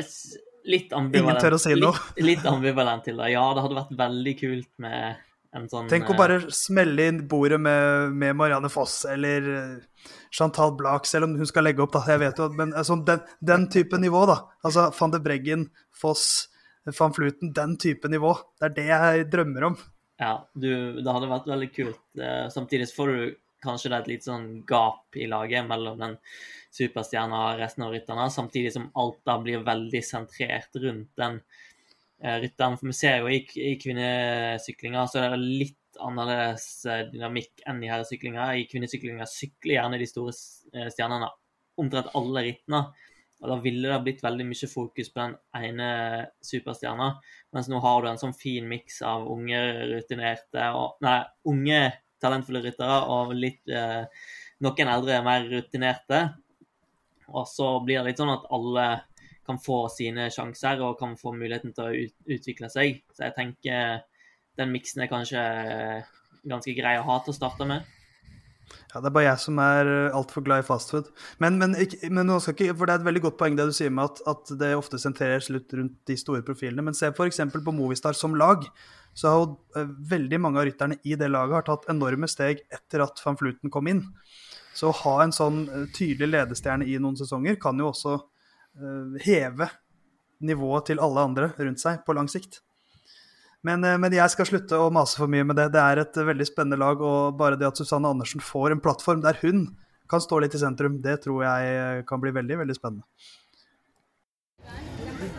litt 0.65 0.93
ambivalent. 0.97 1.37
Ingen 1.37 1.41
tør 1.43 1.57
å 1.57 1.61
si 1.61 1.75
noe. 1.77 1.93
Litt, 2.17 2.25
litt 2.25 2.49
ambivalent 2.49 3.05
til 3.05 3.21
det. 3.21 3.29
Ja, 3.35 3.45
det 3.53 3.63
hadde 3.65 3.77
vært 3.77 3.97
veldig 4.01 4.35
kult 4.41 4.71
med 4.81 5.25
Sånn, 5.49 5.87
Tenk 5.89 6.11
å 6.11 6.13
bare 6.13 6.43
smelle 6.53 7.07
inn 7.09 7.23
bordet 7.29 7.57
med, 7.57 8.11
med 8.13 8.35
Marianne 8.37 8.69
Foss 8.69 9.01
eller 9.09 9.47
eh, 9.49 10.11
Chantal 10.29 10.75
Blak, 10.77 11.07
selv 11.09 11.25
om 11.25 11.33
hun 11.39 11.49
skal 11.49 11.65
legge 11.65 11.81
opp, 11.81 11.95
da. 11.95 12.03
Jeg 12.05 12.21
vet 12.21 12.37
jo, 12.37 12.51
men 12.53 12.75
altså, 12.77 12.99
den, 13.07 13.23
den, 13.41 13.65
type 13.73 13.97
nivå, 13.97 14.27
da. 14.29 14.37
Altså 14.61 14.85
van 14.93 15.15
de 15.15 15.21
Breggen, 15.25 15.65
Foss, 15.97 16.27
van 16.99 17.15
Fluten. 17.17 17.49
Den 17.57 17.73
type 17.81 18.11
nivå. 18.13 18.35
Det 18.61 18.69
er 18.69 18.75
det 18.75 18.85
jeg 18.91 19.25
drømmer 19.33 19.71
om. 19.71 19.79
Ja, 20.21 20.35
du, 20.53 20.69
det 21.01 21.15
hadde 21.15 21.31
vært 21.31 21.49
veldig 21.49 21.69
kult. 21.73 22.03
Eh, 22.21 22.45
samtidig 22.53 22.91
får 22.93 23.09
du 23.09 23.23
kanskje 23.65 23.89
det 23.89 23.97
er 23.97 24.05
et 24.05 24.11
litt 24.13 24.27
sånn 24.29 24.45
gap 24.69 25.17
i 25.17 25.25
laget 25.27 25.65
mellom 25.67 25.97
den 25.99 26.13
superstjerna 26.77 27.41
og 27.47 27.63
resten 27.63 27.87
av 27.87 27.95
rytterne, 27.95 28.29
samtidig 28.31 28.75
som 28.75 28.85
alt 29.01 29.17
da 29.25 29.39
blir 29.41 29.65
veldig 29.65 30.03
sentrert 30.05 30.77
rundt 30.77 31.09
den 31.17 31.41
Eh, 31.41 31.68
rytteren. 32.19 32.77
For 32.79 32.89
vi 32.91 32.95
ser 32.97 33.21
jo 33.21 33.29
i, 33.31 33.41
i 33.63 33.75
kvinnesyklinga 33.81 35.05
så 35.09 35.25
det 35.25 35.41
litt 35.41 35.99
annerledes 35.99 36.65
eh, 36.87 37.05
dynamikk 37.11 37.63
enn 37.67 37.83
i 37.83 37.91
herresyklinga. 37.91 38.49
I 38.55 38.65
kvinnesyklinga 38.71 39.27
sykler 39.29 39.77
gjerne 39.77 40.01
de 40.01 40.09
store 40.09 40.33
eh, 40.73 40.89
stjernene 40.93 41.29
omtrent 41.79 42.11
alle 42.17 42.45
rittene. 42.49 42.83
Og 43.39 43.47
da 43.47 43.55
ville 43.63 43.87
det 43.87 44.01
blitt 44.03 44.23
veldig 44.23 44.45
mye 44.49 44.67
fokus 44.67 45.11
på 45.13 45.21
den 45.21 45.37
ene 45.55 45.89
superstjerna. 46.43 47.13
Mens 47.55 47.69
nå 47.71 47.79
har 47.83 48.03
du 48.03 48.09
en 48.11 48.19
sånn 48.19 48.35
fin 48.35 48.67
miks 48.67 48.99
av 49.07 49.29
unge 49.31 49.61
rutinerte 49.93 50.67
og 50.75 50.99
Nei, 51.05 51.21
unge 51.47 51.79
talentfulle 52.19 52.59
ryttere 52.65 52.97
og 53.07 53.31
litt 53.37 53.71
eh, 53.71 54.03
noen 54.65 54.91
eldre, 54.91 55.21
mer 55.23 55.47
rutinerte. 55.47 56.23
Og 57.29 57.45
så 57.47 57.77
blir 57.85 58.01
det 58.01 58.09
litt 58.09 58.19
sånn 58.19 58.33
at 58.33 58.47
alle 58.51 58.87
kan 59.49 59.59
få 59.61 59.81
sine 59.91 60.29
sjanser 60.33 60.81
og 60.85 60.99
kan 61.01 61.17
få 61.19 61.33
muligheten 61.35 61.75
til 61.75 61.89
å 61.89 62.33
utvikle 62.37 62.69
seg. 62.71 63.01
Så 63.13 63.27
jeg 63.27 63.37
tenker 63.37 64.03
den 64.59 64.73
miksen 64.73 65.03
er 65.03 65.11
kanskje 65.11 65.45
ganske 66.49 66.75
grei 66.77 66.97
å 66.99 67.07
ha 67.07 67.19
til 67.23 67.33
å 67.33 67.39
starte 67.39 67.67
med. 67.67 67.87
Ja, 68.69 69.01
Det 69.01 69.09
er 69.09 69.13
bare 69.13 69.25
jeg 69.25 69.41
som 69.41 69.59
er 69.61 69.89
altfor 70.17 70.43
glad 70.45 70.63
i 70.63 70.67
fastfood. 70.67 71.09
Men, 71.41 71.57
men, 71.61 71.75
men 72.09 72.27
nå 72.29 72.39
skal 72.41 72.55
ikke, 72.55 72.75
for 72.77 72.89
det 72.89 72.95
er 72.95 73.01
et 73.01 73.07
veldig 73.07 73.23
godt 73.27 73.39
poeng 73.39 73.57
det 73.57 73.67
du 73.69 73.73
sier 73.75 73.93
med 73.93 74.11
at, 74.11 74.21
at 74.29 74.53
det 74.61 74.71
ofte 74.77 75.01
sentreres 75.01 75.49
litt 75.53 75.73
rundt 75.77 75.97
de 76.09 76.17
store 76.19 76.45
profilene. 76.45 76.85
Men 76.85 76.97
se 76.97 77.11
f.eks. 77.11 77.41
på 77.55 77.75
Movistar 77.75 78.17
som 78.17 78.37
lag. 78.37 78.65
Så 79.17 79.29
har 79.29 79.39
jo 79.41 79.47
eh, 79.77 79.89
veldig 80.13 80.39
mange 80.41 80.61
av 80.61 80.67
rytterne 80.69 80.99
i 81.03 81.15
det 81.19 81.31
laget 81.31 81.57
har 81.57 81.67
tatt 81.67 81.89
enorme 81.91 82.29
steg 82.29 82.61
etter 82.71 83.03
at 83.03 83.21
van 83.25 83.37
Fluten 83.39 83.73
kom 83.73 83.89
inn. 83.89 84.03
Så 84.77 84.91
å 84.91 84.97
ha 85.01 85.15
en 85.23 85.33
sånn 85.35 85.63
eh, 85.65 85.87
tydelig 85.95 86.29
ledestjerne 86.29 86.87
i 86.87 86.99
noen 87.01 87.17
sesonger 87.19 87.57
kan 87.61 87.79
jo 87.81 87.89
også 87.89 88.15
eh, 88.15 88.27
heve 89.25 89.69
nivået 90.39 90.89
til 90.89 91.01
alle 91.03 91.27
andre 91.27 91.51
rundt 91.57 91.81
seg 91.81 92.03
på 92.05 92.15
lang 92.15 92.29
sikt. 92.31 92.61
Men, 93.61 93.83
eh, 93.83 93.97
men 93.99 94.15
jeg 94.15 94.31
skal 94.31 94.47
slutte 94.47 94.79
å 94.79 94.91
mase 94.93 95.19
for 95.19 95.31
mye 95.31 95.43
med 95.43 95.59
det. 95.59 95.67
Det 95.75 95.83
er 95.83 96.03
et 96.03 96.17
eh, 96.17 96.27
veldig 96.31 96.47
spennende 96.47 96.79
lag, 96.79 97.01
og 97.03 97.35
bare 97.39 97.59
det 97.59 97.67
at 97.67 97.79
Susanne 97.79 98.07
Andersen 98.07 98.43
får 98.43 98.75
en 98.75 98.83
plattform 98.83 99.23
der 99.25 99.39
hun 99.43 99.67
kan 100.09 100.23
stå 100.23 100.39
litt 100.41 100.55
i 100.55 100.61
sentrum, 100.61 101.01
det 101.03 101.19
tror 101.25 101.43
jeg 101.43 101.75
eh, 101.75 102.05
kan 102.07 102.23
bli 102.23 102.31
veldig, 102.33 102.61
veldig 102.63 102.77
spennende. 102.77 103.05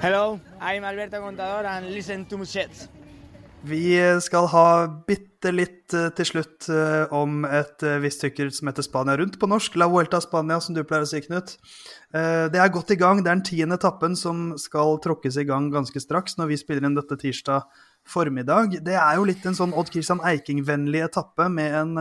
Hello, 0.01 0.39
I'm 0.61 0.85
Alberto 0.85 1.21
Contador 1.21 1.65
and 1.65 1.91
listen 1.95 2.25
to 2.27 2.39
Musets. 2.39 2.89
Vi 3.69 3.93
skal 4.25 4.47
ha 4.55 4.67
bitte 5.05 5.51
litt 5.53 5.93
eh, 5.93 6.09
til 6.17 6.29
slutt 6.29 6.69
eh, 6.73 7.11
om 7.13 7.43
et 7.45 7.85
eh, 7.85 7.99
visst 8.01 8.23
stykke 8.23 8.47
som 8.57 8.71
heter 8.71 8.87
Spania 8.87 9.19
rundt 9.21 9.37
på 9.41 9.49
norsk. 9.51 9.77
La 9.77 9.89
Vuelta 9.91 10.21
Spania, 10.25 10.57
som 10.65 10.77
du 10.77 10.81
pleier 10.81 11.05
å 11.05 11.11
si, 11.11 11.21
Knut. 11.27 11.59
Det 12.11 12.59
er 12.59 12.73
godt 12.73 12.95
i 12.95 12.99
gang. 12.99 13.21
Det 13.21 13.29
er 13.29 13.37
den 13.37 13.45
tiende 13.47 13.77
etappen 13.77 14.17
som 14.19 14.55
skal 14.59 14.97
tråkkes 15.05 15.37
i 15.39 15.45
gang 15.47 15.69
ganske 15.71 16.01
straks 16.03 16.39
når 16.41 16.51
vi 16.51 16.59
spiller 16.59 16.89
inn 16.89 16.97
dette 16.97 17.19
tirsdag 17.21 17.69
formiddag. 18.09 18.81
Det 18.87 18.97
er 18.97 19.21
jo 19.21 19.29
litt 19.29 19.45
en 19.47 19.55
sånn 19.55 19.77
Odd 19.77 19.93
Kristian 19.93 20.25
Eiking-vennlig 20.27 21.05
etappe 21.07 21.47
med 21.53 21.77
en 21.85 21.93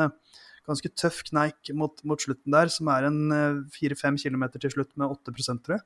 ganske 0.66 0.90
tøff 0.98 1.22
kneik 1.28 1.70
mot, 1.78 1.94
mot 2.08 2.24
slutten 2.24 2.56
der, 2.56 2.72
som 2.74 2.90
er 2.90 3.06
en 3.10 3.22
fire-fem 3.76 4.18
kilometer 4.22 4.64
til 4.64 4.74
slutt 4.74 4.96
med 4.98 5.12
8 5.12 5.36
tror 5.36 5.78
jeg. 5.78 5.86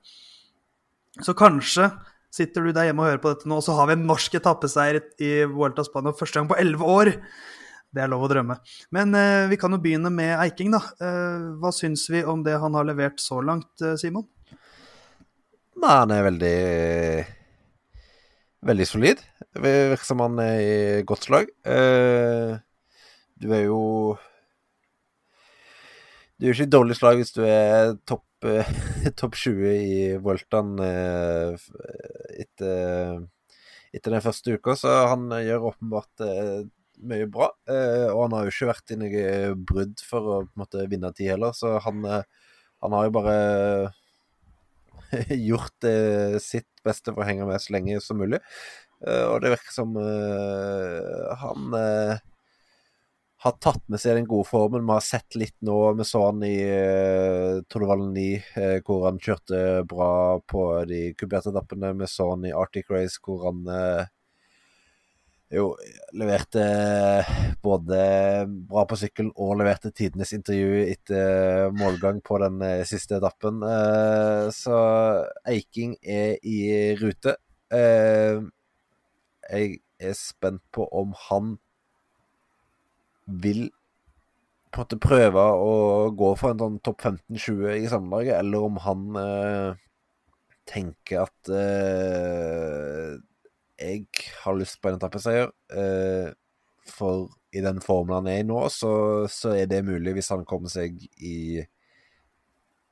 Så 1.26 1.36
kanskje 1.36 1.90
sitter 2.34 2.66
du 2.66 2.74
der 2.74 2.90
hjemme 2.90 3.04
og 3.04 3.12
hører 3.12 3.22
på 3.22 3.34
dette 3.34 3.50
nå, 3.50 3.60
så 3.62 3.76
har 3.78 3.90
vi 3.90 3.98
en 3.98 4.08
norsk 4.10 4.40
etappeseier 4.40 5.02
i 5.22 5.34
Vuelta 5.50 5.86
Spania 5.86 6.16
første 6.18 6.40
gang 6.40 6.50
på 6.50 6.58
elleve 6.58 6.88
år. 6.90 7.12
Det 7.94 8.02
er 8.02 8.10
lov 8.10 8.26
å 8.26 8.30
drømme. 8.32 8.58
Men 8.96 9.14
eh, 9.14 9.46
vi 9.52 9.60
kan 9.62 9.76
jo 9.76 9.82
begynne 9.82 10.10
med 10.14 10.34
Eiking, 10.42 10.74
da. 10.74 10.82
Eh, 10.98 11.46
hva 11.62 11.70
syns 11.76 12.08
vi 12.10 12.24
om 12.26 12.42
det 12.46 12.58
han 12.58 12.74
har 12.74 12.88
levert 12.90 13.22
så 13.22 13.38
langt, 13.46 13.70
eh, 13.86 13.94
Simon? 14.02 14.26
Nei, 15.78 15.94
han 15.94 16.14
er 16.16 16.28
veldig 16.32 16.58
Veldig 18.64 18.86
solid. 18.88 19.20
Virker 19.60 20.08
som 20.08 20.22
han 20.24 20.38
er 20.40 20.58
i 20.64 20.76
godt 21.08 21.28
slag. 21.28 21.50
Eh, 21.68 22.54
du 23.44 23.50
er 23.52 23.66
jo 23.68 23.80
Du 26.40 26.48
er 26.48 26.54
jo 26.54 26.56
ikke 26.56 26.70
i 26.70 26.76
dårlig 26.78 26.96
slag 26.96 27.20
hvis 27.20 27.36
du 27.36 27.44
er 27.44 27.98
topp 28.08 28.24
eh, 28.50 28.70
topp 29.20 29.38
20 29.40 29.74
i 29.74 29.98
Vueltaen 30.24 30.78
eh, 30.84 31.66
etter, 32.44 33.24
etter 33.94 34.16
den 34.16 34.24
første 34.26 34.58
uka, 34.58 34.78
så 34.80 34.94
han 35.12 35.30
gjør 35.44 35.70
åpenbart 35.72 36.26
eh, 36.28 36.64
mye 37.10 37.28
bra. 37.32 37.50
Eh, 37.70 38.08
og 38.12 38.26
han 38.26 38.38
har 38.38 38.48
jo 38.48 38.54
ikke 38.54 38.72
vært 38.72 38.94
i 38.94 39.00
noe 39.02 39.26
brudd 39.72 40.06
for 40.06 40.30
å 40.36 40.38
måte 40.60 40.88
vinne 40.92 41.12
tid 41.16 41.34
heller, 41.36 41.56
så 41.58 41.78
han, 41.84 42.06
eh, 42.06 42.50
han 42.84 42.98
har 42.98 43.08
jo 43.08 43.16
bare 43.20 43.38
gjort 45.50 45.90
eh, 45.90 46.40
sitt 46.44 46.70
beste 46.86 47.14
for 47.14 47.24
å 47.24 47.28
henge 47.28 47.48
med 47.48 47.62
så 47.64 47.76
lenge 47.76 48.00
som 48.04 48.20
mulig. 48.22 48.42
Eh, 49.04 49.26
og 49.28 49.42
det 49.44 49.54
virker 49.54 49.76
som 49.76 49.98
eh, 50.00 51.34
han 51.42 51.76
eh, 51.80 52.22
har 53.44 53.56
tatt 53.60 53.84
med 53.92 54.00
seg 54.00 54.16
den 54.16 54.28
gode 54.30 54.48
formen. 54.48 54.86
Vi 54.88 54.96
har 54.96 55.04
sett 55.04 55.36
litt 55.36 55.56
nå, 55.68 55.78
vi 56.00 56.06
så 56.08 56.22
han 56.30 56.44
i 56.48 56.56
Tour 57.68 57.84
de 57.84 57.90
Valeny, 57.90 58.28
eh, 58.56 58.78
hvor 58.88 59.10
han 59.10 59.20
kjørte 59.20 59.84
bra 59.90 60.40
på 60.48 60.64
de 60.88 61.10
kuberte 61.20 61.52
etappene. 61.52 61.92
Vi 62.00 62.08
så 62.08 62.30
han 62.32 62.46
i 62.48 62.54
Arctic 62.56 62.88
Race, 62.94 63.20
hvor 63.24 63.50
han 63.50 63.66
eh, 63.68 64.06
jo 65.54 65.66
leverte 66.18 66.64
både 67.64 68.00
bra 68.48 68.86
på 68.90 68.98
sykkelen 68.98 69.34
og 69.36 69.58
leverte 69.60 69.92
tidenes 69.94 70.34
intervju 70.34 70.86
etter 70.88 71.76
målgang 71.78 72.24
på 72.26 72.40
den 72.42 72.64
eh, 72.66 72.86
siste 72.90 73.20
etappen. 73.20 73.60
Eh, 73.68 74.48
så 74.56 74.80
Eiking 75.52 75.98
er 76.00 76.40
i 76.42 76.60
rute. 77.02 77.36
Eh, 77.74 78.40
jeg 79.52 79.78
er 80.00 80.18
spent 80.18 80.64
på 80.72 80.88
om 80.96 81.12
han 81.28 81.58
vil 83.26 83.68
på 84.74 84.82
en 84.82 84.86
måte 84.88 84.98
prøve 85.02 85.42
å 85.54 85.74
gå 86.18 86.32
for 86.40 86.54
en 86.54 86.62
sånn 86.64 86.80
topp 86.86 87.04
15-20 87.06 87.84
i 87.84 87.90
sammendraget, 87.92 88.40
eller 88.40 88.66
om 88.66 88.80
han 88.82 89.20
eh, 89.22 89.84
tenker 90.70 91.28
at 91.28 91.52
eh, 91.54 93.14
jeg 93.84 94.08
har 94.44 94.58
lyst 94.58 94.80
på 94.82 94.90
en 94.90 94.98
etappeseier. 94.98 95.52
Eh, 95.74 96.32
for 96.90 97.30
i 97.54 97.62
den 97.64 97.80
formen 97.84 98.18
han 98.18 98.30
er 98.32 98.42
i 98.42 98.48
nå, 98.48 98.60
så, 98.74 98.94
så 99.32 99.54
er 99.56 99.70
det 99.72 99.86
mulig 99.86 100.16
hvis 100.18 100.32
han 100.34 100.46
kommer 100.48 100.72
seg 100.74 100.98
i 101.22 101.62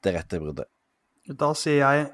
det 0.02 0.14
rette 0.16 0.40
bruddet. 0.42 0.70
Da 1.26 1.52
sier 1.58 1.82
jeg, 1.82 2.06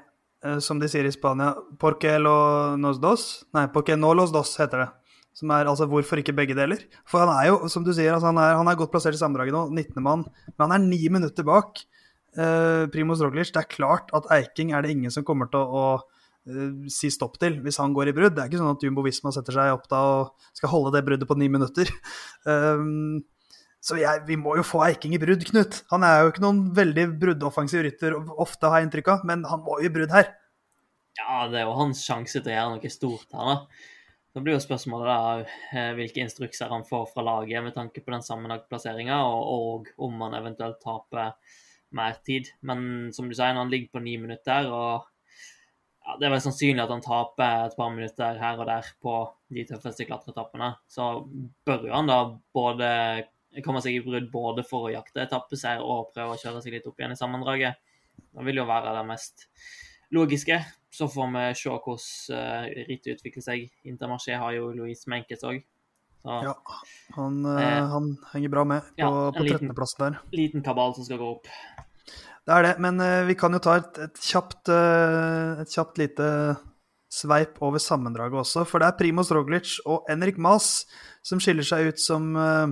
eh, 0.44 0.58
som 0.64 0.80
de 0.80 0.88
sier 0.90 1.06
i 1.08 1.12
Spania, 1.12 1.52
porque 1.80 2.16
lo 2.20 2.76
nos 2.80 3.00
dos? 3.02 3.28
Nei, 3.56 3.68
porque 3.72 3.96
no 4.00 4.14
los 4.16 4.32
dos, 4.34 4.56
heter 4.60 4.84
det. 4.84 4.88
Som 5.38 5.52
er 5.54 5.68
altså 5.70 5.86
hvorfor 5.86 6.18
ikke 6.18 6.34
begge 6.34 6.56
deler? 6.58 6.80
For 7.06 7.22
han 7.22 7.30
er 7.30 7.52
jo, 7.52 7.70
som 7.70 7.84
du 7.86 7.92
sier, 7.94 8.10
altså 8.10 8.32
han, 8.32 8.40
er, 8.42 8.56
han 8.58 8.70
er 8.70 8.78
godt 8.78 8.90
plassert 8.90 9.14
i 9.14 9.20
sammendraget 9.20 9.54
nå, 9.54 9.68
19. 9.70 10.02
mann, 10.02 10.24
men 10.50 10.64
han 10.64 10.74
er 10.74 10.86
ni 10.88 10.98
minutter 11.14 11.46
bak. 11.46 11.78
Uh, 12.38 12.86
Primoz 12.92 13.22
Roglic, 13.22 13.52
det 13.54 13.62
er 13.62 13.70
klart 13.70 14.10
at 14.14 14.26
Eiking 14.34 14.74
er 14.74 14.82
det 14.84 14.92
ingen 14.96 15.14
som 15.14 15.24
kommer 15.26 15.48
til 15.50 15.62
å, 15.62 15.84
eh, 16.46 16.74
si 16.92 17.08
stopp 17.10 17.38
til 17.40 17.56
hvis 17.64 17.78
han 17.82 17.94
går 17.96 18.10
i 18.10 18.14
brudd. 18.16 18.34
Det 18.34 18.42
er 18.42 18.50
ikke 18.50 18.60
sånn 18.60 18.74
at 18.74 18.84
Jumbo 18.84 19.04
Visma 19.06 19.32
setter 19.34 19.54
seg 19.54 19.72
opp 19.74 19.86
da 19.90 20.02
og 20.10 20.50
skal 20.58 20.72
holde 20.74 20.92
det 20.96 21.04
bruddet 21.06 21.30
på 21.30 21.38
ni 21.38 21.48
minutter. 21.54 21.90
Um, 22.46 23.22
så 23.86 23.98
jeg, 24.00 24.24
vi 24.26 24.38
må 24.40 24.56
jo 24.58 24.66
få 24.66 24.82
Eiking 24.88 25.14
i 25.14 25.22
brudd, 25.22 25.46
Knut. 25.52 25.84
Han 25.94 26.06
er 26.06 26.24
jo 26.24 26.32
ikke 26.34 26.44
noen 26.44 26.64
veldig 26.74 27.06
bruddoffensiv 27.22 27.86
rytter, 27.86 28.18
ofte 28.34 28.70
har 28.70 28.82
jeg 28.82 28.90
inntrykk 28.90 29.14
av, 29.14 29.28
men 29.30 29.46
han 29.48 29.62
må 29.62 29.78
jo 29.78 29.86
i 29.86 29.94
brudd 29.94 30.14
her. 30.14 30.34
Ja, 31.18 31.46
det 31.50 31.62
er 31.62 31.66
jo 31.66 31.78
hans 31.78 32.02
sjanse 32.06 32.42
til 32.42 32.52
å 32.52 32.56
gjøre 32.56 32.74
noe 32.76 32.92
stort 32.92 33.38
her, 33.38 33.54
da. 33.54 33.94
Så 34.32 34.42
blir 34.44 34.58
jo 34.58 34.62
spørsmålet 34.62 35.08
da 35.08 35.20
eh, 35.72 35.92
hvilke 35.96 36.20
instrukser 36.22 36.68
han 36.72 36.84
får 36.86 37.06
fra 37.14 37.24
laget 37.24 37.64
med 37.64 37.74
tanke 37.76 38.02
på 38.04 38.12
den 38.12 38.24
sammenlagtplasseringa, 38.24 39.22
og, 39.24 39.52
og 39.54 39.92
om 40.08 40.20
han 40.26 40.36
eventuelt 40.38 40.80
taper 40.84 41.32
mer 41.96 42.18
tid. 42.26 42.50
Men 42.60 43.08
som 43.16 43.28
du 43.28 43.36
sier, 43.36 43.56
han 43.56 43.72
ligger 43.72 43.96
på 43.96 44.04
ni 44.04 44.18
minutter, 44.20 44.68
og 44.68 45.08
ja, 46.04 46.18
det 46.20 46.28
er 46.28 46.34
vel 46.34 46.44
sannsynlig 46.44 46.84
at 46.84 46.92
han 46.92 47.04
taper 47.04 47.66
et 47.66 47.74
par 47.78 47.90
minutter 47.94 48.38
her 48.40 48.60
og 48.60 48.68
der 48.68 48.92
på 49.04 49.16
de 49.56 49.64
tøffeste 49.68 50.06
klatreetappene, 50.08 50.70
så 50.88 51.10
bør 51.68 51.88
jo 51.88 51.96
han 51.96 52.08
da 52.08 52.20
både 52.56 52.92
komme 53.64 53.80
seg 53.84 53.96
i 53.96 54.04
brudd 54.04 54.28
både 54.32 54.64
for 54.66 54.86
å 54.86 54.92
jakte 54.92 55.24
etappeseier 55.24 55.80
og 55.84 56.12
prøve 56.12 56.36
å 56.36 56.40
kjøre 56.40 56.62
seg 56.64 56.76
litt 56.76 56.88
opp 56.88 57.00
igjen 57.00 57.16
i 57.16 57.18
sammendraget. 57.18 57.80
Det 58.28 58.44
vil 58.46 58.60
jo 58.60 58.68
være 58.68 58.92
det 58.96 59.04
mest 59.08 59.48
logiske. 60.14 60.60
Så 60.90 61.08
får 61.12 61.28
vi 61.34 61.42
se 61.58 61.68
hvordan 61.68 62.04
uh, 62.32 62.68
rittet 62.88 63.18
utvikler 63.18 63.44
seg. 63.44 63.66
Intermarché 63.84 64.38
har 64.40 64.54
jo 64.56 64.70
Louise 64.72 65.10
Menkes 65.10 65.44
òg. 65.44 65.60
Ja, 66.28 66.54
han, 67.14 67.36
Eh, 67.46 67.62
eh, 67.62 67.84
han 67.88 68.08
henger 68.32 68.50
bra 68.52 68.64
med 68.64 68.82
på, 68.82 68.96
ja, 69.00 69.10
på 69.32 69.44
liten- 69.44 69.70
13.-plassen 69.70 70.02
der. 70.02 70.18
liten 70.34 70.62
kabal 70.62 70.94
som 70.94 71.04
skal 71.06 71.20
gå 71.20 71.28
opp. 71.36 71.46
Det 72.44 72.56
er 72.56 72.62
det, 72.62 72.72
men 72.80 73.00
uh, 73.00 73.24
vi 73.28 73.34
kan 73.38 73.52
jo 73.52 73.60
ta 73.60 73.76
et, 73.76 73.98
et, 73.98 74.18
kjapt, 74.24 74.68
uh, 74.68 75.60
et 75.62 75.68
kjapt 75.72 76.00
lite 76.00 76.56
sveip 77.08 77.56
over 77.64 77.80
sammendraget 77.80 78.36
også. 78.40 78.66
For 78.68 78.80
det 78.80 78.88
er 78.88 78.98
Primoz 78.98 79.30
Roglic 79.32 79.78
og 79.86 80.04
Henrik 80.08 80.36
Mas 80.36 80.86
som 81.24 81.40
skiller 81.40 81.64
seg 81.64 81.88
ut 81.92 82.00
som 82.00 82.36
eh, 82.36 82.68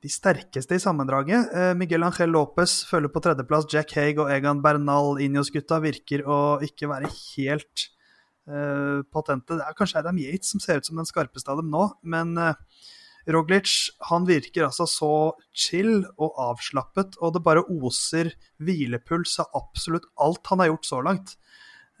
de 0.00 0.08
sterkeste 0.08 0.76
i 0.76 0.82
sammendraget. 0.82 1.50
Eh, 1.52 1.72
Miguel 1.76 2.04
Ángel 2.06 2.32
Lopez 2.32 2.80
følger 2.88 3.12
på 3.12 3.22
tredjeplass. 3.24 3.68
Jack 3.72 3.92
Haig 3.98 4.20
og 4.20 4.30
Egan 4.32 4.62
Bernal 4.64 5.20
Injos-gutta 5.20 5.80
virker 5.84 6.24
å 6.24 6.38
ikke 6.64 6.88
være 6.88 7.10
helt 7.10 7.90
uh, 8.48 9.04
patente. 9.12 9.58
Det 9.58 9.66
er 9.66 9.76
kanskje 9.76 10.00
Adam 10.00 10.20
Yates 10.20 10.54
som 10.54 10.62
ser 10.62 10.80
ut 10.80 10.88
som 10.88 11.00
den 11.00 11.08
skarpeste 11.08 11.52
av 11.52 11.60
dem 11.60 11.68
nå, 11.72 11.84
men 12.00 12.32
uh, 12.40 12.56
Roglic 13.28 13.68
han 14.08 14.24
virker 14.28 14.64
altså 14.66 14.86
så 14.88 15.14
chill 15.52 16.00
og 16.16 16.38
avslappet, 16.48 17.18
og 17.20 17.36
det 17.36 17.44
bare 17.44 17.66
oser 17.68 18.32
hvilepuls 18.62 19.36
av 19.44 19.52
absolutt 19.60 20.08
alt 20.16 20.48
han 20.52 20.64
har 20.64 20.72
gjort 20.72 20.88
så 20.88 21.02
langt. 21.04 21.36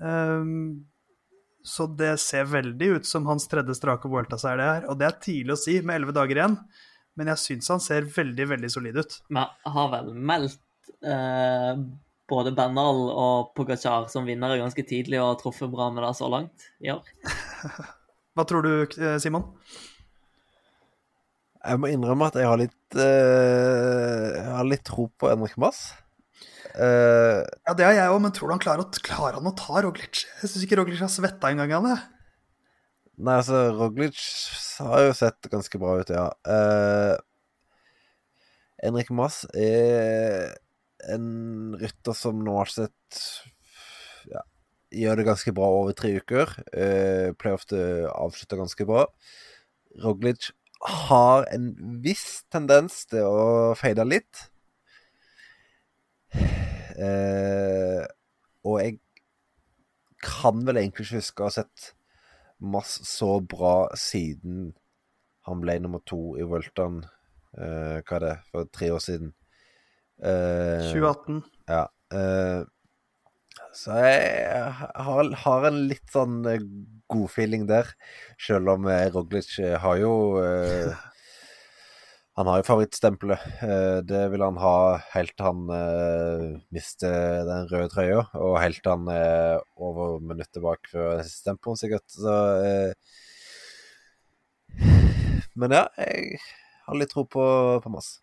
Um, 0.00 0.86
så 1.60 1.84
det 1.92 2.14
ser 2.22 2.48
veldig 2.48 2.94
ut 2.96 3.06
som 3.08 3.26
hans 3.28 3.44
tredje 3.50 3.76
strake 3.76 4.08
Vuelta-seier, 4.08 4.56
det 4.56 4.68
her. 4.70 4.86
Og 4.88 4.96
det 4.96 5.10
er 5.10 5.18
tidlig 5.20 5.54
å 5.54 5.60
si 5.60 5.76
med 5.84 5.98
elleve 5.98 6.16
dager 6.16 6.40
igjen, 6.40 6.56
men 7.18 7.30
jeg 7.32 7.42
syns 7.42 7.70
han 7.72 7.82
ser 7.82 8.06
veldig, 8.14 8.46
veldig 8.54 8.70
solid 8.72 9.00
ut. 9.02 9.16
Vi 9.28 9.42
har 9.74 9.90
vel 9.92 10.12
meldt 10.14 10.92
eh, 11.02 11.80
både 12.30 12.52
Bernal 12.56 13.00
og 13.10 13.50
Pogacar 13.58 14.06
som 14.12 14.28
vinnere 14.28 14.60
ganske 14.60 14.84
tidlig 14.86 15.18
og 15.22 15.40
truffet 15.42 15.70
bra 15.72 15.88
med 15.94 16.04
det 16.06 16.12
så 16.18 16.28
langt 16.30 16.68
i 16.84 16.92
år. 16.94 17.06
Hva 18.38 18.44
tror 18.46 18.62
du, 18.62 18.74
Simon? 19.20 19.48
Jeg 21.60 21.80
må 21.82 21.90
innrømme 21.92 22.30
at 22.30 22.38
jeg 22.40 22.48
har 22.48 22.56
litt 22.60 22.96
eh, 22.96 24.28
Jeg 24.38 24.52
har 24.54 24.68
litt 24.68 24.84
tro 24.88 25.10
på 25.20 25.28
Henrik 25.28 25.58
Mass. 25.60 25.90
Eh, 26.72 27.42
Ja, 27.66 27.74
det 27.76 27.84
har 27.84 27.96
jeg 27.98 28.14
òg, 28.14 28.20
men 28.24 28.32
tror 28.32 28.48
du 28.48 28.54
han 28.54 28.62
klarer, 28.62 28.86
å, 28.86 29.02
klarer 29.04 29.36
han 29.40 29.50
å 29.50 29.56
ta 29.58 29.82
Roglic? 29.84 30.22
Jeg 30.40 30.48
syns 30.48 30.64
ikke 30.64 30.78
Roglic 30.80 31.02
har 31.02 31.12
svetta 31.12 31.50
engang, 31.52 31.74
han. 31.76 31.90
jeg. 31.92 32.19
Nei, 33.20 33.36
altså, 33.40 33.60
Roglic 33.76 34.20
har 34.80 35.04
jo 35.06 35.16
sett 35.16 35.48
ganske 35.52 35.80
bra 35.80 35.98
ut, 36.00 36.12
ja. 36.12 36.26
Uh, 36.46 37.16
Henrik 38.80 39.10
Mass 39.12 39.42
er 39.52 40.54
en 41.12 41.76
rytter 41.80 42.16
som 42.16 42.40
nå 42.44 42.54
har 42.58 42.70
sett 42.72 43.20
ja, 44.28 44.42
Gjør 44.90 45.20
det 45.20 45.26
ganske 45.28 45.52
bra 45.56 45.68
over 45.80 45.94
tre 45.96 46.14
uker. 46.18 46.50
Uh, 46.74 47.30
pleier 47.38 47.58
ofte 47.58 47.78
å 48.08 48.14
avslutte 48.26 48.58
ganske 48.58 48.86
bra. 48.88 49.04
Roglic 50.02 50.50
har 51.10 51.44
en 51.52 51.70
viss 52.02 52.42
tendens 52.50 53.04
til 53.10 53.28
å 53.28 53.76
fade 53.78 54.06
litt. 54.08 54.48
Uh, 57.00 58.02
og 58.66 58.80
jeg 58.82 58.98
kan 60.20 60.60
vel 60.66 60.80
egentlig 60.82 61.06
ikke 61.06 61.20
huske 61.20 61.44
å 61.44 61.48
ha 61.48 61.54
sett 61.60 61.92
Mass 62.60 62.98
så 63.08 63.38
bra 63.40 63.88
siden 63.98 64.72
han 65.48 65.62
ble 65.62 65.78
nummer 65.80 66.02
to 66.06 66.36
i 66.36 66.44
Vueltaen 66.44 67.00
uh, 67.02 67.96
Hva 68.04 68.18
er 68.18 68.26
det, 68.26 68.34
for 68.50 68.68
tre 68.68 68.90
år 68.92 69.00
siden? 69.04 69.32
Uh, 70.20 70.92
2018. 70.92 71.40
ja. 71.72 71.86
Uh, 72.12 72.68
så 73.74 73.94
jeg 74.02 74.70
har, 75.06 75.28
har 75.44 75.66
en 75.68 75.78
litt 75.90 76.10
sånn 76.10 76.40
godfeeling 76.42 76.98
god 77.10 77.30
feeling 77.32 77.66
der. 77.68 77.90
Selv 78.40 78.70
om 78.74 78.86
eh, 78.90 79.08
Roglic 79.14 79.52
eh, 79.58 79.76
har 79.82 79.98
jo 80.00 80.12
eh, 80.42 80.90
Han 82.38 82.46
har 82.46 82.60
jo 82.60 82.66
favorittstempelet. 82.68 83.42
Eh, 83.66 83.98
det 84.06 84.20
vil 84.32 84.44
han 84.44 84.58
ha 84.62 84.76
helt 85.14 85.34
til 85.34 85.46
han 85.48 85.64
eh, 85.74 86.44
mister 86.74 87.42
den 87.48 87.66
røde 87.72 87.90
trøya, 87.90 88.22
og 88.38 88.60
helt 88.62 88.78
til 88.84 88.94
han 88.94 89.10
er 89.12 89.58
over 89.76 90.20
minuttet 90.22 90.62
bak 90.62 90.86
før 90.92 91.16
den 91.18 91.26
siste 91.26 91.50
tempoen, 91.50 91.80
sikkert. 91.80 92.06
Så 92.14 92.36
eh, 92.62 92.92
Men 95.58 95.74
ja, 95.74 95.84
jeg 95.98 96.38
har 96.86 97.00
litt 97.00 97.10
tro 97.12 97.26
på, 97.26 97.44
på 97.82 97.92
Mass. 97.92 98.20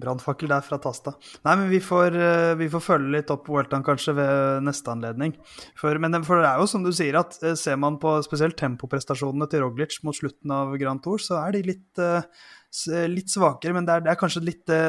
Brannfakkel 0.00 0.50
der 0.50 0.64
fra 0.64 0.76
Tasta. 0.82 1.14
Nei, 1.46 1.54
men 1.56 1.70
vi 1.70 1.80
får, 1.80 2.16
eh, 2.16 2.54
vi 2.60 2.68
får 2.72 2.82
følge 2.84 3.12
litt 3.14 3.30
opp 3.32 3.48
Weltan 3.48 3.84
kanskje 3.86 4.14
ved 4.18 4.66
neste 4.66 4.92
anledning. 4.92 5.32
For, 5.78 5.96
men 6.02 6.18
for 6.26 6.42
det 6.42 6.50
er 6.50 6.60
jo 6.60 6.68
som 6.68 6.84
du 6.84 6.92
sier, 6.92 7.16
at 7.16 7.38
eh, 7.42 7.56
ser 7.56 7.78
man 7.80 7.96
på 8.02 8.12
spesielt 8.26 8.58
tempoprestasjonene 8.60 9.48
til 9.48 9.64
Roglic 9.64 9.96
mot 10.04 10.16
slutten 10.16 10.52
av 10.52 10.76
Grand 10.80 11.02
Tour, 11.04 11.22
så 11.22 11.40
er 11.40 11.56
de 11.56 11.64
litt, 11.72 12.02
eh, 12.02 13.06
litt 13.08 13.32
svakere. 13.32 13.72
Men 13.72 13.88
det 13.88 13.96
er, 13.96 14.04
det 14.04 14.12
er 14.12 14.20
kanskje 14.20 14.44
litt 14.44 14.66
det, 14.68 14.82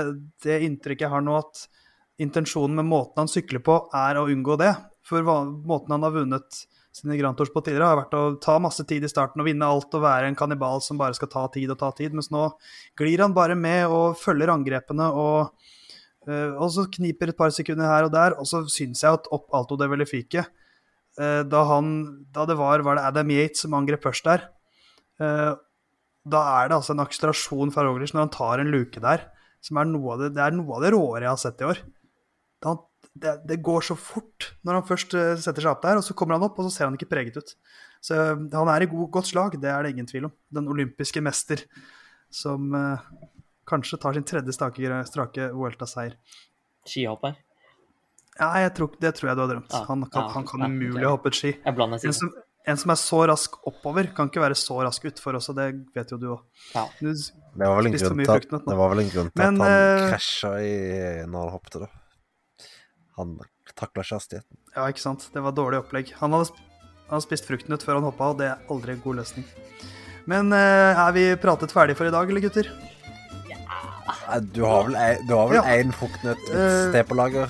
det 0.44 0.62
inntrykket 0.68 1.08
jeg 1.08 1.16
har 1.16 1.24
nå, 1.24 1.40
at 1.40 1.68
intensjonen 2.20 2.82
med 2.82 2.90
måten 2.90 3.24
han 3.24 3.32
sykler 3.32 3.64
på, 3.64 3.80
er 3.96 4.20
å 4.20 4.28
unngå 4.28 4.60
det. 4.60 4.74
For 5.08 5.24
måten 5.24 5.96
han 5.96 6.04
har 6.04 6.16
vunnet 6.16 6.66
sine 6.98 7.18
Grand 7.20 7.38
Tours 7.38 7.52
på 7.54 7.62
tidligere, 7.64 7.92
har 7.92 8.02
vært 8.02 8.18
å 8.18 8.24
ta 8.44 8.58
masse 8.62 8.84
tid 8.90 9.06
i 9.06 9.12
starten 9.12 9.44
og 9.44 9.48
vinne 9.48 9.68
alt 9.68 9.94
og 9.94 10.04
være 10.04 10.30
en 10.32 10.38
kannibal 10.38 10.82
som 10.84 11.00
bare 11.00 11.16
skal 11.18 11.30
ta 11.32 11.46
tid 11.54 11.72
og 11.74 11.80
ta 11.82 11.92
tid. 11.98 12.16
Mens 12.18 12.32
nå 12.34 12.50
glir 12.98 13.24
han 13.24 13.36
bare 13.38 13.58
med 13.58 13.86
og 13.94 14.18
følger 14.20 14.52
angrepene 14.54 15.10
og, 15.14 15.70
eh, 16.28 16.54
og 16.58 16.72
så 16.74 16.88
kniper 16.98 17.34
et 17.34 17.40
par 17.40 17.54
sekunder 17.56 17.90
her 17.92 18.10
og 18.10 18.16
der. 18.16 18.38
Og 18.42 18.50
så 18.50 18.64
syns 18.72 19.06
jeg 19.06 19.20
at 19.20 19.30
opp 19.36 19.54
Alto 19.56 19.78
de 19.80 19.90
Velifique 19.92 20.48
uh, 21.22 21.44
da, 21.48 21.64
han, 21.72 21.96
da 22.34 22.46
det 22.50 22.58
var, 22.60 22.84
var 22.86 23.00
det 23.00 23.08
Adam 23.10 23.34
Yates 23.34 23.66
som 23.66 23.76
angrep 23.78 24.06
først 24.06 24.28
der, 24.28 24.48
eh, 25.24 25.54
da 26.28 26.44
er 26.60 26.70
det 26.70 26.78
altså 26.78 26.94
en 26.94 27.04
akselerasjon 27.06 27.72
fra 27.74 27.86
Roglic 27.88 28.14
når 28.14 28.26
han 28.26 28.34
tar 28.36 28.62
en 28.62 28.72
luke 28.74 29.02
der, 29.04 29.30
som 29.64 29.80
er 29.80 29.88
noe 29.90 30.16
av 30.16 30.26
det, 30.26 30.34
det 30.36 30.44
er 30.44 30.58
noe 30.58 30.78
av 30.78 30.84
det 30.84 30.92
råere 30.94 31.24
jeg 31.26 31.32
har 31.32 31.42
sett 31.42 31.64
i 31.64 31.70
år. 31.70 31.82
Da 32.64 32.74
han, 32.74 32.82
det, 33.22 33.34
det 33.50 33.60
går 33.66 33.86
så 33.90 33.98
fort 34.00 34.52
når 34.68 34.80
han 34.80 34.88
først 34.88 35.16
eh, 35.18 35.34
setter 35.42 35.66
seg 35.66 35.74
opp 35.74 35.86
der, 35.86 36.00
og 36.00 36.06
så 36.06 36.16
kommer 36.18 36.38
han 36.38 36.46
opp, 36.48 36.60
og 36.60 36.68
så 36.68 36.74
ser 36.74 36.90
han 36.90 36.98
ikke 36.98 37.10
preget 37.12 37.40
ut. 37.40 37.56
Så 38.04 38.18
eh, 38.18 38.36
han 38.54 38.72
er 38.74 38.86
i 38.86 38.90
god, 38.92 39.10
godt 39.14 39.32
slag, 39.32 39.58
det 39.62 39.72
er 39.72 39.86
det 39.86 39.96
ingen 39.96 40.10
tvil 40.10 40.30
om. 40.30 40.36
Den 40.54 40.70
olympiske 40.72 41.24
mester 41.26 41.64
som 42.34 42.74
eh, 42.78 43.10
kanskje 43.68 44.00
tar 44.04 44.18
sin 44.18 44.28
tredje 44.28 44.56
strake, 44.56 45.04
strake 45.10 45.52
Vuelta-seier. 45.56 46.18
Skihopper. 46.88 47.38
Ja, 48.38 48.52
jeg 48.62 48.74
tror, 48.78 48.92
det 49.02 49.16
tror 49.18 49.32
jeg 49.32 49.38
du 49.38 49.44
har 49.44 49.54
drømt. 49.56 49.72
Ja, 49.74 49.86
Han 49.88 50.04
kan, 50.06 50.28
ja, 50.28 50.34
han 50.36 50.46
kan 50.46 50.62
ja, 50.62 50.70
umulig 50.70 51.06
ha 51.08 51.16
hoppe 51.16 51.32
et 51.34 51.40
ski. 51.40 51.56
Jeg 51.58 51.74
En 51.98 52.14
som, 52.14 52.34
en 52.68 52.78
som 52.78 52.94
er 52.94 53.00
så 53.02 53.22
rask 53.32 53.56
oppover, 53.68 54.12
kan 54.16 54.30
ikke 54.30 54.44
være 54.44 54.58
så 54.60 54.78
rask 54.86 55.08
utfor 55.10 55.40
også, 55.40 55.56
det 55.58 55.68
vet 55.96 56.12
jo 56.14 56.20
du 56.22 56.28
òg. 56.36 56.44
Ja. 56.76 56.86
Det 57.02 57.16
var 57.64 57.80
vel 57.80 57.90
en 57.90 57.98
grunn 57.98 58.22
til 58.22 58.36
at, 58.36 58.52
det 58.68 58.78
var 58.78 58.94
vel 58.94 59.04
en 59.06 59.14
grunn 59.14 59.32
til 59.32 59.42
at 59.42 59.48
han 59.48 59.64
eh, 59.66 60.04
krasja 60.12 60.52
i, 60.62 60.76
når 61.26 61.48
han 61.48 61.56
hoppet, 61.56 61.80
da. 61.88 61.90
Han 63.18 63.38
takla 63.76 64.04
ikke 64.04 64.16
hastigheten. 64.20 64.58
Ja, 64.76 64.86
ikke 64.92 65.02
sant. 65.02 65.28
Det 65.34 65.42
var 65.42 65.52
dårlig 65.58 65.80
opplegg. 65.84 66.12
Han 66.20 66.32
hadde, 66.38 66.52
han 67.08 67.16
hadde 67.16 67.26
spist 67.26 67.48
fruktnøtt 67.50 67.84
før 67.86 67.98
han 68.00 68.04
hoppa, 68.10 68.32
og 68.34 68.38
det 68.42 68.52
er 68.52 68.58
aldri 68.74 68.94
en 68.94 69.02
god 69.04 69.16
løsning. 69.24 69.46
Men 70.30 70.52
eh, 70.54 71.00
er 71.08 71.12
vi 71.16 71.24
pratet 71.42 71.72
ferdig 71.74 71.96
for 71.98 72.06
i 72.10 72.12
dag, 72.14 72.30
eller 72.30 72.44
gutter? 72.44 72.70
Ja. 73.50 74.40
Du 74.54 74.62
har 74.66 74.84
vel 74.90 74.96
ei- 75.00 75.22
du 75.28 75.34
har 75.36 75.48
vel 75.50 75.56
Ja. 75.62 75.64
én 75.80 75.92
fruktnøtt 75.96 76.38
et 76.50 76.56
Eh, 76.56 76.90
sted 76.92 77.08
på 77.08 77.16
lager? 77.16 77.50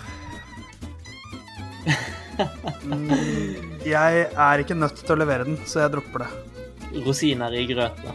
Jeg 3.88 4.28
er 4.38 4.62
ikke 4.62 4.76
nødt 4.78 5.00
til 5.02 5.16
å 5.16 5.20
levere 5.20 5.46
den, 5.48 5.58
så 5.66 5.82
jeg 5.84 5.94
dropper 5.96 6.26
det. 6.26 7.02
Rosiner 7.06 7.54
i 7.58 7.66
grøta. 7.70 8.14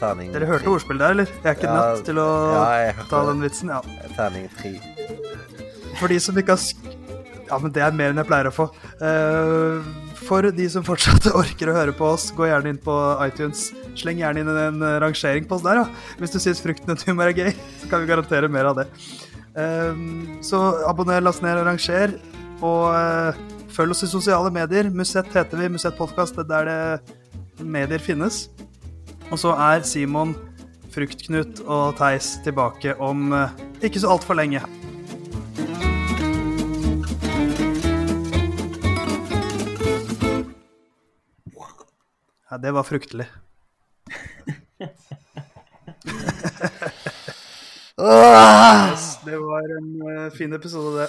Terning 0.00 0.32
Dere 0.34 0.48
hørte 0.50 0.66
ordspillet 0.72 0.98
der, 1.04 1.14
eller? 1.14 1.30
Jeg 1.30 1.46
er 1.46 1.54
ikke 1.54 1.68
Ja, 1.70 1.74
nødt 1.94 2.04
til 2.08 2.18
å 2.18 2.28
Ja, 2.52 2.92
ta 3.08 3.24
den 3.30 3.40
vitsen. 3.44 3.70
Ja. 3.70 3.80
Terning 4.16 4.48
tre. 4.58 4.72
For 6.00 6.10
de 6.10 6.20
som 6.22 6.38
ikke 6.38 6.56
har 6.56 6.92
Ja, 7.44 7.58
men 7.60 7.72
det 7.74 7.82
er 7.84 7.94
mer 7.94 8.12
enn 8.12 8.18
jeg 8.18 8.28
pleier 8.28 8.48
å 8.48 8.54
få. 8.54 8.64
Uh, 9.02 9.84
for 10.24 10.46
de 10.56 10.66
som 10.72 10.84
fortsatt 10.86 11.28
orker 11.42 11.70
å 11.70 11.76
høre 11.76 11.94
på 11.96 12.08
oss, 12.14 12.30
gå 12.34 12.48
gjerne 12.48 12.72
inn 12.72 12.80
på 12.80 12.94
iTunes. 13.24 13.68
Sleng 14.00 14.22
gjerne 14.22 14.42
inn 14.42 14.50
en 14.50 14.86
rangering 15.02 15.46
på 15.48 15.58
oss 15.58 15.66
der, 15.66 15.82
ja. 15.82 16.14
Hvis 16.20 16.34
du 16.34 16.40
syns 16.40 16.62
frukten 16.64 16.94
og 16.94 17.04
humor 17.04 17.28
er 17.28 17.36
gøy, 17.36 17.52
så 17.82 17.90
kan 17.90 18.04
vi 18.04 18.10
garantere 18.10 18.50
mer 18.50 18.70
av 18.72 18.80
det. 18.80 18.86
Eh, 19.60 20.00
så 20.42 20.62
abonner, 20.88 21.22
last 21.22 21.44
ned 21.44 21.60
og 21.60 21.68
ranger. 21.68 22.16
Og 22.64 22.96
uh, 22.96 23.44
følg 23.74 23.94
oss 23.94 24.06
i 24.06 24.10
sosiale 24.10 24.52
medier. 24.54 24.88
Musett 24.90 25.28
heter 25.36 25.60
vi. 25.60 25.68
Musett 25.76 25.98
Podkast. 26.00 26.40
Er 26.40 26.48
der 26.48 26.70
det 26.70 27.68
medier 27.68 28.02
finnes. 28.02 28.46
Og 29.30 29.36
så 29.40 29.52
er 29.70 29.84
Simon, 29.86 30.34
Fruktknut 30.94 31.64
og 31.66 31.96
Theis 31.98 32.36
tilbake 32.44 32.94
om 33.02 33.32
ikke 33.82 34.02
så 34.02 34.14
altfor 34.14 34.38
lenge. 34.38 34.62
Ja, 42.50 42.58
det 42.58 42.72
var 42.72 42.82
fryktelig. 42.82 43.26
Det 49.24 49.38
var 49.38 49.78
en 49.78 50.24
eh, 50.24 50.30
fin 50.32 50.52
episode, 50.52 51.00
det. 51.00 51.08